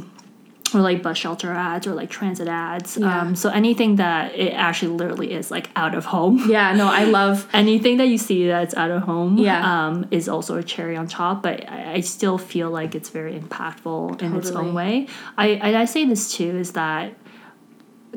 or 0.75 0.81
like 0.81 1.03
bus 1.03 1.19
shelter 1.19 1.53
ads 1.53 1.87
or 1.87 1.93
like 1.95 2.09
transit 2.09 2.49
ads. 2.49 2.97
Yeah. 2.97 3.21
Um, 3.21 3.37
so 3.37 3.51
anything 3.51 3.97
that 3.97 4.35
it 4.35 4.53
actually 4.55 4.93
literally 4.97 5.31
is 5.35 5.51
like 5.51 5.69
out 5.77 5.95
of 5.95 6.07
home. 6.07 6.49
Yeah, 6.49 6.73
no, 6.75 6.87
I 6.89 7.05
love. 7.05 7.47
Anything 7.63 7.99
that 7.99 8.07
you 8.09 8.17
see 8.17 8.47
that's 8.47 8.75
out 8.75 8.91
of 8.91 9.03
home 9.03 9.37
Yeah. 9.37 9.61
um, 9.89 10.07
is 10.11 10.31
also 10.31 10.57
a 10.57 10.63
cherry 10.63 10.97
on 10.97 11.07
top, 11.09 11.43
but 11.43 11.69
I, 11.69 11.95
I 11.97 12.01
still 12.01 12.39
feel 12.39 12.71
like 12.71 12.95
it's 12.95 13.11
very 13.11 13.39
impactful 13.39 14.23
in 14.23 14.35
its 14.35 14.51
own 14.51 14.73
way. 14.73 15.09
I, 15.37 15.49
and 15.67 15.77
I 15.77 15.85
say 15.85 16.07
this 16.07 16.33
too 16.33 16.57
is 16.57 16.73
that 16.73 17.13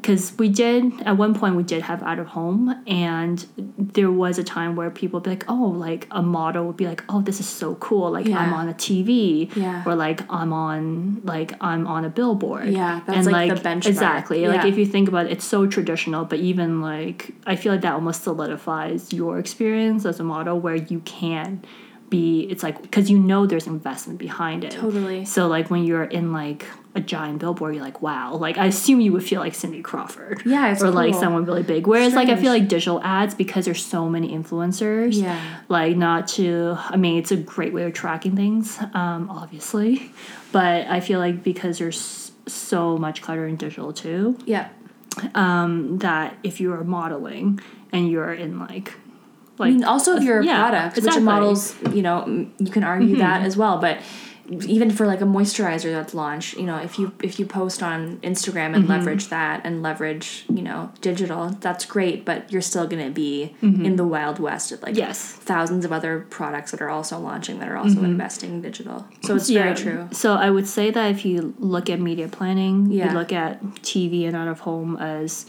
because 0.05 0.37
we 0.37 0.47
did 0.49 1.01
at 1.01 1.17
one 1.17 1.33
point 1.33 1.55
we 1.55 1.63
did 1.63 1.81
have 1.81 2.03
out 2.03 2.19
of 2.19 2.27
home 2.27 2.79
and 2.85 3.43
there 3.95 4.11
was 4.11 4.37
a 4.37 4.43
time 4.43 4.75
where 4.75 4.91
people 4.91 5.17
would 5.19 5.23
be 5.23 5.31
like 5.31 5.45
oh 5.47 5.65
like 5.65 6.07
a 6.11 6.21
model 6.21 6.63
would 6.67 6.77
be 6.77 6.85
like 6.85 7.03
oh 7.09 7.21
this 7.21 7.39
is 7.39 7.47
so 7.47 7.73
cool 7.75 8.11
like 8.11 8.27
i'm 8.29 8.53
on 8.53 8.69
a 8.69 8.73
tv 8.75 9.53
Yeah. 9.55 9.81
or 9.83 9.95
like 9.95 10.21
i'm 10.31 10.53
on 10.53 11.21
like 11.23 11.53
i'm 11.59 11.87
on 11.87 12.05
a 12.05 12.09
billboard 12.09 12.67
Yeah, 12.69 13.01
that's, 13.07 13.25
like, 13.25 13.49
the 13.49 13.59
benchmark. 13.67 13.87
exactly 13.87 14.47
like 14.47 14.63
if 14.65 14.77
you 14.77 14.85
think 14.85 15.07
about 15.09 15.25
it 15.25 15.31
it's 15.31 15.45
so 15.45 15.65
traditional 15.65 16.23
but 16.23 16.37
even 16.37 16.81
like 16.81 17.31
i 17.47 17.55
feel 17.55 17.71
like 17.71 17.81
that 17.81 17.93
almost 17.93 18.21
solidifies 18.23 19.11
your 19.11 19.39
experience 19.39 20.05
as 20.05 20.19
a 20.19 20.23
model 20.23 20.59
where 20.59 20.75
you 20.75 20.99
can 20.99 21.63
be 22.09 22.41
it's 22.51 22.61
like 22.63 22.81
because 22.81 23.09
you 23.09 23.17
know 23.17 23.45
there's 23.45 23.67
investment 23.67 24.19
behind 24.19 24.63
it. 24.63 24.71
Totally. 24.71 25.25
so 25.25 25.47
like 25.47 25.69
when 25.69 25.83
you're 25.83 26.03
in 26.03 26.31
like 26.33 26.65
a 26.93 27.01
giant 27.01 27.39
billboard 27.39 27.75
you're 27.75 27.83
like 27.83 28.01
wow. 28.01 28.35
Like 28.35 28.57
i 28.57 28.67
assume 28.67 29.01
you 29.01 29.11
would 29.13 29.23
feel 29.23 29.41
like 29.41 29.55
cindy 29.55 29.81
crawford. 29.81 30.41
Yeah, 30.45 30.75
or 30.81 30.91
like 30.91 31.15
someone 31.15 31.45
really 31.45 31.63
big. 31.63 31.87
Whereas 31.87 32.13
like 32.13 32.29
i 32.29 32.35
feel 32.35 32.51
like 32.51 32.67
digital 32.67 33.01
ads 33.03 33.33
because 33.33 33.65
there's 33.65 33.83
so 33.83 34.07
many 34.09 34.29
influencers 34.37 35.15
Yeah. 35.15 35.39
like 35.67 35.97
not 35.97 36.27
to 36.29 36.75
i 36.77 36.95
mean 36.95 37.17
it's 37.17 37.31
a 37.31 37.37
great 37.37 37.73
way 37.73 37.83
of 37.83 37.93
tracking 37.93 38.35
things 38.35 38.77
um 38.93 39.29
obviously. 39.29 40.11
But 40.51 40.87
i 40.87 40.99
feel 40.99 41.19
like 41.19 41.43
because 41.43 41.79
there's 41.79 42.31
so 42.47 42.97
much 42.97 43.21
clutter 43.23 43.47
in 43.47 43.55
digital 43.55 43.91
too 43.91 44.37
Yeah. 44.45 44.69
um, 45.33 45.97
that 45.99 46.37
if 46.43 46.59
you 46.61 46.71
are 46.73 46.83
modeling 46.83 47.59
and 47.91 48.09
you're 48.11 48.33
in 48.33 48.59
like 48.59 48.93
like 49.57 49.69
I 49.69 49.71
mean, 49.71 49.83
also 49.83 50.15
if 50.15 50.21
uh, 50.21 50.23
you're 50.23 50.39
a 50.39 50.45
yeah, 50.45 50.69
product, 50.69 50.97
exactly. 50.97 51.21
which 51.21 51.25
models, 51.25 51.75
you 51.93 52.01
know, 52.01 52.47
you 52.59 52.71
can 52.71 52.83
argue 52.83 53.09
mm-hmm. 53.09 53.19
that 53.19 53.43
as 53.43 53.55
well. 53.55 53.77
But 53.77 53.99
even 54.49 54.91
for 54.91 55.07
like 55.07 55.21
a 55.21 55.25
moisturizer 55.25 55.91
that's 55.91 56.13
launched, 56.13 56.55
you 56.57 56.65
know, 56.65 56.77
if 56.77 56.99
you 56.99 57.11
if 57.23 57.39
you 57.39 57.45
post 57.45 57.81
on 57.81 58.17
Instagram 58.17 58.75
and 58.75 58.83
mm-hmm. 58.83 58.91
leverage 58.91 59.29
that 59.29 59.61
and 59.63 59.81
leverage, 59.81 60.45
you 60.49 60.61
know, 60.61 60.91
digital, 61.01 61.49
that's 61.61 61.85
great. 61.85 62.25
But 62.25 62.51
you're 62.51 62.61
still 62.61 62.85
gonna 62.85 63.09
be 63.09 63.55
mm-hmm. 63.61 63.85
in 63.85 63.95
the 63.95 64.05
wild 64.05 64.39
west 64.39 64.71
of 64.71 64.83
like 64.83 64.95
Yes. 64.95 65.19
thousands 65.21 65.85
of 65.85 65.91
other 65.91 66.25
products 66.29 66.71
that 66.71 66.81
are 66.81 66.89
also 66.89 67.17
launching 67.17 67.59
that 67.59 67.69
are 67.69 67.77
also 67.77 68.03
investing 68.03 68.61
digital. 68.61 69.07
So 69.23 69.35
it's 69.35 69.49
very 69.49 69.75
true. 69.75 70.09
So 70.11 70.35
I 70.35 70.49
would 70.49 70.67
say 70.67 70.91
that 70.91 71.11
if 71.11 71.25
you 71.25 71.55
look 71.57 71.89
at 71.89 71.99
media 71.99 72.27
planning, 72.27 72.91
Yeah. 72.91 73.07
you 73.07 73.17
look 73.17 73.31
at 73.33 73.63
TV 73.81 74.27
and 74.27 74.35
out 74.35 74.47
of 74.47 74.59
home 74.59 74.97
as 74.97 75.45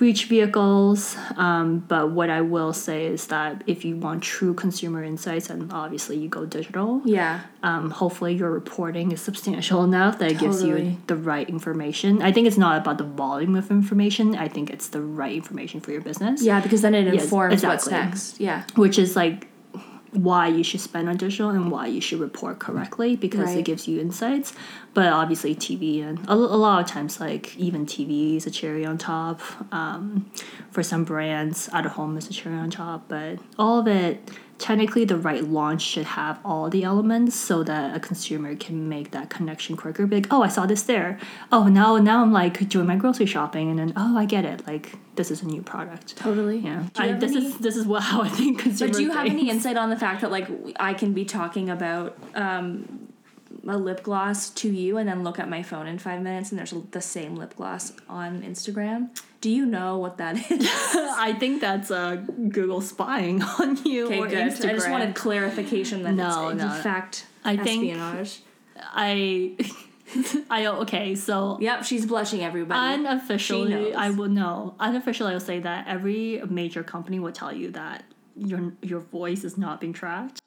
reach 0.00 0.24
vehicles. 0.26 1.16
Um, 1.36 1.80
but 1.86 2.10
what 2.10 2.30
I 2.30 2.40
will 2.40 2.72
say 2.72 3.06
is 3.06 3.26
that 3.26 3.62
if 3.66 3.84
you 3.84 3.96
want 3.96 4.22
true 4.22 4.54
consumer 4.54 5.04
insights, 5.04 5.48
then 5.48 5.70
obviously 5.70 6.16
you 6.18 6.28
go 6.28 6.46
digital. 6.46 7.02
Yeah. 7.04 7.40
Um, 7.62 7.90
hopefully 7.90 8.34
your 8.34 8.50
reporting 8.50 9.12
is 9.12 9.20
substantial 9.20 9.84
enough 9.84 10.18
that 10.18 10.30
it 10.30 10.38
gives 10.38 10.62
you 10.62 10.96
the 11.06 11.16
right 11.16 11.48
information. 11.48 12.22
I 12.22 12.32
think 12.32 12.46
it's 12.46 12.56
not 12.56 12.80
about 12.80 12.98
the 12.98 13.04
volume 13.04 13.54
of 13.56 13.70
information. 13.70 14.34
I 14.34 14.48
think 14.48 14.70
it's 14.70 14.88
the 14.88 15.02
right 15.02 15.34
information 15.34 15.80
for 15.80 15.92
your 15.92 16.00
business. 16.00 16.42
Yeah, 16.42 16.60
because 16.60 16.80
then 16.82 16.94
it 16.94 17.12
Yes, 17.12 17.24
informs 17.24 17.62
what's 17.62 17.88
next. 17.90 18.40
Yeah. 18.40 18.64
which 18.76 18.98
is 18.98 19.14
like 19.16 19.48
why 20.12 20.48
you 20.48 20.64
should 20.64 20.80
spend 20.80 21.08
on 21.08 21.16
digital 21.16 21.50
and 21.50 21.70
why 21.70 21.86
you 21.86 22.00
should 22.00 22.18
report 22.18 22.58
correctly 22.58 23.14
because 23.16 23.46
Right. 23.50 23.58
it 23.58 23.64
gives 23.64 23.86
you 23.86 24.00
insights 24.00 24.52
but 24.92 25.06
obviously 25.12 25.54
tv 25.54 26.02
and 26.02 26.18
a, 26.28 26.32
a 26.32 26.34
lot 26.34 26.82
of 26.82 26.88
times 26.90 27.20
like 27.20 27.56
even 27.56 27.86
tv 27.86 28.36
is 28.36 28.44
a 28.46 28.50
cherry 28.50 28.84
on 28.84 28.98
top 28.98 29.40
um, 29.72 30.28
for 30.72 30.82
some 30.82 31.04
brands 31.04 31.68
out 31.72 31.86
of 31.86 31.92
home 31.92 32.16
is 32.16 32.28
a 32.28 32.32
cherry 32.32 32.56
on 32.56 32.70
top 32.70 33.04
but 33.08 33.38
all 33.58 33.78
of 33.78 33.86
it 33.86 34.28
technically 34.60 35.04
the 35.04 35.16
right 35.16 35.44
launch 35.44 35.82
should 35.82 36.04
have 36.04 36.38
all 36.44 36.68
the 36.68 36.84
elements 36.84 37.34
so 37.34 37.62
that 37.64 37.96
a 37.96 38.00
consumer 38.00 38.54
can 38.54 38.88
make 38.88 39.10
that 39.10 39.30
connection 39.30 39.76
quicker 39.76 40.06
be 40.06 40.16
like 40.16 40.26
oh 40.30 40.42
i 40.42 40.48
saw 40.48 40.66
this 40.66 40.82
there 40.82 41.18
oh 41.50 41.66
now 41.66 41.96
now 41.96 42.22
i'm 42.22 42.32
like 42.32 42.68
doing 42.68 42.86
my 42.86 42.94
grocery 42.96 43.26
shopping 43.26 43.70
and 43.70 43.78
then 43.78 43.92
oh 43.96 44.16
i 44.18 44.24
get 44.24 44.44
it 44.44 44.66
like 44.66 44.92
this 45.16 45.30
is 45.30 45.42
a 45.42 45.46
new 45.46 45.62
product 45.62 46.16
Totally. 46.16 46.58
yeah, 46.58 46.84
I, 46.96 47.12
this 47.12 47.32
any- 47.32 47.46
is 47.46 47.58
this 47.58 47.76
is 47.76 47.86
what 47.86 48.02
how 48.10 48.22
I 48.22 48.28
think 48.28 48.60
consumer. 48.60 48.88
But 48.90 48.96
do 48.96 49.02
you 49.02 49.10
have 49.10 49.26
any 49.26 49.50
insight 49.50 49.76
on 49.76 49.90
the 49.90 49.96
fact 49.96 50.20
that 50.22 50.30
like 50.30 50.48
I 50.78 50.94
can 50.94 51.12
be 51.12 51.24
talking 51.24 51.68
about 51.68 52.16
um, 52.34 53.08
a 53.66 53.76
lip 53.76 54.02
gloss 54.02 54.50
to 54.50 54.70
you 54.70 54.96
and 54.96 55.08
then 55.08 55.22
look 55.22 55.38
at 55.38 55.48
my 55.48 55.62
phone 55.62 55.86
in 55.86 55.98
five 55.98 56.22
minutes 56.22 56.50
and 56.50 56.58
there's 56.58 56.72
the 56.92 57.00
same 57.00 57.36
lip 57.36 57.56
gloss 57.56 57.92
on 58.08 58.42
Instagram? 58.42 59.10
Do 59.40 59.50
you 59.50 59.64
know 59.64 59.96
what 59.98 60.18
that 60.18 60.36
is? 60.50 60.68
I 60.94 61.34
think 61.38 61.60
that's 61.60 61.90
uh, 61.90 62.16
Google 62.16 62.80
spying 62.80 63.42
on 63.60 63.76
you 63.84 64.06
Okay, 64.06 64.18
or 64.18 64.28
good. 64.28 64.38
Instagram. 64.52 64.68
I 64.70 64.72
just 64.74 64.90
wanted 64.90 65.14
clarification 65.14 66.02
that 66.02 66.12
No, 66.14 66.48
it's 66.50 66.62
no. 66.62 66.74
in 66.74 66.82
fact 66.82 67.26
I 67.44 67.56
think- 67.56 67.84
espionage. 67.90 68.40
I, 68.82 69.56
I 70.50 70.66
okay. 70.66 71.14
So 71.14 71.58
Yep, 71.60 71.84
she's 71.84 72.04
blushing. 72.06 72.42
Everybody. 72.42 72.94
unofficially. 73.00 73.94
I 73.94 74.10
will 74.10 74.28
know. 74.28 74.74
Unofficially, 74.80 75.30
I 75.30 75.32
will 75.34 75.40
say 75.40 75.60
that 75.60 75.86
every 75.86 76.42
major 76.48 76.82
company 76.82 77.18
will 77.18 77.32
tell 77.32 77.52
you 77.52 77.70
that 77.72 78.04
your 78.36 78.72
your 78.82 79.00
voice 79.00 79.44
is 79.44 79.56
not 79.58 79.80
being 79.80 79.92
tracked. 79.92 80.39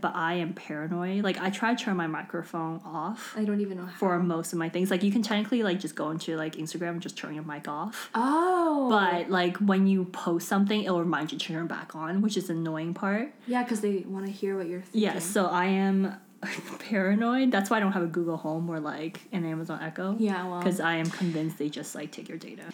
But 0.00 0.16
I 0.16 0.34
am 0.34 0.54
paranoid. 0.54 1.22
Like 1.22 1.40
I 1.40 1.50
try 1.50 1.72
to 1.72 1.82
turn 1.82 1.96
my 1.96 2.08
microphone 2.08 2.80
off. 2.84 3.32
I 3.36 3.44
don't 3.44 3.60
even 3.60 3.78
know 3.78 3.86
how. 3.86 3.96
For 3.96 4.18
most 4.18 4.52
of 4.52 4.58
my 4.58 4.68
things, 4.68 4.90
like 4.90 5.04
you 5.04 5.12
can 5.12 5.22
technically 5.22 5.62
like 5.62 5.78
just 5.78 5.94
go 5.94 6.10
into 6.10 6.36
like 6.36 6.56
Instagram 6.56 6.90
and 6.90 7.00
just 7.00 7.16
turn 7.16 7.32
your 7.32 7.44
mic 7.44 7.68
off. 7.68 8.10
oh, 8.12 8.88
But 8.90 9.30
like 9.30 9.56
when 9.58 9.86
you 9.86 10.06
post 10.06 10.48
something, 10.48 10.82
it'll 10.82 10.98
remind 10.98 11.30
you 11.30 11.38
to 11.38 11.46
turn 11.46 11.64
it 11.64 11.68
back 11.68 11.94
on, 11.94 12.22
which 12.22 12.36
is 12.36 12.48
the 12.48 12.54
annoying 12.54 12.92
part. 12.92 13.32
yeah, 13.46 13.62
because 13.62 13.82
they 13.82 13.98
want 13.98 14.26
to 14.26 14.32
hear 14.32 14.56
what 14.56 14.66
you're 14.66 14.80
thinking. 14.80 15.02
Yes, 15.02 15.24
so 15.24 15.46
I 15.46 15.66
am 15.66 16.16
paranoid. 16.80 17.52
That's 17.52 17.70
why 17.70 17.76
I 17.76 17.80
don't 17.80 17.92
have 17.92 18.02
a 18.02 18.08
Google 18.08 18.38
Home 18.38 18.68
or 18.68 18.80
like 18.80 19.20
an 19.30 19.44
Amazon 19.44 19.80
Echo. 19.80 20.16
Yeah, 20.18 20.44
well. 20.48 20.58
Because 20.58 20.80
I 20.80 20.94
am 20.96 21.08
convinced 21.08 21.58
they 21.58 21.68
just 21.68 21.94
like 21.94 22.10
take 22.10 22.28
your 22.28 22.38
data. 22.38 22.64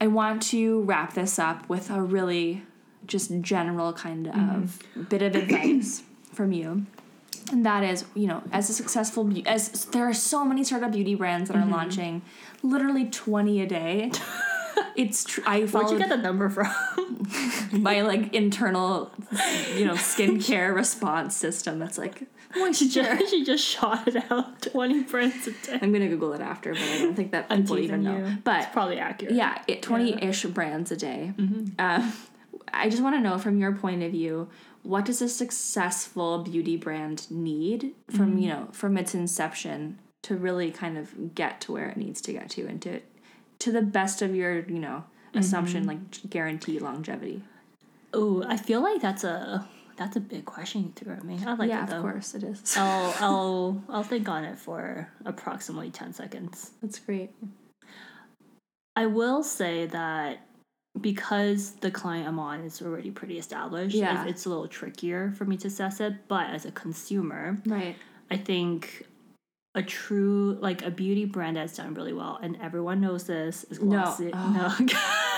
I 0.00 0.06
want 0.06 0.42
to 0.44 0.80
wrap 0.82 1.12
this 1.12 1.38
up 1.38 1.68
with 1.68 1.90
a 1.90 2.00
really 2.00 2.62
just 3.06 3.38
general 3.42 3.92
kind 3.92 4.28
of 4.28 4.34
mm-hmm. 4.34 5.02
bit 5.02 5.22
of 5.22 5.34
advice 5.34 6.02
from 6.38 6.52
you. 6.52 6.86
And 7.50 7.66
that 7.66 7.82
is, 7.82 8.04
you 8.14 8.26
know, 8.28 8.42
as 8.52 8.70
a 8.70 8.72
successful 8.72 9.24
beau- 9.24 9.42
as 9.46 9.86
there 9.86 10.04
are 10.08 10.14
so 10.14 10.44
many 10.44 10.62
startup 10.64 10.92
beauty 10.92 11.14
brands 11.14 11.50
that 11.50 11.56
are 11.56 11.66
launching 11.66 12.22
literally 12.62 13.06
20 13.06 13.60
a 13.62 13.66
day. 13.66 14.12
it's 14.96 15.24
tr- 15.24 15.40
I 15.46 15.62
Where'd 15.62 15.90
you 15.90 15.98
get 15.98 16.08
the 16.10 16.16
number 16.16 16.48
from? 16.48 16.70
my 17.72 18.02
like 18.02 18.32
internal 18.34 19.10
you 19.76 19.84
know 19.84 19.94
skincare 19.94 20.74
response 20.74 21.36
system 21.36 21.78
that's 21.78 21.98
like 21.98 22.22
she, 22.72 22.88
just, 22.88 23.30
she 23.30 23.44
just 23.44 23.64
shot 23.64 24.06
it 24.08 24.16
out 24.30 24.62
20 24.62 25.02
brands 25.04 25.46
a 25.48 25.50
day. 25.50 25.78
I'm 25.82 25.92
gonna 25.92 26.08
Google 26.08 26.32
it 26.34 26.40
after, 26.40 26.72
but 26.72 26.82
I 26.82 26.98
don't 26.98 27.14
think 27.14 27.32
that 27.32 27.48
people 27.48 27.78
even 27.78 28.04
teasing 28.04 28.22
know. 28.22 28.36
But 28.44 28.62
It's 28.64 28.72
probably 28.72 28.98
accurate. 28.98 29.34
yeah, 29.34 29.62
it 29.66 29.82
twenty 29.82 30.12
ish 30.22 30.44
brands 30.44 30.92
a 30.92 30.96
day. 30.96 31.32
Um, 31.78 32.12
I 32.72 32.88
just 32.90 33.02
want 33.02 33.16
to 33.16 33.20
know 33.20 33.38
from 33.38 33.58
your 33.58 33.72
point 33.72 34.02
of 34.02 34.12
view, 34.12 34.48
what 34.82 35.04
does 35.04 35.20
a 35.20 35.28
successful 35.28 36.42
beauty 36.42 36.76
brand 36.76 37.30
need 37.30 37.94
from 38.10 38.38
you 38.38 38.48
mm-hmm. 38.50 38.60
know 38.60 38.68
from 38.72 38.96
its 38.96 39.14
inception 39.14 39.98
to 40.22 40.36
really 40.36 40.70
kind 40.70 40.98
of 40.98 41.34
get 41.34 41.60
to 41.60 41.72
where 41.72 41.88
it 41.88 41.96
needs 41.96 42.20
to 42.20 42.32
get 42.32 42.50
to 42.50 42.66
and 42.66 42.82
to 42.82 43.00
to 43.58 43.72
the 43.72 43.82
best 43.82 44.22
of 44.22 44.34
your 44.34 44.60
you 44.60 44.78
know 44.78 45.04
mm-hmm. 45.28 45.38
assumption 45.38 45.86
like 45.86 45.98
guarantee 46.28 46.78
longevity. 46.78 47.42
oh 48.14 48.44
I 48.46 48.56
feel 48.56 48.82
like 48.82 49.00
that's 49.00 49.24
a 49.24 49.68
that's 49.96 50.16
a 50.16 50.20
big 50.20 50.44
question 50.44 50.84
you 50.84 50.92
threw 50.94 51.12
at 51.12 51.24
me. 51.24 51.40
I 51.44 51.54
like 51.54 51.68
yeah, 51.68 51.82
it 51.82 51.90
though. 51.90 51.96
of 51.96 52.02
course 52.02 52.34
it 52.34 52.44
is. 52.44 52.76
I'll 52.76 53.14
I'll 53.20 53.84
I'll 53.88 54.02
think 54.04 54.28
on 54.28 54.44
it 54.44 54.58
for 54.58 55.10
approximately 55.24 55.90
10 55.90 56.12
seconds. 56.12 56.70
That's 56.80 57.00
great. 57.00 57.32
I 58.94 59.06
will 59.06 59.42
say 59.42 59.86
that 59.86 60.47
because 61.00 61.72
the 61.76 61.90
client 61.90 62.26
I'm 62.28 62.38
on 62.38 62.60
is 62.60 62.82
already 62.82 63.10
pretty 63.10 63.38
established, 63.38 63.94
Yeah. 63.94 64.26
it's, 64.26 64.46
a 64.46 64.48
little 64.48 64.68
trickier 64.68 65.32
for 65.32 65.44
me 65.44 65.56
to 65.58 65.68
assess 65.68 66.00
it. 66.00 66.28
But 66.28 66.50
as 66.50 66.64
a 66.64 66.72
consumer, 66.72 67.60
Right. 67.66 67.96
I 68.30 68.36
think 68.36 69.06
a 69.74 69.82
true 69.82 70.58
like 70.60 70.82
a 70.84 70.90
beauty 70.90 71.24
brand 71.24 71.56
that's 71.56 71.76
done 71.76 71.94
really 71.94 72.12
well, 72.12 72.38
and 72.42 72.56
everyone 72.60 73.00
knows 73.00 73.24
this 73.24 73.64
is 73.64 73.80
No. 73.80 74.02
Glossier. 74.02 74.30
No, 74.30 74.72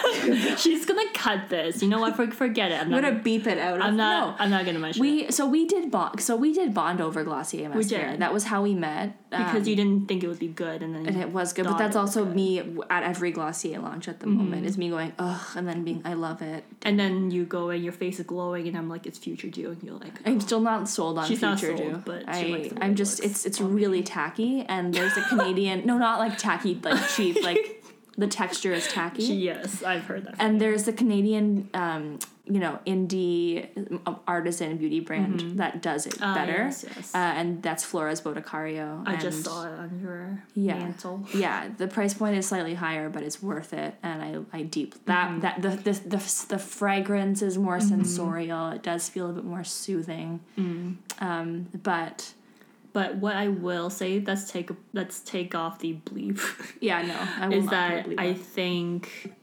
she's 0.58 0.86
gonna 0.86 1.10
cut 1.14 1.48
this. 1.48 1.82
You 1.82 1.88
know 1.88 2.00
what? 2.00 2.16
For, 2.16 2.30
forget 2.30 2.70
it. 2.72 2.74
I'm 2.76 2.80
I'm 2.82 2.90
not. 2.90 3.00
gonna 3.02 3.10
Gonna, 3.12 3.22
beep 3.22 3.46
it 3.46 3.58
out. 3.58 3.76
Of, 3.76 3.82
I'm 3.82 3.96
not. 3.96 4.28
No. 4.38 4.44
I'm 4.44 4.50
not 4.50 4.64
gonna 4.66 4.78
mention 4.78 5.04
it 5.04 5.08
We 5.26 5.30
so 5.30 5.46
we 5.46 5.66
did 5.66 5.90
bond 5.90 6.20
so 6.20 6.36
we 6.36 6.52
did 6.52 6.72
bond 6.74 7.00
over 7.00 7.24
Glossier 7.24 7.68
mascara. 7.68 8.12
did. 8.12 8.20
That 8.20 8.32
was 8.32 8.44
how 8.44 8.62
we 8.62 8.74
met. 8.74 9.16
because 9.30 9.62
um, 9.62 9.64
you 9.66 9.76
didn't 9.76 10.06
think 10.08 10.24
it 10.24 10.28
would 10.28 10.38
be 10.38 10.48
good, 10.48 10.82
and 10.82 10.94
then 10.94 11.06
and 11.06 11.16
it 11.20 11.30
was 11.30 11.52
good, 11.52 11.64
but 11.64 11.72
thought 11.72 11.78
that's 11.78 11.96
it 11.96 12.00
was 12.00 12.16
also 12.16 12.24
good. 12.24 12.34
me 12.36 12.58
w- 12.58 12.82
at 12.90 13.02
every 13.04 13.30
Glossier 13.32 13.78
launch 13.78 14.08
at 14.08 14.20
the 14.20 14.26
Mm-hmm. 14.26 14.36
moment. 14.38 14.66
Is 14.66 14.76
me 14.78 14.90
going 14.90 15.12
ugh, 15.18 15.46
and 15.56 15.66
then 15.68 15.84
being 15.84 16.02
I 16.04 16.14
love 16.14 16.42
it. 16.42 16.64
and 16.82 16.98
then 16.98 17.30
you 17.30 17.44
go 17.44 17.70
and 17.70 17.82
your 17.82 17.92
face 17.92 18.18
is 18.20 18.26
glowing, 18.26 18.66
and 18.68 18.76
I'm 18.76 18.88
like, 18.88 19.06
it's 19.06 19.18
future 19.18 19.48
dew, 19.48 19.70
and 19.70 19.82
you're 19.82 19.94
like, 19.98 20.14
I'm 20.26 20.40
still 20.40 20.60
not 20.60 20.88
sold 20.88 21.18
on 21.18 21.26
She's 21.28 21.42
not 21.42 21.58
Future 21.60 21.76
sold, 21.76 21.92
Dew, 21.92 22.02
but 22.04 22.20
she 22.22 22.26
I 22.26 22.56
likes 22.56 22.68
the 22.68 22.74
way 22.74 22.80
I'm 22.82 22.92
it 22.92 22.94
just 22.96 23.20
looks 23.22 23.30
it's 23.30 23.46
it's 23.46 23.60
really 23.60 24.02
tacky, 24.02 24.62
and 24.68 24.92
there's 24.94 25.16
a 25.16 25.22
Canadian 25.22 25.86
no 25.86 25.96
not 25.98 26.18
like 26.18 26.36
tacky 26.38 26.78
like 26.82 27.08
cheap 27.10 27.42
like 27.42 27.79
the 28.16 28.26
texture 28.26 28.72
is 28.72 28.86
tacky. 28.88 29.22
yes, 29.24 29.82
I've 29.82 30.04
heard 30.04 30.24
that. 30.24 30.34
and 30.38 30.60
there's 30.60 30.86
a 30.88 30.92
Canadian, 30.92 31.70
um, 31.74 32.18
you 32.44 32.58
know, 32.58 32.78
indie 32.86 33.68
um, 34.06 34.18
artisan 34.26 34.76
beauty 34.76 34.98
brand 35.00 35.58
that 35.58 35.80
does 35.80 36.06
it 36.06 36.16
Ah, 36.20 36.34
better. 36.34 36.64
yes, 36.64 36.84
yes. 36.96 37.14
Uh, 37.14 37.18
and 37.18 37.62
that's 37.62 37.84
Flora's 37.84 38.20
Boticario. 38.20 39.06
I 39.06 39.16
just 39.16 39.44
saw 39.44 39.66
it 39.66 39.78
on 39.78 40.00
your 40.02 40.42
Yeah. 40.54 40.78
mantle. 40.78 41.24
Yeah, 41.32 41.68
the 41.78 41.86
price 41.86 42.12
point 42.14 42.36
is 42.36 42.46
slightly 42.46 42.74
higher, 42.74 43.08
but 43.08 43.22
it's 43.22 43.40
worth 43.42 43.72
it. 43.72 43.94
And 44.02 44.22
I, 44.52 44.58
I 44.58 44.62
deep 44.62 44.94
that 45.06 45.28
Mm-hmm. 45.30 45.40
that 45.40 45.62
the, 45.62 45.68
the 45.68 45.92
the 46.16 46.44
the 46.48 46.58
fragrance 46.58 47.40
is 47.42 47.56
more 47.56 47.78
sensorial. 47.80 48.70
It 48.70 48.82
does 48.82 49.08
feel 49.08 49.30
a 49.30 49.32
bit 49.32 49.44
more 49.44 49.62
soothing. 49.64 50.40
Mm. 50.58 50.96
Um, 51.20 51.68
but 51.82 52.32
But 52.93 53.16
what 53.16 53.36
I 53.36 53.49
will 53.49 53.91
say, 53.91 54.22
let's 54.26 54.51
take 54.51 54.70
let's 54.93 55.20
take 55.20 55.55
off 55.55 55.78
the 55.78 55.95
bleep. 55.95 56.41
yeah, 56.80 57.03
no, 57.03 57.14
I 57.14 57.49
will 57.49 57.59
is 57.59 57.66
that 57.68 58.05
believe 58.05 58.18
I 58.18 58.34
think 58.34 59.34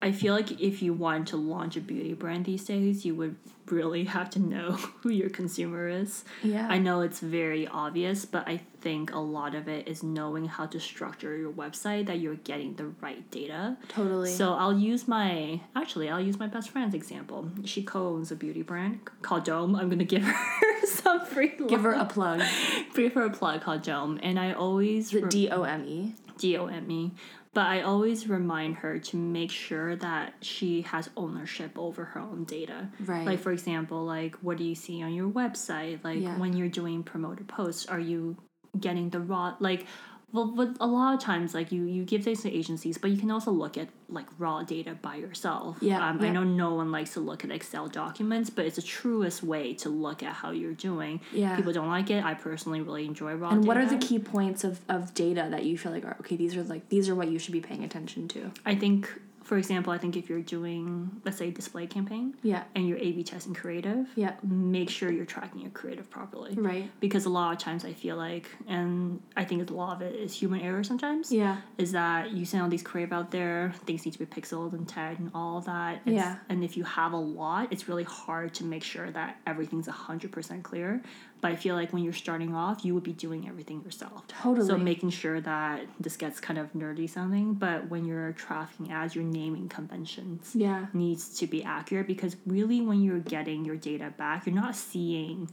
I 0.00 0.12
feel 0.12 0.32
like 0.32 0.60
if 0.60 0.80
you 0.80 0.92
want 0.92 1.26
to 1.28 1.36
launch 1.36 1.76
a 1.76 1.80
beauty 1.80 2.14
brand 2.14 2.44
these 2.44 2.64
days, 2.64 3.04
you 3.04 3.16
would 3.16 3.34
really 3.66 4.04
have 4.04 4.30
to 4.30 4.38
know 4.38 4.72
who 5.02 5.10
your 5.10 5.28
consumer 5.28 5.88
is. 5.88 6.24
yeah 6.42 6.68
I 6.70 6.78
know 6.78 7.00
it's 7.00 7.20
very 7.20 7.66
obvious, 7.66 8.24
but 8.24 8.46
I 8.48 8.60
think 8.80 9.12
a 9.12 9.18
lot 9.18 9.54
of 9.56 9.66
it 9.68 9.88
is 9.88 10.02
knowing 10.04 10.46
how 10.46 10.66
to 10.66 10.78
structure 10.78 11.36
your 11.36 11.50
website 11.50 12.06
that 12.06 12.20
you're 12.20 12.36
getting 12.36 12.76
the 12.76 12.86
right 13.00 13.28
data. 13.30 13.76
totally. 13.88 14.30
So 14.32 14.54
I'll 14.54 14.78
use 14.78 15.08
my 15.08 15.60
actually 15.74 16.08
I'll 16.08 16.20
use 16.20 16.38
my 16.38 16.46
best 16.46 16.70
friend's 16.70 16.94
example. 16.94 17.50
She 17.64 17.82
co-owns 17.82 18.30
a 18.30 18.36
beauty 18.36 18.62
brand 18.62 19.00
called 19.22 19.44
Dome. 19.44 19.74
I'm 19.74 19.88
gonna 19.88 20.04
give 20.04 20.22
her 20.22 20.86
some 20.86 21.26
free 21.26 21.52
give 21.68 21.82
her 21.82 21.92
a 21.92 22.04
plug. 22.04 22.40
give 22.94 23.14
her 23.14 23.24
a 23.24 23.30
plug 23.30 23.62
called 23.62 23.82
Dome, 23.82 24.18
and 24.22 24.38
I 24.38 24.52
always 24.52 25.10
The 25.10 25.22
D 25.22 25.50
O 25.50 25.64
M 25.64 25.84
E. 25.86 26.14
D 26.38 26.56
O 26.56 26.66
M 26.66 26.88
E. 26.90 27.10
but 27.58 27.66
I 27.66 27.80
always 27.80 28.28
remind 28.28 28.76
her 28.76 29.00
to 29.00 29.16
make 29.16 29.50
sure 29.50 29.96
that 29.96 30.34
she 30.42 30.82
has 30.82 31.10
ownership 31.16 31.76
over 31.76 32.04
her 32.04 32.20
own 32.20 32.44
data. 32.44 32.88
Right. 33.04 33.26
Like 33.26 33.40
for 33.40 33.50
example, 33.50 34.04
like 34.04 34.36
what 34.36 34.58
do 34.58 34.62
you 34.62 34.76
see 34.76 35.02
on 35.02 35.12
your 35.12 35.28
website? 35.28 36.04
Like 36.04 36.20
Yeah. 36.20 36.38
when 36.38 36.56
you're 36.56 36.68
doing 36.68 37.02
promoted 37.02 37.48
posts, 37.48 37.86
are 37.86 37.98
you 37.98 38.36
getting 38.78 39.10
the 39.10 39.18
raw 39.18 39.56
like 39.58 39.86
well, 40.30 40.46
but 40.46 40.76
a 40.78 40.86
lot 40.86 41.14
of 41.14 41.20
times, 41.20 41.54
like 41.54 41.72
you, 41.72 41.84
you 41.84 42.04
give 42.04 42.22
things 42.22 42.42
to 42.42 42.52
agencies, 42.54 42.98
but 42.98 43.10
you 43.10 43.16
can 43.16 43.30
also 43.30 43.50
look 43.50 43.78
at 43.78 43.88
like 44.10 44.26
raw 44.38 44.62
data 44.62 44.94
by 45.00 45.16
yourself. 45.16 45.78
Yeah, 45.80 46.06
um, 46.06 46.20
I 46.20 46.28
know 46.28 46.44
no 46.44 46.74
one 46.74 46.92
likes 46.92 47.14
to 47.14 47.20
look 47.20 47.44
at 47.44 47.50
Excel 47.50 47.88
documents, 47.88 48.50
but 48.50 48.66
it's 48.66 48.76
the 48.76 48.82
truest 48.82 49.42
way 49.42 49.72
to 49.74 49.88
look 49.88 50.22
at 50.22 50.34
how 50.34 50.50
you're 50.50 50.74
doing. 50.74 51.22
Yeah. 51.32 51.56
people 51.56 51.72
don't 51.72 51.88
like 51.88 52.10
it. 52.10 52.22
I 52.24 52.34
personally 52.34 52.82
really 52.82 53.06
enjoy 53.06 53.34
raw. 53.34 53.50
And 53.50 53.66
what 53.66 53.78
are 53.78 53.86
the 53.86 53.96
key 53.96 54.18
points 54.18 54.64
of, 54.64 54.80
of 54.90 55.14
data 55.14 55.48
that 55.50 55.64
you 55.64 55.78
feel 55.78 55.92
like 55.92 56.04
are 56.04 56.16
okay? 56.20 56.36
These 56.36 56.56
are 56.56 56.62
like 56.62 56.90
these 56.90 57.08
are 57.08 57.14
what 57.14 57.28
you 57.28 57.38
should 57.38 57.52
be 57.52 57.62
paying 57.62 57.82
attention 57.82 58.28
to. 58.28 58.52
I 58.66 58.74
think, 58.74 59.10
for 59.48 59.56
example, 59.56 59.90
I 59.94 59.96
think 59.98 60.14
if 60.14 60.28
you're 60.28 60.42
doing, 60.42 61.22
let's 61.24 61.38
say, 61.38 61.50
display 61.50 61.86
campaign, 61.86 62.34
Yeah. 62.42 62.64
and 62.74 62.86
you're 62.86 62.98
A/B 62.98 63.24
testing 63.24 63.54
creative, 63.54 64.06
Yeah. 64.14 64.34
make 64.42 64.90
sure 64.90 65.10
you're 65.10 65.24
tracking 65.24 65.62
your 65.62 65.70
creative 65.70 66.10
properly. 66.10 66.54
Right. 66.54 66.90
Because 67.00 67.24
a 67.24 67.30
lot 67.30 67.54
of 67.54 67.58
times 67.58 67.82
I 67.82 67.94
feel 67.94 68.16
like, 68.16 68.46
and 68.66 69.22
I 69.38 69.44
think 69.46 69.70
a 69.70 69.72
lot 69.72 69.96
of 69.96 70.02
it 70.02 70.14
is 70.16 70.34
human 70.34 70.60
error 70.60 70.84
sometimes. 70.84 71.32
Yeah. 71.32 71.62
Is 71.78 71.92
that 71.92 72.32
you 72.32 72.44
send 72.44 72.62
all 72.62 72.68
these 72.68 72.82
creative 72.82 73.10
out 73.14 73.30
there, 73.30 73.72
things 73.86 74.04
need 74.04 74.12
to 74.12 74.18
be 74.18 74.26
pixeled 74.26 74.74
and 74.74 74.86
tagged 74.86 75.18
and 75.20 75.30
all 75.34 75.62
that. 75.62 76.02
It's- 76.04 76.14
Yeah. 76.14 76.36
And 76.50 76.62
if 76.62 76.76
you 76.76 76.84
have 76.84 77.14
a 77.14 77.16
lot, 77.16 77.68
it's 77.72 77.88
really 77.88 78.04
hard 78.04 78.52
to 78.54 78.64
make 78.66 78.84
sure 78.84 79.10
that 79.12 79.40
everything's 79.46 79.88
100% 79.88 80.62
clear. 80.62 81.00
But 81.40 81.52
I 81.52 81.56
feel 81.56 81.76
like 81.76 81.92
when 81.92 82.02
you're 82.02 82.12
starting 82.12 82.54
off, 82.54 82.84
you 82.84 82.94
would 82.94 83.04
be 83.04 83.12
doing 83.12 83.48
everything 83.48 83.82
yourself. 83.84 84.26
Totally. 84.26 84.66
So 84.66 84.76
making 84.76 85.10
sure 85.10 85.40
that 85.40 85.82
this 86.00 86.16
gets 86.16 86.40
kind 86.40 86.58
of 86.58 86.72
nerdy 86.72 87.08
sounding, 87.08 87.54
but 87.54 87.88
when 87.88 88.04
you're 88.04 88.32
trafficking 88.32 88.90
ads, 88.90 89.14
your 89.14 89.24
naming 89.24 89.68
conventions 89.68 90.52
Yeah. 90.54 90.86
needs 90.92 91.38
to 91.38 91.46
be 91.46 91.62
accurate 91.62 92.08
because 92.08 92.36
really 92.46 92.80
when 92.80 93.02
you're 93.02 93.20
getting 93.20 93.64
your 93.64 93.76
data 93.76 94.12
back, 94.16 94.46
you're 94.46 94.54
not 94.54 94.74
seeing 94.74 95.48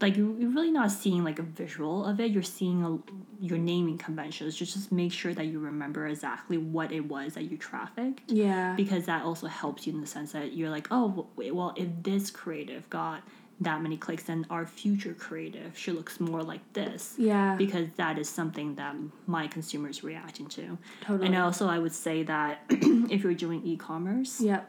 like 0.00 0.16
you're 0.16 0.28
really 0.28 0.70
not 0.70 0.90
seeing 0.90 1.22
like 1.24 1.38
a 1.38 1.42
visual 1.42 2.06
of 2.06 2.20
it. 2.20 2.30
You're 2.30 2.42
seeing 2.42 2.82
a, 2.82 3.44
your 3.44 3.58
naming 3.58 3.98
conventions. 3.98 4.56
Just 4.56 4.72
just 4.72 4.90
make 4.90 5.12
sure 5.12 5.34
that 5.34 5.44
you 5.48 5.58
remember 5.58 6.06
exactly 6.06 6.56
what 6.56 6.90
it 6.90 7.00
was 7.06 7.34
that 7.34 7.44
you 7.50 7.58
trafficked 7.58 8.32
Yeah. 8.32 8.72
because 8.74 9.04
that 9.04 9.24
also 9.24 9.46
helps 9.46 9.86
you 9.86 9.92
in 9.92 10.00
the 10.00 10.06
sense 10.06 10.32
that 10.32 10.54
you're 10.54 10.70
like, 10.70 10.88
oh, 10.90 11.26
well, 11.36 11.74
if 11.76 11.88
this 12.02 12.30
creative 12.30 12.88
got 12.88 13.22
that 13.60 13.82
many 13.82 13.96
clicks, 13.96 14.24
then 14.24 14.46
our 14.48 14.66
future 14.66 15.14
creative 15.14 15.76
should 15.76 15.94
looks 15.94 16.18
more 16.18 16.42
like 16.42 16.60
this. 16.72 17.14
Yeah. 17.18 17.56
Because 17.56 17.88
that 17.96 18.18
is 18.18 18.28
something 18.28 18.74
that 18.76 18.96
my 19.26 19.46
consumers 19.46 20.02
reacting 20.02 20.46
to. 20.48 20.78
Totally. 21.02 21.26
And 21.26 21.36
also, 21.36 21.68
I 21.68 21.78
would 21.78 21.92
say 21.92 22.22
that 22.22 22.62
if 22.70 23.22
you're 23.22 23.34
doing 23.34 23.62
e-commerce, 23.64 24.40
Yep. 24.40 24.68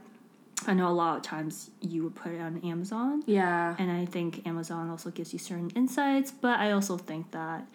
I 0.67 0.73
know 0.75 0.89
a 0.89 0.93
lot 0.93 1.17
of 1.17 1.23
times 1.23 1.71
you 1.81 2.03
would 2.03 2.13
put 2.13 2.33
it 2.33 2.39
on 2.39 2.59
Amazon. 2.63 3.23
Yeah. 3.25 3.75
And 3.79 3.91
I 3.91 4.05
think 4.05 4.45
Amazon 4.45 4.89
also 4.91 5.09
gives 5.09 5.33
you 5.33 5.39
certain 5.39 5.71
insights, 5.71 6.29
but 6.31 6.59
I 6.59 6.71
also 6.71 6.97
think 6.97 7.31
that 7.31 7.67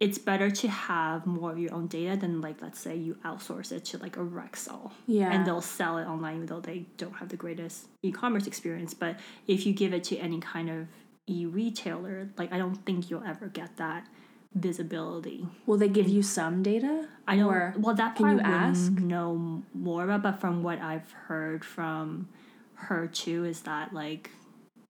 it's 0.00 0.18
better 0.18 0.50
to 0.50 0.68
have 0.68 1.26
more 1.26 1.50
of 1.50 1.58
your 1.58 1.74
own 1.74 1.86
data 1.88 2.16
than 2.16 2.40
like 2.40 2.62
let's 2.62 2.78
say 2.78 2.96
you 2.96 3.16
outsource 3.24 3.72
it 3.72 3.84
to 3.86 3.98
like 3.98 4.16
a 4.16 4.20
Rexall. 4.20 4.92
Yeah. 5.06 5.32
And 5.32 5.46
they'll 5.46 5.60
sell 5.60 5.98
it 5.98 6.06
online 6.06 6.36
even 6.36 6.46
though 6.46 6.60
they 6.60 6.86
don't 6.96 7.14
have 7.14 7.28
the 7.28 7.36
greatest 7.36 7.86
e-commerce 8.02 8.46
experience. 8.46 8.94
But 8.94 9.18
if 9.46 9.66
you 9.66 9.72
give 9.72 9.92
it 9.92 10.04
to 10.04 10.18
any 10.18 10.40
kind 10.40 10.70
of 10.70 10.86
e-retailer, 11.26 12.30
like 12.36 12.52
I 12.52 12.58
don't 12.58 12.76
think 12.86 13.10
you'll 13.10 13.24
ever 13.24 13.48
get 13.48 13.76
that 13.78 14.06
visibility. 14.54 15.46
Will 15.66 15.76
they 15.76 15.88
give 15.88 16.08
you 16.08 16.22
some 16.22 16.62
data? 16.62 17.08
I 17.26 17.36
don't. 17.36 17.46
Or 17.46 17.74
well, 17.78 17.94
that 17.94 18.16
can 18.16 18.24
part 18.24 18.36
you 18.36 18.42
ask? 18.42 18.92
know 18.92 19.62
more 19.74 20.04
about, 20.04 20.22
but 20.22 20.40
from 20.40 20.62
what 20.62 20.80
I've 20.80 21.10
heard 21.12 21.64
from 21.64 22.28
her 22.74 23.06
too, 23.06 23.44
is 23.44 23.62
that 23.62 23.92
like 23.92 24.30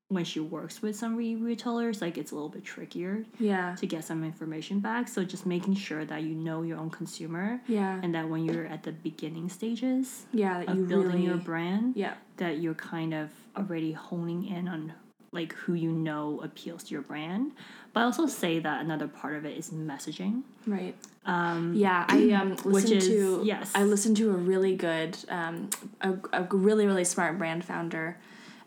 when 0.08 0.24
she 0.24 0.40
works 0.40 0.80
with 0.80 0.96
some 0.96 1.16
re- 1.16 1.36
retailers, 1.36 2.00
like 2.00 2.16
it's 2.16 2.32
a 2.32 2.34
little 2.34 2.48
bit 2.48 2.64
trickier 2.64 3.24
Yeah. 3.38 3.74
to 3.76 3.86
get 3.86 4.04
some 4.04 4.24
information 4.24 4.80
back. 4.80 5.06
So 5.06 5.22
just 5.22 5.44
making 5.44 5.74
sure 5.74 6.04
that 6.06 6.22
you 6.22 6.34
know 6.34 6.62
your 6.62 6.78
own 6.78 6.88
consumer, 6.88 7.60
Yeah. 7.68 8.00
and 8.02 8.14
that 8.14 8.28
when 8.28 8.44
you're 8.46 8.64
at 8.66 8.82
the 8.84 8.92
beginning 8.92 9.50
stages 9.50 10.24
Yeah. 10.32 10.60
That 10.60 10.68
of 10.70 10.76
you 10.78 10.84
building 10.86 11.12
really. 11.12 11.24
your 11.26 11.36
brand, 11.36 11.94
yeah. 11.96 12.14
that 12.38 12.58
you're 12.58 12.74
kind 12.74 13.12
of 13.12 13.28
already 13.56 13.92
honing 13.92 14.46
in 14.46 14.66
on 14.66 14.94
like 15.30 15.52
who 15.52 15.74
you 15.74 15.92
know 15.92 16.40
appeals 16.42 16.84
to 16.84 16.92
your 16.94 17.02
brand. 17.02 17.52
But 17.92 18.00
I 18.00 18.04
also 18.04 18.26
say 18.26 18.60
that 18.60 18.80
another 18.80 19.08
part 19.08 19.36
of 19.36 19.44
it 19.44 19.58
is 19.58 19.68
messaging. 19.68 20.40
Right. 20.66 20.94
Um, 21.26 21.74
yeah, 21.74 22.06
I 22.08 22.30
um, 22.32 22.56
listened 22.64 23.02
is- 23.02 23.08
to 23.08 23.42
yes. 23.44 23.70
I 23.74 23.82
listened 23.84 24.16
to 24.16 24.30
a 24.30 24.36
really 24.36 24.74
good, 24.74 25.18
um, 25.28 25.68
a, 26.00 26.14
a 26.32 26.42
really 26.44 26.86
really 26.86 27.04
smart 27.04 27.36
brand 27.36 27.62
founder, 27.62 28.16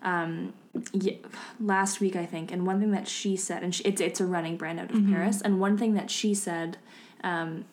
um, 0.04 0.54
yeah, 0.94 1.14
last 1.60 2.00
week 2.00 2.16
I 2.16 2.26
think, 2.26 2.52
and 2.52 2.66
one 2.66 2.80
thing 2.80 2.92
that 2.92 3.08
she 3.08 3.36
said, 3.36 3.64
and 3.64 3.74
she, 3.76 3.84
it's 3.84 4.02
it's 4.02 4.20
a 4.22 4.26
running 4.26 4.58
brand 4.58 4.80
out 4.80 4.90
of 4.92 4.98
Mm-hmm. 4.98 5.14
Paris, 5.14 5.42
and 5.42 5.60
one 5.60 5.78
thing 5.78 5.94
that 5.96 6.10
she 6.10 6.34
said, 6.34 6.78
um, 7.24 7.66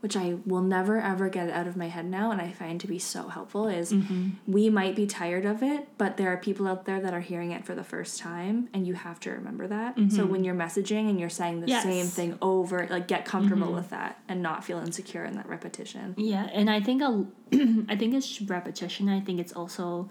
which 0.00 0.16
I 0.18 0.36
will 0.44 0.60
never 0.60 1.00
ever 1.00 1.30
get 1.30 1.48
out 1.48 1.66
of 1.66 1.76
my 1.78 1.88
head 1.88 2.04
now, 2.04 2.30
and 2.30 2.38
I 2.40 2.52
find 2.52 2.78
to 2.82 2.86
be 2.86 2.98
so 2.98 3.28
helpful 3.28 3.66
is 3.68 3.90
Mm-hmm. 3.92 4.28
we 4.46 4.68
might 4.68 4.94
be 4.94 5.06
tired 5.06 5.46
of 5.46 5.62
it, 5.62 5.88
but 5.96 6.18
there 6.18 6.28
are 6.30 6.36
people 6.36 6.68
out 6.68 6.84
there 6.84 7.00
that 7.00 7.14
are 7.14 7.20
hearing 7.22 7.52
it 7.52 7.64
for 7.64 7.74
the 7.74 7.82
first 7.82 8.18
time, 8.20 8.68
and 8.74 8.86
you 8.86 8.92
have 8.94 9.18
to 9.20 9.30
remember 9.30 9.66
that. 9.66 9.94
So 10.10 10.26
when 10.26 10.44
you're 10.44 10.54
messaging 10.54 11.08
and 11.08 11.18
you're 11.18 11.30
saying 11.30 11.60
the 11.62 11.66
Mm-hmm. 11.66 11.70
Yes. 11.70 11.82
same 11.82 12.06
thing 12.06 12.38
over, 12.42 12.86
like 12.90 13.08
get 13.08 13.24
comfortable 13.24 13.72
with 13.72 13.88
that 13.90 14.18
and 14.28 14.42
not 14.42 14.62
feel 14.62 14.78
insecure 14.78 15.24
in 15.24 15.34
that 15.36 15.48
repetition. 15.48 16.14
Yeah, 16.18 16.44
and 16.52 16.68
I 16.68 16.80
think 16.80 17.00
a, 17.00 17.24
I 17.88 17.96
think 17.96 18.12
it's 18.14 18.42
repetition. 18.42 19.08
I 19.08 19.20
think 19.20 19.40
it's 19.40 19.54
also 19.54 20.10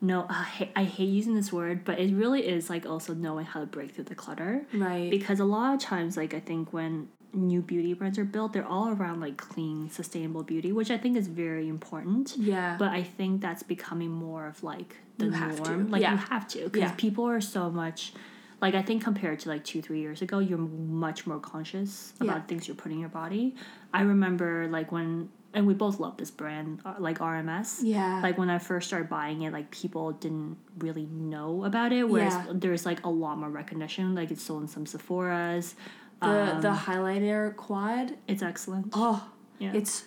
no. 0.00 0.22
Uh, 0.22 0.26
I 0.30 0.44
hate, 0.44 0.70
I 0.76 0.84
hate 0.84 1.08
using 1.08 1.34
this 1.34 1.52
word, 1.52 1.84
but 1.84 1.98
it 1.98 2.14
really 2.14 2.46
is 2.46 2.70
like 2.70 2.86
also 2.86 3.14
knowing 3.14 3.44
how 3.46 3.60
to 3.60 3.66
break 3.66 3.92
through 3.94 4.04
the 4.04 4.14
clutter. 4.14 4.64
Right. 4.74 5.10
Because 5.10 5.40
a 5.40 5.44
lot 5.44 5.74
of 5.74 5.80
times, 5.80 6.16
like 6.16 6.34
I 6.34 6.40
think 6.40 6.72
when 6.72 7.08
new 7.32 7.62
beauty 7.62 7.94
brands 7.94 8.18
are 8.18 8.24
built, 8.24 8.52
they're 8.52 8.66
all 8.66 8.88
around 8.88 9.20
like 9.20 9.36
clean, 9.36 9.88
sustainable 9.90 10.42
beauty, 10.42 10.72
which 10.72 10.90
I 10.90 10.98
think 10.98 11.16
is 11.16 11.28
very 11.28 11.68
important. 11.68 12.34
Yeah. 12.36 12.76
But 12.78 12.88
I 12.90 13.02
think 13.02 13.40
that's 13.40 13.62
becoming 13.62 14.10
more 14.10 14.46
of 14.46 14.62
like 14.64 14.96
the 15.18 15.26
You 15.26 15.30
have 15.32 15.62
to. 15.62 15.70
norm. 15.70 15.90
Like 15.90 16.02
Yeah. 16.02 16.12
you 16.12 16.16
have 16.18 16.48
to, 16.48 16.64
because 16.64 16.80
Yeah. 16.80 16.94
people 16.96 17.24
are 17.28 17.40
so 17.40 17.70
much. 17.70 18.12
Like 18.60 18.74
I 18.74 18.82
think 18.82 19.02
compared 19.04 19.38
to 19.40 19.48
like 19.48 19.64
two 19.64 19.80
three 19.80 20.00
years 20.00 20.22
ago, 20.22 20.38
you're 20.38 20.58
much 20.58 21.26
more 21.26 21.38
conscious 21.38 22.12
about 22.20 22.36
Yeah. 22.36 22.42
things 22.42 22.66
you're 22.68 22.74
putting 22.76 22.96
in 22.96 23.00
your 23.00 23.08
body. 23.10 23.54
I 23.94 24.02
remember 24.02 24.66
like 24.68 24.90
when, 24.92 25.28
and 25.52 25.66
we 25.66 25.74
both 25.74 25.98
love 26.00 26.16
this 26.16 26.30
brand, 26.30 26.80
uh, 26.84 26.94
like 26.98 27.18
RMS. 27.18 27.80
Yeah. 27.82 28.20
Like 28.22 28.38
when 28.38 28.50
I 28.50 28.58
first 28.58 28.86
started 28.88 29.08
buying 29.08 29.42
it, 29.42 29.52
like 29.52 29.70
people 29.70 30.12
didn't 30.12 30.56
really 30.78 31.06
know 31.06 31.64
about 31.64 31.92
it. 31.92 32.08
Whereas 32.08 32.32
Yeah. 32.34 32.46
there's 32.54 32.86
like 32.86 33.04
a 33.04 33.10
lot 33.10 33.38
more 33.38 33.50
recognition. 33.50 34.14
Like 34.14 34.30
it's 34.30 34.42
sold 34.42 34.62
in 34.62 34.68
some 34.68 34.86
Sephora's. 34.86 35.74
the 36.22 36.54
um, 36.56 36.60
the 36.60 36.68
highlighter 36.72 37.56
quad. 37.56 38.14
It's 38.28 38.42
excellent. 38.42 38.90
Oh, 38.92 39.28
Yeah. 39.58 39.72
it's 39.74 40.04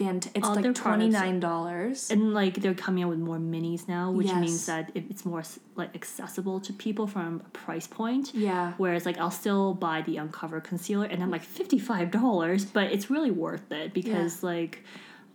It's 0.00 0.46
All 0.48 0.54
like 0.56 0.74
twenty 0.74 1.08
nine 1.08 1.38
dollars. 1.40 2.10
and 2.10 2.34
like 2.34 2.54
they're 2.60 2.74
coming 2.74 3.04
out 3.04 3.10
with 3.10 3.18
more 3.20 3.38
minis 3.38 3.86
now, 3.86 4.10
which 4.10 4.26
Yes. 4.26 4.40
means 4.40 4.66
that 4.66 4.90
it's 4.94 5.24
more 5.24 5.42
like 5.76 5.94
accessible 5.94 6.58
to 6.60 6.72
people 6.72 7.06
from 7.06 7.42
a 7.46 7.48
price 7.50 7.86
point. 7.86 8.32
Yeah. 8.34 8.72
Whereas 8.76 9.06
like 9.06 9.18
I'll 9.18 9.30
still 9.30 9.74
buy 9.74 10.02
the 10.02 10.16
Uncover 10.16 10.60
concealer, 10.60 11.06
and 11.06 11.22
I'm 11.22 11.30
like 11.30 11.42
fifty 11.44 11.78
five 11.78 12.10
dollars, 12.10 12.64
but 12.64 12.90
it's 12.90 13.08
really 13.08 13.30
worth 13.30 13.70
it 13.70 13.94
because 13.94 14.42
like 14.42 14.82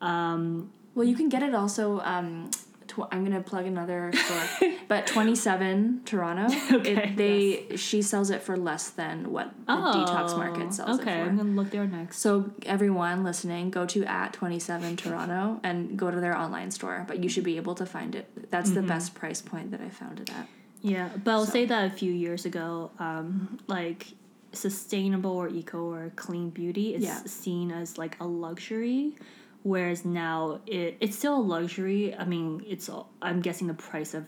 Um, 0.02 0.72
Well, 0.96 1.08
you 1.08 1.16
can 1.16 1.30
get 1.30 1.44
it 1.44 1.54
also. 1.56 2.00
Um, 2.02 2.50
tw- 2.90 3.08
I'm 3.12 3.24
gonna 3.24 3.42
plug 3.42 3.66
another 3.66 4.12
store, 4.26 4.70
but 4.90 5.08
Twenty 5.08 5.36
Seven 5.36 6.02
Toronto. 6.06 6.48
Okay, 6.80 6.96
it, 6.96 7.16
they 7.18 7.76
she 7.78 8.02
sells 8.02 8.30
it 8.30 8.42
for 8.42 8.58
less 8.58 8.90
than 8.90 9.32
what 9.32 9.54
the 9.66 9.74
detox 9.74 10.36
market 10.38 10.74
sells 10.74 10.98
Oh, 11.00 11.02
okay, 11.02 11.22
it 11.22 11.24
for. 11.24 11.30
I'm 11.30 11.38
gonna 11.38 11.52
look 11.52 11.70
there 11.72 11.88
next. 11.88 12.20
So 12.20 12.52
everyone 12.66 13.24
listening, 13.24 13.70
go 13.72 13.86
to 13.86 14.04
at 14.04 14.34
twenty 14.34 14.60
seven 14.60 14.98
Toronto 14.98 15.60
and 15.64 15.98
go 15.98 16.12
to 16.12 16.20
their 16.20 16.36
online 16.38 16.72
store. 16.72 17.06
But 17.08 17.24
you 17.24 17.30
should 17.30 17.44
be 17.46 17.56
able 17.58 17.76
to 17.76 17.86
find 17.86 18.16
it. 18.16 18.26
That's 18.52 18.70
Mm-hmm. 18.72 18.82
the 18.82 18.88
best 18.88 19.16
price 19.16 19.42
point 19.42 19.72
that 19.72 19.82
I 19.82 19.90
found 19.90 20.20
it 20.20 20.30
at. 20.32 20.48
Yeah, 20.82 21.10
but 21.24 21.32
I'll 21.32 21.46
say 21.46 21.66
that 21.66 21.92
a 21.92 21.94
few 21.96 22.12
years 22.12 22.46
ago, 22.46 22.92
um, 23.00 23.60
like 23.68 24.08
sustainable 24.54 25.32
or 25.32 25.48
eco 25.50 25.80
or 25.92 26.12
clean 26.16 26.50
beauty 26.50 26.96
is 26.96 27.04
Yeah. 27.04 27.22
seen 27.26 27.72
as 27.72 27.98
like 27.98 28.18
a 28.20 28.26
luxury, 28.26 29.16
whereas 29.64 30.06
now 30.06 30.62
it, 30.66 30.98
it's 31.00 31.18
still 31.18 31.36
a 31.36 31.42
luxury. 31.42 32.16
I 32.16 32.26
mean, 32.26 32.64
it's 32.68 32.90
I'm 33.22 33.42
guessing 33.42 33.68
the 33.68 33.74
price 33.74 34.14
of, 34.14 34.26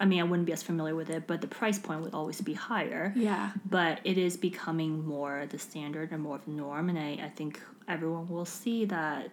I 0.00 0.04
mean, 0.06 0.20
I 0.20 0.24
wouldn't 0.24 0.46
be 0.46 0.52
as 0.52 0.62
familiar 0.62 0.94
with 0.94 1.10
it, 1.10 1.26
but 1.26 1.40
the 1.40 1.46
price 1.46 1.78
point 1.78 2.02
would 2.02 2.14
always 2.14 2.40
be 2.40 2.54
higher. 2.54 3.12
Yeah. 3.16 3.52
But 3.68 4.00
it 4.04 4.18
is 4.18 4.36
becoming 4.36 5.06
more 5.06 5.46
the 5.48 5.58
standard 5.58 6.10
and 6.12 6.22
more 6.22 6.36
of 6.36 6.44
the 6.44 6.52
norm, 6.52 6.88
and 6.88 6.98
I, 6.98 7.24
I 7.24 7.32
think 7.34 7.60
everyone 7.86 8.28
will 8.28 8.44
see 8.44 8.84
that 8.86 9.30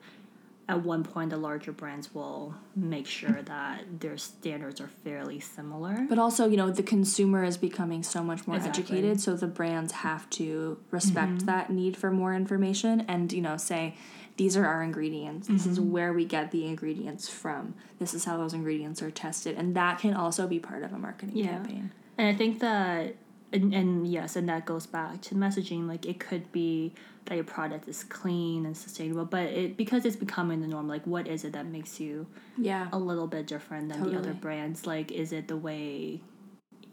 at 0.67 0.83
one 0.83 1.03
point 1.03 1.29
the 1.29 1.37
larger 1.37 1.71
brands 1.71 2.13
will 2.15 2.55
make 2.75 3.05
sure 3.05 3.41
that 3.43 3.83
their 3.99 4.17
standards 4.17 4.81
are 4.81 4.89
fairly 5.03 5.39
similar. 5.39 6.07
But 6.09 6.17
also, 6.17 6.47
you 6.47 6.57
know, 6.57 6.71
the 6.71 6.81
consumer 6.81 7.43
is 7.43 7.55
becoming 7.55 8.01
so 8.01 8.23
much 8.23 8.47
more 8.47 8.57
Exactly. 8.57 8.83
educated, 8.83 9.21
so 9.21 9.35
the 9.35 9.45
brands 9.45 9.91
have 9.91 10.27
to 10.31 10.79
respect 10.89 11.33
mm-hmm. 11.33 11.45
that 11.45 11.69
need 11.69 11.95
for 11.95 12.09
more 12.09 12.33
information 12.33 13.01
and, 13.07 13.31
you 13.31 13.43
know, 13.43 13.57
say, 13.57 13.95
these 14.37 14.57
are 14.57 14.65
our 14.65 14.83
ingredients. 14.83 15.47
This 15.47 15.65
is 15.65 15.79
mm-hmm. 15.79 15.91
where 15.91 16.13
we 16.13 16.25
get 16.25 16.51
the 16.51 16.65
ingredients 16.65 17.29
from. 17.29 17.73
This 17.99 18.13
is 18.13 18.25
how 18.25 18.37
those 18.37 18.53
ingredients 18.53 19.01
are 19.01 19.11
tested. 19.11 19.57
And 19.57 19.75
that 19.75 19.99
can 19.99 20.13
also 20.13 20.45
be 20.47 20.59
part 20.59 20.83
of 20.83 20.91
a 20.91 20.97
marketing 20.97 21.37
Yeah. 21.37 21.47
campaign. 21.47 21.91
And 22.17 22.27
I 22.27 22.37
think 22.37 22.59
that, 22.59 23.15
and, 23.53 23.73
and 23.73 24.05
yes, 24.07 24.35
and 24.35 24.49
that 24.49 24.65
goes 24.65 24.87
back 24.87 25.21
to 25.21 25.35
messaging. 25.35 25.87
Like 25.87 26.05
it 26.05 26.19
could 26.19 26.51
be 26.51 26.93
that 27.25 27.35
your 27.35 27.43
product 27.45 27.87
is 27.87 28.03
clean 28.03 28.65
and 28.65 28.75
sustainable, 28.75 29.25
but 29.25 29.43
it 29.43 29.77
because 29.77 30.05
it's 30.05 30.15
becoming 30.17 30.61
the 30.61 30.67
norm. 30.67 30.87
Like, 30.87 31.05
what 31.07 31.27
is 31.27 31.43
it 31.43 31.53
that 31.53 31.65
makes 31.65 31.99
you 31.99 32.27
Yeah. 32.57 32.87
a 32.91 32.99
little 32.99 33.27
bit 33.27 33.47
different 33.47 33.89
than 33.89 34.03
the 34.03 34.17
other 34.17 34.33
brands? 34.33 34.85
Like, 34.85 35.11
is 35.11 35.31
it 35.31 35.47
the 35.47 35.57
way 35.57 36.21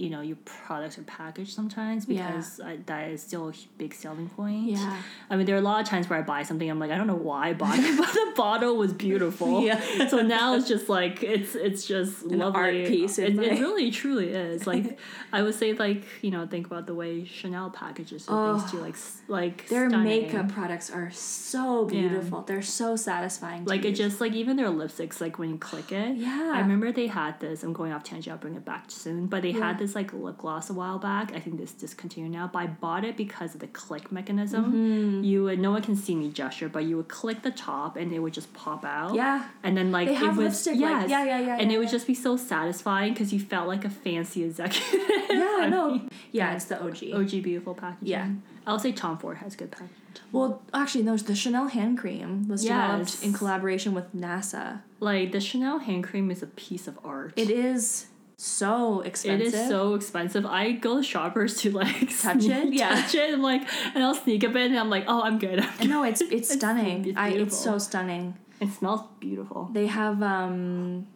you 0.03 0.11
know 0.11 0.21
your 0.31 0.39
products 0.45 0.99
are 0.99 1.03
packaged 1.05 1.53
sometimes? 1.61 2.01
Yeah. 2.09 2.27
Because 2.27 2.61
I, 2.61 2.79
that 2.87 3.03
is 3.11 3.23
still 3.23 3.49
a 3.51 3.53
big 3.79 3.95
selling 3.95 4.29
point. 4.29 4.65
Yeah. 4.75 4.97
I 5.31 5.37
mean, 5.37 5.47
there 5.47 5.55
are 5.55 5.65
a 5.67 5.69
lot 5.73 5.81
of 5.83 5.87
times 5.89 6.09
where 6.11 6.19
I 6.19 6.23
buy 6.23 6.43
something, 6.43 6.69
I'm 6.69 6.81
like, 6.85 6.91
I 6.91 6.97
don't 6.99 7.07
know 7.07 7.23
why 7.31 7.51
I 7.51 7.53
bought 7.53 7.79
it, 7.89 7.97
but 7.97 8.13
the 8.13 8.33
bottle 8.37 8.77
was 8.77 8.93
beautiful. 8.93 9.63
Yeah. 9.69 10.09
So 10.09 10.23
now 10.23 10.55
it's 10.57 10.67
just 10.67 10.89
like 10.89 11.23
it's 11.23 11.55
it's 11.55 11.83
just 11.87 12.25
An 12.25 12.39
lovely. 12.39 12.61
art 12.61 12.89
piece, 12.93 13.19
It, 13.19 13.39
it 13.39 13.61
really 13.61 13.91
truly 14.01 14.29
is. 14.31 14.67
Like 14.73 14.99
I 15.33 15.43
would 15.45 15.55
say, 15.55 15.73
like 15.75 16.03
you 16.23 16.31
know, 16.33 16.47
think 16.47 16.67
about 16.67 16.87
the 16.87 16.95
way 16.95 17.25
Chanel 17.25 17.71
packages 17.71 18.27
and 18.29 18.59
things 18.61 18.71
too. 18.73 18.79
Like 18.81 18.97
like 19.29 19.69
Their 19.69 19.89
stunning. 19.89 20.05
makeup 20.23 20.49
products 20.59 20.91
are 20.91 21.11
so 21.13 21.85
beautiful. 21.85 22.43
They're 22.43 22.63
so 22.83 22.97
satisfying. 22.97 23.65
Like 23.67 23.85
it 23.85 23.93
just 24.05 24.21
like 24.21 24.33
even 24.33 24.57
their 24.57 24.69
lipsticks, 24.69 25.21
like 25.21 25.39
when 25.39 25.51
you 25.51 25.59
click 25.59 25.93
it. 25.93 26.17
Yeah. 26.17 26.53
I 26.57 26.61
remember 26.61 26.91
they 26.93 27.07
had 27.07 27.39
this. 27.39 27.63
I'm 27.63 27.73
going 27.73 27.93
off 27.93 28.03
tangent. 28.03 28.33
I'll 28.33 28.39
bring 28.47 28.57
it 28.57 28.65
back 28.65 28.85
soon. 28.89 29.27
But 29.27 29.43
they 29.43 29.51
Yeah. 29.53 29.69
had 29.69 29.79
this 29.79 29.92
like 29.95 30.13
lip 30.13 30.39
gloss 30.39 30.71
a 30.71 30.73
while 30.73 30.99
back. 30.99 31.33
I 31.35 31.41
think 31.41 31.59
this 31.59 31.73
discontinued 31.73 32.33
now. 32.33 32.49
But 32.53 32.59
I 32.61 32.67
bought 32.67 33.05
it 33.05 33.17
because 33.17 33.55
of 33.55 33.61
the 33.61 33.67
click 33.69 34.11
mechanism. 34.13 34.65
Mm-hmm. 34.67 35.25
You 35.25 35.45
would 35.45 35.59
no 35.59 35.71
one 35.73 35.83
can 35.83 35.97
see 35.97 36.15
me 36.15 36.31
gesture, 36.31 36.69
but 36.69 36.85
you 36.85 36.97
would 36.97 37.09
click 37.09 37.43
the 37.43 37.51
top 37.51 37.97
and 37.97 38.13
it 38.13 38.19
would 38.21 38.33
just 38.33 38.53
pop 38.55 38.85
out. 38.85 39.15
Yeah. 39.15 39.47
And 39.63 39.77
then 39.77 39.93
like 39.93 40.09
They 40.09 40.17
it 40.17 40.23
was 40.29 40.37
lipstick, 40.39 40.73
like- 40.81 41.09
yeah, 41.09 41.25
yeah, 41.25 41.39
yeah, 41.41 41.57
And 41.59 41.71
yeah, 41.71 41.77
it 41.77 41.79
would 41.79 41.87
yeah. 41.89 41.93
just 41.93 42.07
be 42.07 42.15
so 42.15 42.37
satisfying 42.37 43.13
because 43.13 43.33
you 43.33 43.41
felt 43.41 43.69
like 43.69 43.85
a 43.85 43.91
fancy 43.91 44.45
executive. 44.45 45.01
Yeah, 45.31 45.59
I 45.61 45.69
no. 45.71 45.91
mean, 45.93 46.09
Yeah, 46.31 46.55
it's 46.55 46.67
the 46.67 46.83
OG. 46.83 47.05
OG 47.15 47.31
beautiful 47.43 47.75
packaging. 47.75 48.09
Yeah. 48.09 48.29
I'll 48.67 48.79
say 48.79 48.93
Tom 48.93 49.19
Ford 49.19 49.39
has 49.39 49.57
good 49.57 49.71
packaging. 49.71 49.97
Well, 50.31 50.63
actually, 50.75 51.05
no, 51.05 51.17
the 51.17 51.35
Chanel 51.35 51.69
hand 51.69 51.99
cream 51.99 52.47
was 52.49 52.63
developed 52.63 53.23
in 53.23 53.33
collaboration 53.33 53.95
with 53.95 54.15
NASA. 54.15 54.83
Like 55.01 55.33
the 55.33 55.41
Chanel 55.41 55.79
hand 55.79 56.05
cream 56.05 56.31
is 56.31 56.43
a 56.43 56.47
piece 56.47 56.87
of 56.87 56.99
art. 57.05 57.33
It 57.37 57.51
is 57.51 58.07
so 58.43 59.03
expensive. 59.03 59.55
It 59.55 59.55
is 59.55 59.69
so 59.69 59.95
expensive. 59.95 60.45
I 60.45 60.73
go 60.73 60.97
to 60.97 61.03
shoppers 61.03 61.59
to 61.59 61.71
like 61.71 62.11
Touch 62.21 62.45
it? 62.45 62.73
Yeah. 62.75 63.01
touch 63.01 63.15
it. 63.15 63.33
I'm 63.35 63.43
like, 63.43 63.63
and 63.95 64.03
I'll 64.03 64.17
sneak 64.17 64.43
a 64.43 64.49
bit, 64.49 64.71
and 64.71 64.79
I'm 64.79 64.91
like, 64.91 65.05
oh, 65.07 65.23
I'm 65.23 65.39
good. 65.39 65.61
I'm 65.61 65.79
good. 65.79 65.89
No, 65.89 66.03
it's 66.03 66.21
it's 66.31 66.53
stunning. 66.53 67.07
it's 67.09 67.19
I, 67.19 67.29
it's 67.29 67.57
so 67.57 67.79
stunning. 67.79 68.37
It 68.61 68.71
smells 68.71 69.03
beautiful. 69.21 69.71
They 69.73 69.87
have 69.87 70.23
um, 70.23 71.07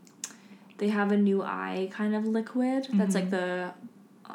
they 0.79 0.89
have 0.89 1.11
a 1.11 1.17
new 1.17 1.43
eye 1.43 1.89
kind 1.93 2.15
of 2.15 2.27
liquid 2.27 2.89
that's 2.93 3.15
like 3.15 3.31
the 3.31 3.73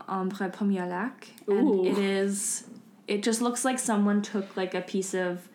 Ombre 0.07 0.49
Première 0.49 0.89
Laque, 0.89 1.29
and 1.47 1.69
Ooh. 1.69 1.85
it 1.85 1.97
is. 1.97 2.65
It 3.07 3.23
just 3.23 3.41
looks 3.41 3.63
like 3.63 3.79
someone 3.79 4.21
took 4.21 4.55
like 4.57 4.73
a 4.73 4.81
piece 4.81 5.13
of 5.13 5.47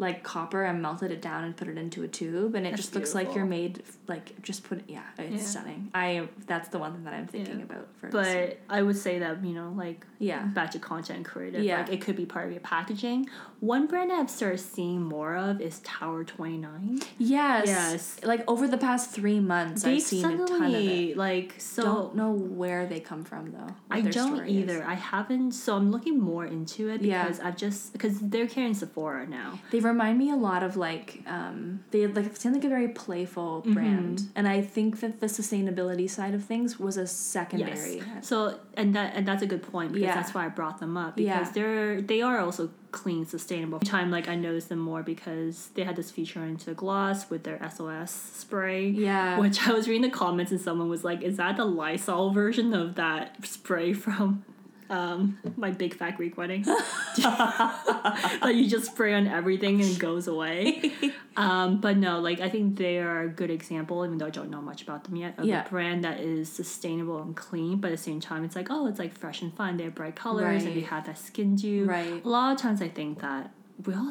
like 0.00 0.22
copper 0.22 0.62
and 0.62 0.80
melted 0.80 1.10
it 1.10 1.20
down 1.20 1.42
and 1.42 1.56
put 1.56 1.66
it 1.66 1.76
into 1.76 2.04
a 2.04 2.08
tube, 2.08 2.54
and 2.54 2.64
it 2.66 2.70
That's 2.70 2.82
just 2.82 2.94
looks 2.94 3.14
like 3.16 3.34
you're 3.34 3.44
made 3.44 3.82
like 4.06 4.40
just 4.42 4.62
put 4.62 4.78
it. 4.78 4.84
Yeah, 4.86 5.02
it's 5.18 5.42
Yeah. 5.42 5.48
stunning. 5.48 5.90
I 5.92 6.28
that's 6.46 6.68
the 6.68 6.78
one 6.78 6.92
thing 6.94 7.04
that 7.04 7.14
I'm 7.14 7.26
thinking 7.26 7.58
Yeah. 7.58 7.64
about 7.64 7.88
first. 8.00 8.12
But 8.12 8.60
I 8.70 8.82
would 8.82 8.96
say 8.96 9.18
that 9.18 9.44
you 9.44 9.54
know, 9.54 9.72
like 9.76 10.06
yeah, 10.20 10.44
back 10.46 10.70
to 10.72 10.78
content 10.78 11.24
creative, 11.26 11.62
Yeah. 11.64 11.80
like 11.80 11.92
it 11.92 12.00
could 12.00 12.14
be 12.16 12.26
part 12.26 12.46
of 12.46 12.52
your 12.52 12.60
packaging. 12.60 13.28
One 13.60 13.88
brand 13.88 14.12
I've 14.12 14.30
started 14.30 14.58
seeing 14.58 15.02
more 15.02 15.36
of 15.36 15.60
is 15.60 15.80
Tower 15.80 16.22
Twenty 16.22 16.58
Nine. 16.58 17.00
yes, 17.18 17.66
Yes. 17.66 18.20
Like 18.22 18.44
over 18.48 18.68
the 18.68 18.78
past 18.78 19.10
three 19.10 19.40
months, 19.40 19.82
They've 19.82 19.96
I've 19.96 20.02
seen 20.02 20.24
a 20.24 20.28
ton 20.28 20.34
of 20.36 20.40
it. 20.42 20.48
suddenly 20.48 21.14
like 21.14 21.54
so. 21.58 21.82
Don't 21.82 22.14
know 22.14 22.30
where 22.30 22.86
they 22.86 23.00
come 23.00 23.24
from 23.24 23.50
though. 23.50 23.74
I 23.90 24.02
don't 24.02 24.36
story 24.36 24.50
is. 24.50 24.56
either. 24.70 24.84
I 24.84 24.94
haven't, 24.94 25.52
so 25.52 25.74
I'm 25.74 25.90
looking 25.90 26.20
more 26.20 26.46
into 26.46 26.88
it 26.88 27.02
Yeah. 27.02 27.24
because 27.24 27.40
I've 27.40 27.56
just 27.56 27.92
because 27.92 28.20
they're 28.20 28.46
carrying 28.46 28.74
Sephora 28.74 29.26
now. 29.26 29.58
They 29.72 29.80
remind 29.80 30.18
me 30.18 30.30
a 30.30 30.36
lot 30.36 30.62
of 30.62 30.76
like 30.76 31.20
um, 31.26 31.82
they 31.90 32.06
like 32.06 32.36
seem 32.36 32.52
like 32.52 32.64
a 32.64 32.68
very 32.68 32.88
playful 32.88 33.62
Mm-hmm. 33.62 33.72
brand, 33.74 34.22
and 34.36 34.46
I 34.46 34.60
think 34.62 35.00
that 35.00 35.18
the 35.20 35.26
sustainability 35.26 36.08
side 36.08 36.32
of 36.34 36.44
things 36.44 36.78
was 36.78 36.96
a 36.96 37.06
secondary. 37.08 37.96
Yes. 37.96 38.28
So 38.28 38.60
and 38.74 38.94
that 38.94 39.14
and 39.16 39.26
that's 39.26 39.42
a 39.42 39.46
good 39.46 39.62
point 39.62 39.92
because 39.92 40.06
Yeah. 40.06 40.14
that's 40.14 40.32
why 40.32 40.44
I 40.44 40.48
brought 40.48 40.78
them 40.78 40.96
up 40.96 41.16
because 41.16 41.48
Yeah. 41.48 41.52
they're 41.52 42.00
they 42.00 42.22
are 42.22 42.38
also 42.38 42.70
clean, 42.90 43.26
sustainable. 43.26 43.80
Time 43.80 44.10
like 44.10 44.28
I 44.28 44.34
noticed 44.34 44.68
them 44.68 44.78
more 44.78 45.02
because 45.02 45.68
they 45.74 45.84
had 45.84 45.96
this 45.96 46.10
feature 46.10 46.44
into 46.44 46.74
gloss 46.74 47.30
with 47.30 47.44
their 47.44 47.58
SOS 47.70 48.10
spray. 48.10 48.88
Yeah. 48.88 49.38
Which 49.38 49.66
I 49.66 49.72
was 49.72 49.88
reading 49.88 50.02
the 50.02 50.16
comments 50.16 50.52
and 50.52 50.60
someone 50.60 50.88
was 50.88 51.04
like, 51.04 51.22
"Is 51.22 51.36
that 51.36 51.56
the 51.56 51.64
Lysol 51.64 52.32
version 52.32 52.74
of 52.74 52.94
that 52.96 53.46
spray 53.46 53.92
from?" 53.92 54.44
Um, 54.90 55.38
my 55.56 55.70
big 55.70 55.94
fat 55.94 56.16
Greek 56.16 56.36
wedding 56.38 56.62
that 57.18 58.52
you 58.54 58.68
just 58.68 58.86
spray 58.92 59.14
on 59.14 59.26
everything 59.26 59.80
and 59.80 59.90
it 59.90 59.98
goes 59.98 60.26
away. 60.28 60.92
Um, 61.38 61.80
but 61.80 61.96
no, 61.96 62.18
like 62.18 62.40
I 62.40 62.48
think 62.48 62.76
they 62.78 62.98
are 62.98 63.20
a 63.22 63.28
good 63.28 63.48
example, 63.52 64.04
even 64.04 64.18
though 64.18 64.26
I 64.26 64.30
don't 64.30 64.50
know 64.50 64.60
much 64.60 64.82
about 64.82 65.04
them 65.04 65.14
yet, 65.14 65.38
of 65.38 65.44
Yeah. 65.44 65.64
a 65.64 65.68
brand 65.68 66.02
that 66.02 66.18
is 66.18 66.50
sustainable 66.50 67.22
and 67.22 67.36
clean, 67.36 67.78
but 67.78 67.92
at 67.92 67.96
the 67.96 68.02
same 68.02 68.18
time, 68.18 68.42
it's 68.42 68.56
like 68.56 68.66
oh, 68.72 68.88
it's 68.88 68.98
like 68.98 69.16
fresh 69.16 69.40
and 69.40 69.54
fun. 69.54 69.76
They 69.76 69.84
have 69.84 69.94
bright 69.94 70.16
colors 70.16 70.64
and 70.64 70.74
they 70.76 70.80
have 70.80 71.06
that 71.06 71.16
skin 71.16 71.54
dew. 71.54 71.84
Right. 71.84 72.24
A 72.24 72.28
lot 72.28 72.50
of 72.56 72.58
times, 72.60 72.82
I 72.82 72.88
think 72.88 73.20
that 73.20 73.52
we 73.86 73.94
all, 73.94 74.10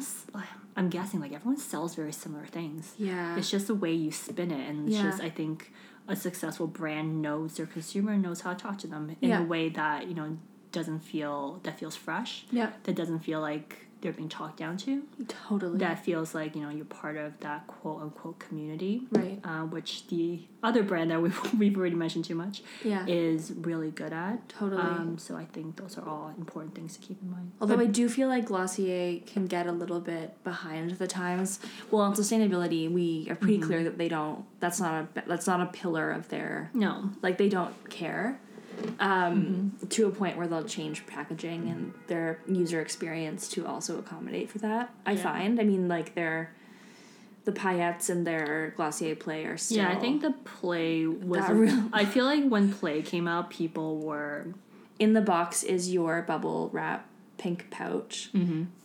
I'm 0.74 0.88
guessing, 0.88 1.20
like 1.20 1.34
everyone 1.34 1.58
sells 1.58 1.94
very 1.94 2.12
similar 2.14 2.46
things. 2.46 2.94
Yeah. 2.96 3.36
It's 3.36 3.50
just 3.50 3.66
the 3.66 3.74
way 3.74 3.92
you 3.92 4.10
spin 4.10 4.50
it, 4.50 4.66
and 4.66 4.88
it's 4.88 4.96
Yeah. 4.96 5.10
just 5.10 5.22
I 5.22 5.28
think 5.28 5.70
a 6.08 6.16
successful 6.16 6.66
brand 6.66 7.20
knows 7.20 7.58
their 7.58 7.66
consumer 7.66 8.12
and 8.12 8.22
knows 8.22 8.40
how 8.40 8.54
to 8.54 8.58
talk 8.58 8.78
to 8.78 8.86
them 8.86 9.14
in 9.20 9.28
Yeah. 9.28 9.42
a 9.42 9.44
way 9.44 9.68
that 9.68 10.08
you 10.08 10.14
know 10.14 10.38
doesn't 10.72 11.00
feel 11.00 11.60
that 11.64 11.78
feels 11.78 11.96
fresh. 11.96 12.44
Yeah. 12.50 12.70
That 12.84 12.94
doesn't 12.96 13.20
feel 13.20 13.40
like 13.40 13.84
they're 14.00 14.12
being 14.12 14.28
talked 14.28 14.56
down 14.58 14.76
to 14.76 15.02
Totally. 15.26 15.76
that 15.78 16.04
feels 16.04 16.32
like 16.32 16.54
you 16.54 16.62
know 16.62 16.70
you're 16.70 16.84
part 16.84 17.16
of 17.16 17.32
that 17.40 17.66
quote 17.66 18.00
unquote 18.00 18.38
community 18.38 19.02
Right. 19.10 19.40
uh, 19.42 19.62
which 19.62 20.06
the 20.06 20.40
other 20.62 20.84
brand 20.84 21.10
that 21.10 21.20
we've, 21.20 21.36
we've 21.58 21.76
already 21.76 21.96
mentioned 21.96 22.24
too 22.24 22.36
much 22.36 22.62
Yeah. 22.84 23.04
is 23.08 23.52
really 23.56 23.90
good 23.90 24.12
at 24.12 24.48
Totally. 24.48 24.80
um, 24.82 25.18
so 25.18 25.34
i 25.36 25.44
think 25.46 25.74
those 25.74 25.98
are 25.98 26.08
all 26.08 26.32
important 26.38 26.76
things 26.76 26.96
to 26.96 27.00
keep 27.00 27.20
in 27.20 27.28
mind 27.28 27.50
Although 27.60 27.80
I 27.80 27.86
do 27.86 28.08
feel 28.08 28.28
like 28.28 28.44
Glossier 28.46 29.18
can 29.26 29.46
get 29.48 29.66
a 29.66 29.72
little 29.72 29.98
bit 30.00 30.42
behind 30.44 30.92
the 30.92 31.08
times. 31.08 31.58
Well, 31.90 32.02
on 32.02 32.14
sustainability, 32.14 32.88
we 32.88 33.26
are 33.28 33.34
pretty 33.34 33.58
Mm-hmm. 33.58 33.66
clear 33.66 33.82
that 33.82 33.98
they 33.98 34.08
don't. 34.08 34.44
That's 34.60 34.78
not 34.78 34.94
a 35.16 35.22
that's 35.26 35.48
not 35.48 35.60
a 35.60 35.66
pillar 35.66 36.12
of 36.12 36.28
their 36.28 36.70
no 36.72 37.10
like 37.20 37.36
they 37.38 37.48
don't 37.48 37.74
care 37.90 38.38
um, 39.00 39.72
Mm-hmm. 39.78 39.86
to 39.88 40.06
a 40.06 40.10
point 40.10 40.36
where 40.36 40.46
they'll 40.46 40.64
change 40.64 41.06
packaging 41.06 41.68
and 41.68 41.92
their 42.06 42.40
user 42.48 42.80
experience 42.80 43.48
to 43.50 43.66
also 43.66 43.98
accommodate 43.98 44.50
for 44.50 44.58
that. 44.58 44.90
I 45.06 45.12
Yeah. 45.12 45.22
find. 45.22 45.60
I 45.60 45.64
mean, 45.64 45.88
like 45.88 46.14
their 46.14 46.52
the 47.44 47.52
paillettes 47.52 48.10
and 48.10 48.26
their 48.26 48.74
Glossier 48.76 49.14
play 49.16 49.44
are 49.46 49.56
still. 49.56 49.78
yeah 49.78 49.88
i 49.88 49.94
think 49.94 50.20
the 50.20 50.32
play 50.44 51.06
was 51.06 51.48
real- 51.48 51.88
i 51.94 52.04
feel 52.04 52.26
like 52.26 52.44
when 52.46 52.70
play 52.70 53.00
came 53.00 53.26
out 53.26 53.48
people 53.48 54.00
were 54.00 54.48
in 54.98 55.14
the 55.14 55.22
box 55.22 55.62
is 55.62 55.90
your 55.90 56.20
bubble 56.20 56.68
wrap 56.74 57.06
pink 57.38 57.70
pouch 57.70 58.30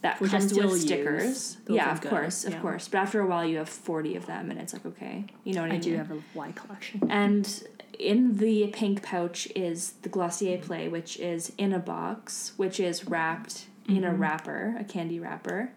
that 0.02 0.22
Which 0.22 0.32
comes 0.32 0.54
with 0.54 0.80
stickers. 0.80 1.58
Yeah, 1.68 1.92
of 1.92 2.00
good, 2.02 2.10
course, 2.12 2.46
of 2.46 2.54
yeah. 2.54 2.62
course. 2.62 2.88
But 2.88 3.00
after 3.00 3.20
a 3.20 3.26
while, 3.26 3.44
you 3.44 3.58
have 3.58 3.68
forty 3.68 4.16
of 4.16 4.28
them, 4.28 4.52
and 4.52 4.60
it's 4.62 4.74
like 4.74 4.86
okay, 4.86 5.26
you 5.44 5.54
know 5.56 5.62
what 5.62 5.72
I, 5.72 5.76
i 5.76 5.78
mean. 5.80 5.82
do 5.82 5.98
have 5.98 6.12
a 6.12 6.20
y 6.36 6.52
collection 6.54 7.02
And 7.10 7.64
in 8.00 8.38
the 8.38 8.68
pink 8.68 9.04
pouch 9.04 9.48
is 9.56 9.94
the 10.02 10.10
Glossier 10.10 10.58
Play, 10.58 10.88
which 10.88 11.18
is 11.20 11.52
in 11.58 11.74
a 11.74 11.80
box, 11.80 12.54
which 12.58 12.80
is 12.80 13.08
wrapped 13.08 13.66
in 13.88 14.04
a 14.04 14.14
wrapper, 14.14 14.76
a 14.80 14.84
candy 14.84 15.20
wrapper. 15.20 15.72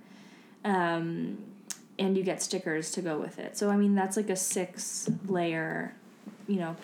Um, 0.65 1.39
and 1.99 2.17
you 2.17 2.23
get 2.23 2.43
stickers 2.43 2.91
to 2.93 3.03
go 3.03 3.19
with 3.19 3.39
it. 3.39 3.57
So, 3.57 3.71
I 3.71 3.77
mean, 3.77 3.95
that's 3.95 4.17
like 4.17 4.29
a 4.31 4.37
six 4.37 5.09
layer, 5.27 5.95
you 6.47 6.57
know, 6.57 6.77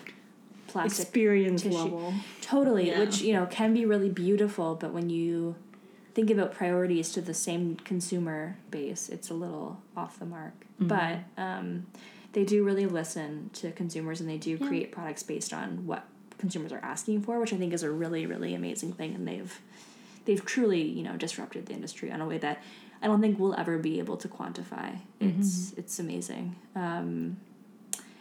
plastic. 0.67 1.05
experience 1.05 1.61
tissue. 1.61 1.77
level 1.77 2.13
Totally, 2.41 2.87
Yeah. 2.87 2.99
which, 2.99 3.21
you 3.21 3.33
know, 3.33 3.45
can 3.45 3.73
be 3.73 3.85
really 3.85 4.09
beautiful, 4.09 4.75
but 4.75 4.91
when 4.93 5.09
you 5.09 5.55
think 6.13 6.29
about 6.29 6.53
priorities 6.53 7.11
to 7.11 7.21
the 7.21 7.33
same 7.33 7.75
consumer 7.77 8.57
base, 8.71 9.09
it's 9.09 9.29
a 9.29 9.33
little 9.33 9.81
off 9.95 10.19
the 10.19 10.25
mark. 10.25 10.65
Mm-hmm. 10.81 10.87
But 10.87 11.41
um, 11.41 11.85
they 12.33 12.43
do 12.43 12.63
really 12.63 12.85
listen 12.85 13.49
to 13.53 13.71
consumers 13.71 14.19
and 14.19 14.29
they 14.29 14.37
do 14.37 14.57
Yeah. 14.59 14.67
create 14.67 14.91
products 14.91 15.23
based 15.23 15.53
on 15.53 15.85
what 15.87 16.05
consumers 16.37 16.71
are 16.71 16.79
asking 16.83 17.21
for, 17.21 17.39
which 17.39 17.53
I 17.53 17.57
think 17.57 17.73
is 17.73 17.83
a 17.83 17.91
really, 17.91 18.25
really 18.25 18.53
amazing 18.53 18.93
thing. 18.93 19.13
And 19.15 19.27
they've 19.27 19.59
they've 20.25 20.43
truly 20.45 20.81
you 20.81 21.03
know 21.03 21.15
disrupted 21.17 21.65
the 21.67 21.73
industry 21.73 22.09
in 22.09 22.19
a 22.21 22.27
way 22.27 22.37
that 22.39 22.61
I 23.01 23.07
don't 23.07 23.19
think 23.21 23.37
we'll 23.39 23.53
ever 23.55 23.77
be 23.77 23.99
able 23.99 24.17
to 24.17 24.27
quantify. 24.27 24.99
It's 25.19 25.73
it's 25.77 25.99
amazing. 25.99 26.55
Um, 26.75 27.37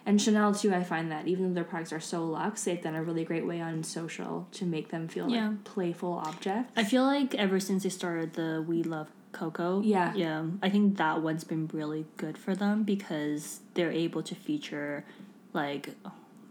and 0.05 0.21
Chanel 0.21 0.53
too, 0.53 0.75
I 0.75 0.83
find 0.83 1.13
that 1.13 1.29
even 1.29 1.47
though 1.49 1.55
their 1.55 1.65
products 1.65 1.93
are 1.93 2.01
so 2.01 2.25
luxe, 2.25 2.65
they've 2.65 2.83
done 2.83 2.97
a 2.97 3.03
really 3.05 3.23
great 3.25 3.47
way 3.47 3.61
on 3.61 3.85
social 3.85 4.49
to 4.53 4.65
make 4.67 4.89
them 4.89 5.07
feel 5.07 5.31
Yeah. 5.31 5.51
like 5.51 5.63
playful 5.65 6.15
objects. 6.15 6.73
I 6.77 6.83
feel 6.83 7.05
like 7.05 7.37
ever 7.37 7.61
since 7.61 7.85
they 7.85 7.89
started 7.89 8.33
the 8.35 8.65
We 8.67 8.83
Love 8.83 9.09
Coco, 9.33 9.81
Yeah. 9.83 10.15
yeah, 10.15 10.45
I 10.63 10.69
think 10.71 10.97
that 10.99 11.23
one's 11.23 11.45
been 11.45 11.69
really 11.73 12.05
good 12.17 12.37
for 12.39 12.55
them 12.55 12.83
because 12.85 13.61
they're 13.75 13.91
able 13.93 14.23
to 14.23 14.35
feature 14.35 15.05
like 15.53 15.91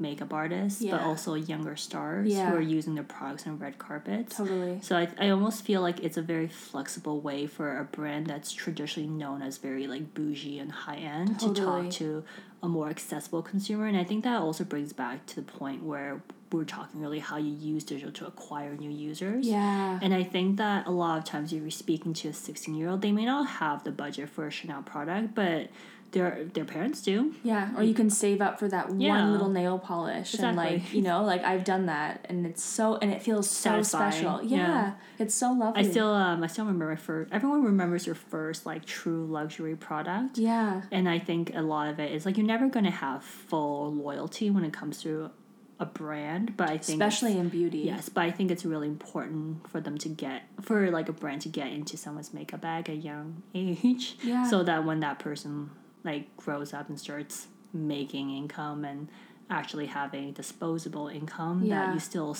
makeup 0.01 0.33
artists, 0.33 0.83
but 0.83 0.99
also 1.01 1.35
younger 1.35 1.75
stars 1.77 2.27
Yeah. 2.27 2.49
who 2.49 2.57
are 2.57 2.61
using 2.61 2.95
their 2.95 3.03
products 3.05 3.47
on 3.47 3.57
red 3.59 3.77
carpets. 3.77 4.35
Totally. 4.35 4.79
So 4.81 4.97
I, 4.97 5.07
I 5.19 5.29
almost 5.29 5.63
feel 5.63 5.81
like 5.81 5.99
it's 6.03 6.17
a 6.17 6.21
very 6.21 6.47
flexible 6.47 7.21
way 7.21 7.47
for 7.47 7.77
a 7.77 7.83
brand 7.85 8.27
that's 8.27 8.51
traditionally 8.51 9.07
known 9.09 9.41
as 9.41 9.57
very 9.57 9.87
like 9.87 10.13
bougie 10.13 10.59
and 10.59 10.71
high 10.71 10.97
end 10.97 11.39
to 11.39 11.53
talk 11.53 11.89
to 11.91 12.23
a 12.63 12.67
more 12.67 12.89
accessible 12.89 13.41
consumer. 13.41 13.87
And 13.87 13.95
I 13.97 14.03
think 14.03 14.23
that 14.23 14.41
also 14.41 14.63
brings 14.63 14.91
back 14.93 15.25
to 15.27 15.35
the 15.37 15.41
point 15.43 15.83
where 15.83 16.21
we're 16.51 16.65
talking 16.65 16.99
really 16.99 17.19
how 17.19 17.37
you 17.37 17.53
use 17.53 17.83
digital 17.85 18.11
to 18.11 18.27
acquire 18.27 18.75
new 18.75 18.89
users. 18.89 19.47
Yeah. 19.47 19.99
And 20.01 20.13
I 20.13 20.23
think 20.23 20.57
that 20.57 20.85
a 20.85 20.91
lot 20.91 21.17
of 21.17 21.23
times 21.23 21.53
if 21.53 21.61
you're 21.61 21.71
speaking 21.71 22.13
to 22.15 22.27
a 22.29 22.33
16 22.33 22.75
year 22.75 22.89
old, 22.89 23.01
they 23.01 23.11
may 23.13 23.25
not 23.25 23.47
have 23.47 23.83
the 23.83 23.91
budget 23.91 24.29
for 24.29 24.45
a 24.47 24.51
Chanel 24.51 24.81
product, 24.83 25.33
but 25.33 25.69
their 26.11 26.45
their 26.53 26.65
parents 26.65 27.01
do. 27.01 27.33
Yeah, 27.43 27.71
or 27.77 27.83
you 27.83 27.93
can 27.93 28.09
save 28.09 28.41
up 28.41 28.59
for 28.59 28.67
that 28.67 28.91
Yeah. 28.99 29.09
one 29.09 29.31
little 29.31 29.49
nail 29.49 29.79
polish 29.79 30.33
and 30.33 30.57
like 30.57 30.93
you 30.93 31.01
know, 31.01 31.23
like 31.23 31.43
I've 31.43 31.63
done 31.63 31.85
that 31.85 32.25
and 32.29 32.45
it's 32.45 32.63
so 32.63 32.97
and 32.97 33.11
it 33.11 33.21
feels 33.23 33.49
so 33.49 33.69
Satisfying. 33.81 34.11
special. 34.11 34.43
Yeah, 34.43 34.57
Yeah. 34.57 34.91
it's 35.19 35.33
so 35.33 35.51
lovely. 35.53 35.81
I 35.85 35.89
still 35.89 36.09
um 36.13 36.43
I 36.43 36.47
still 36.47 36.65
remember 36.65 36.89
my 36.89 36.95
first. 36.97 37.31
Everyone 37.31 37.63
remembers 37.63 38.05
your 38.05 38.15
first 38.15 38.65
like 38.65 38.83
true 38.85 39.25
luxury 39.25 39.75
product. 39.75 40.37
yeah, 40.37 40.81
And 40.91 41.07
I 41.07 41.19
think 41.19 41.53
a 41.55 41.61
lot 41.61 41.87
of 41.87 41.99
it 41.99 42.11
is 42.11 42.25
like 42.25 42.37
you're 42.37 42.45
never 42.45 42.67
gonna 42.67 42.91
have 42.91 43.23
full 43.23 43.93
loyalty 43.93 44.49
when 44.49 44.63
it 44.65 44.73
comes 44.73 45.01
to 45.03 45.31
a 45.79 45.85
brand, 45.85 46.55
but 46.57 46.69
I 46.69 46.77
think 46.77 47.01
especially 47.01 47.37
in 47.39 47.49
beauty. 47.49 47.79
Yes, 47.79 48.07
but 48.07 48.21
I 48.23 48.29
think 48.31 48.51
it's 48.51 48.63
really 48.65 48.87
important 48.87 49.67
for 49.67 49.81
them 49.81 49.97
to 49.99 50.09
get 50.09 50.43
for 50.61 50.91
like 50.91 51.09
a 51.09 51.13
brand 51.13 51.41
to 51.41 51.49
get 51.49 51.71
into 51.71 51.97
someone's 51.97 52.33
makeup 52.35 52.61
bag 52.61 52.87
at 52.87 52.95
a 52.95 52.99
young 52.99 53.41
age. 53.55 54.15
Yeah. 54.21 54.45
So 54.47 54.61
that 54.63 54.85
when 54.85 54.99
that 54.99 55.17
person 55.17 55.71
like 56.03 56.35
grows 56.37 56.73
up 56.73 56.89
and 56.89 56.99
starts 56.99 57.47
making 57.73 58.29
income 58.35 58.83
and 58.85 59.07
actually 59.49 59.85
having 59.87 60.31
disposable 60.33 61.07
income 61.07 61.63
Yeah. 61.63 61.85
that 61.87 61.93
you 61.93 61.99
still 61.99 62.35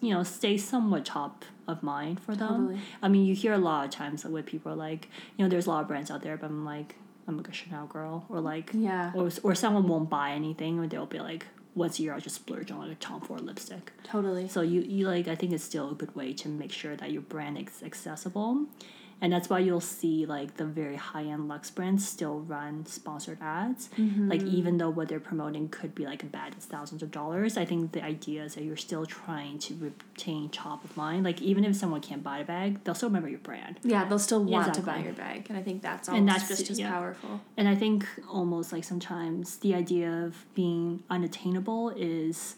you 0.00 0.10
know 0.12 0.22
stay 0.22 0.56
somewhat 0.56 1.04
top 1.04 1.44
of 1.68 1.82
mind 1.82 2.20
for 2.20 2.34
them. 2.34 2.66
Totally. 2.68 2.80
I 3.02 3.08
mean, 3.08 3.24
you 3.24 3.34
hear 3.34 3.52
a 3.52 3.58
lot 3.58 3.84
of 3.84 3.90
times 3.90 4.24
with 4.24 4.46
people 4.46 4.72
are 4.72 4.76
like, 4.76 5.08
you 5.36 5.44
know, 5.44 5.48
there's 5.48 5.66
a 5.66 5.70
lot 5.70 5.82
of 5.82 5.88
brands 5.88 6.10
out 6.10 6.22
there, 6.22 6.36
but 6.36 6.46
I'm 6.46 6.64
like, 6.64 6.96
I'm 7.28 7.36
like 7.36 7.48
a 7.48 7.52
Chanel 7.52 7.86
girl, 7.86 8.26
or 8.28 8.40
like, 8.40 8.70
Yeah. 8.74 9.12
or 9.14 9.30
or 9.44 9.54
someone 9.54 9.86
won't 9.86 10.10
buy 10.10 10.32
anything, 10.32 10.78
or 10.80 10.86
they'll 10.88 11.06
be 11.06 11.20
like, 11.20 11.46
once 11.74 11.98
a 11.98 12.02
year 12.02 12.12
I'll 12.14 12.20
just 12.20 12.34
splurge 12.36 12.70
on 12.72 12.80
like 12.80 12.90
a 12.92 12.94
Tom 12.96 13.20
Ford 13.20 13.40
lipstick. 13.42 13.92
Totally. 14.02 14.48
So 14.48 14.60
you, 14.62 14.80
you 14.82 15.06
like 15.06 15.28
I 15.28 15.36
think 15.36 15.52
it's 15.52 15.64
still 15.64 15.90
a 15.90 15.94
good 15.94 16.14
way 16.16 16.32
to 16.34 16.48
make 16.48 16.72
sure 16.72 16.96
that 16.96 17.12
your 17.12 17.22
brand 17.22 17.56
is 17.58 17.82
accessible. 17.82 18.66
And 19.22 19.32
that's 19.32 19.48
why 19.48 19.60
you'll 19.60 19.80
see 19.80 20.26
like 20.26 20.56
the 20.56 20.64
very 20.64 20.96
high 20.96 21.22
end 21.22 21.46
Lux 21.46 21.70
brands 21.70 22.06
still 22.06 22.40
run 22.40 22.84
sponsored 22.86 23.38
ads. 23.40 23.88
Mm-hmm. 23.96 24.28
Like 24.28 24.42
even 24.42 24.78
though 24.78 24.90
what 24.90 25.08
they're 25.08 25.20
promoting 25.20 25.68
could 25.68 25.94
be 25.94 26.04
like 26.04 26.24
a 26.24 26.26
bad 26.26 26.54
thousands 26.56 27.04
of 27.04 27.12
dollars, 27.12 27.56
I 27.56 27.64
think 27.64 27.92
the 27.92 28.02
idea 28.04 28.42
is 28.42 28.56
that 28.56 28.64
you're 28.64 28.76
still 28.76 29.06
trying 29.06 29.60
to 29.60 29.74
retain 29.76 30.48
top 30.48 30.84
of 30.84 30.96
mind. 30.96 31.22
Like 31.24 31.40
even 31.40 31.64
if 31.64 31.76
someone 31.76 32.00
can't 32.00 32.24
buy 32.24 32.40
a 32.40 32.44
bag, 32.44 32.82
they'll 32.82 32.96
still 32.96 33.08
remember 33.10 33.28
your 33.28 33.38
brand. 33.38 33.78
yeah, 33.84 34.04
they'll 34.04 34.18
still 34.18 34.42
want 34.44 34.74
to 34.74 34.82
buy 34.82 34.98
your 34.98 35.12
bag, 35.12 35.46
and 35.48 35.56
I 35.56 35.62
think 35.62 35.82
that's 35.82 36.08
And 36.08 36.26
that's- 36.28 36.48
just 36.48 36.68
as 36.70 36.80
yeah. 36.80 36.90
powerful. 36.90 37.40
And 37.56 37.68
I 37.68 37.76
think 37.76 38.04
almost 38.28 38.72
like 38.72 38.82
sometimes 38.82 39.58
the 39.58 39.72
idea 39.76 40.10
of 40.10 40.44
being 40.54 41.04
unattainable 41.08 41.90
is 41.90 42.56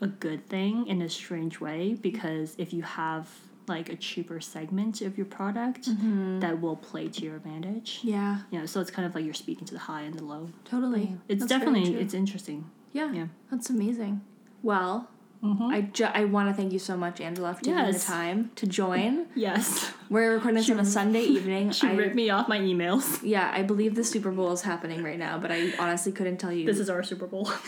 a 0.00 0.06
good 0.06 0.46
thing 0.46 0.86
in 0.86 1.02
a 1.02 1.08
strange 1.08 1.60
way 1.60 1.94
because 1.94 2.54
if 2.58 2.72
you 2.72 2.82
have 2.82 3.28
like 3.66 3.88
a 3.88 3.96
cheaper 3.96 4.40
segment 4.40 5.00
of 5.00 5.16
your 5.16 5.26
product 5.26 5.88
mm-hmm. 5.88 6.40
that 6.40 6.60
will 6.60 6.76
play 6.76 7.08
to 7.08 7.22
your 7.22 7.36
advantage. 7.36 8.00
Yeah, 8.02 8.40
You 8.50 8.60
know, 8.60 8.66
so 8.66 8.80
it's 8.80 8.90
kind 8.90 9.06
of 9.06 9.14
like 9.14 9.24
you're 9.24 9.34
speaking 9.34 9.64
to 9.66 9.74
the 9.74 9.80
high 9.80 10.02
and 10.02 10.14
the 10.18 10.24
low. 10.24 10.50
totally. 10.64 11.16
It's 11.28 11.40
That's 11.40 11.48
definitely 11.50 11.94
it's 11.96 12.14
interesting. 12.14 12.70
yeah, 12.92 13.12
yeah. 13.12 13.26
that's 13.50 13.70
amazing. 13.70 14.22
Well, 14.62 15.08
mm-hmm. 15.42 15.62
I 15.64 15.82
ju- 15.82 16.04
I 16.12 16.24
want 16.24 16.48
to 16.48 16.54
thank 16.54 16.72
you 16.72 16.78
so 16.78 16.96
much, 16.96 17.20
Angela, 17.20 17.54
for 17.54 17.62
taking 17.62 17.92
the 17.92 17.98
time 17.98 18.50
to 18.56 18.66
join. 18.66 19.26
Yes. 19.34 19.92
We're 20.10 20.32
recording 20.34 20.56
this 20.56 20.70
on 20.70 20.78
a 20.80 20.84
Sunday 20.84 21.22
evening. 21.36 21.70
She 21.72 21.86
I- 21.88 21.94
ripped 21.94 22.14
me 22.14 22.30
off 22.30 22.48
my 22.48 22.58
emails. 22.58 23.20
Yeah, 23.22 23.50
I 23.54 23.62
believe 23.62 23.94
the 23.94 24.04
Super 24.04 24.30
Bowl 24.30 24.52
is 24.52 24.62
happening 24.62 25.02
right 25.02 25.18
now, 25.18 25.38
but 25.38 25.50
I 25.50 25.72
honestly 25.78 26.12
couldn't 26.12 26.38
tell 26.38 26.52
you. 26.52 26.66
This 26.66 26.78
is 26.78 26.88
our 26.90 27.02
Super 27.02 27.26
Bowl. 27.26 27.50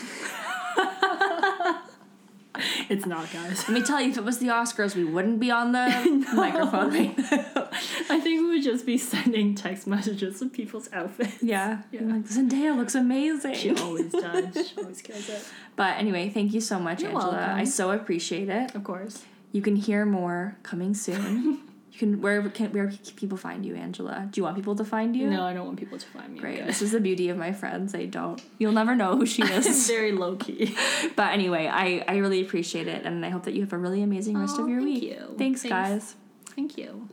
it's 2.89 3.05
not, 3.05 3.31
guys. 3.31 3.67
Let 3.67 3.71
me 3.71 3.81
tell 3.83 4.01
you, 4.01 4.09
if 4.09 4.17
it 4.17 4.23
was 4.23 4.39
the 4.39 4.47
Oscars, 4.47 4.95
we 4.95 5.03
wouldn't 5.03 5.39
be 5.39 5.51
on 5.51 5.71
the 5.71 6.25
microphone 6.33 6.91
right 6.91 7.17
now. 7.17 7.69
I 8.09 8.19
think 8.19 8.41
we 8.41 8.47
would 8.47 8.63
just 8.63 8.85
be 8.85 8.97
sending 8.97 9.55
text 9.55 9.87
messages 9.87 10.41
of 10.41 10.53
people's 10.53 10.89
outfits. 10.93 11.41
Yeah. 11.43 11.81
Yeah. 11.91 12.01
Like, 12.01 12.23
Zendaya 12.25 12.75
looks 12.75 12.95
amazing. 12.95 13.55
She 13.55 13.71
always 13.75 14.11
does. 14.11 14.69
She 14.69 14.77
always 14.77 15.01
kills 15.01 15.29
it. 15.29 15.43
But 15.75 15.97
anyway, 15.97 16.29
thank 16.29 16.53
you 16.53 16.61
so 16.61 16.79
much, 16.79 17.01
You're 17.01 17.11
Angela. 17.11 17.31
welcome. 17.33 17.55
I 17.57 17.63
so 17.63 17.91
appreciate 17.91 18.49
it. 18.49 18.73
Of 18.75 18.83
course. 18.83 19.23
You 19.51 19.61
can 19.61 19.75
hear 19.75 20.05
more 20.05 20.57
coming 20.63 20.93
soon. 20.93 21.61
You 21.97 22.07
can 22.13 22.21
where 22.21 22.47
can 22.49 22.71
where 22.71 22.87
can 22.87 22.97
people 23.15 23.37
find 23.37 23.65
you, 23.65 23.75
Angela? 23.75 24.27
Do 24.29 24.39
you 24.39 24.43
want 24.43 24.55
people 24.55 24.75
to 24.75 24.85
find 24.85 25.15
you? 25.15 25.29
No, 25.29 25.43
I 25.43 25.53
don't 25.53 25.65
want 25.65 25.79
people 25.79 25.97
to 25.97 26.05
find 26.07 26.33
me. 26.33 26.39
Great. 26.39 26.65
This 26.65 26.81
is 26.81 26.91
the 26.91 26.99
beauty 26.99 27.29
of 27.29 27.37
my 27.37 27.51
friends. 27.51 27.91
They 27.91 28.05
don't. 28.05 28.41
You'll 28.59 28.71
never 28.73 28.95
know 28.95 29.17
who 29.17 29.25
she 29.25 29.41
is. 29.57 29.87
very 29.87 30.11
low 30.11 30.35
key. 30.35 30.75
but 31.15 31.33
anyway, 31.33 31.67
I 31.67 32.03
I 32.07 32.17
really 32.17 32.41
appreciate 32.41 32.87
it, 32.87 33.05
and 33.05 33.25
I 33.25 33.29
hope 33.29 33.43
that 33.45 33.53
you 33.55 33.61
have 33.61 33.73
a 33.73 33.77
really 33.77 34.03
amazing 34.03 34.37
rest 34.37 34.59
of 34.59 34.69
your 34.69 34.79
thank 34.81 34.93
week. 34.93 35.03
you. 35.03 35.35
Thanks, 35.37 35.61
Thanks. 35.63 35.73
guys. 35.73 36.15
Thank 36.55 36.77
you. 36.77 37.09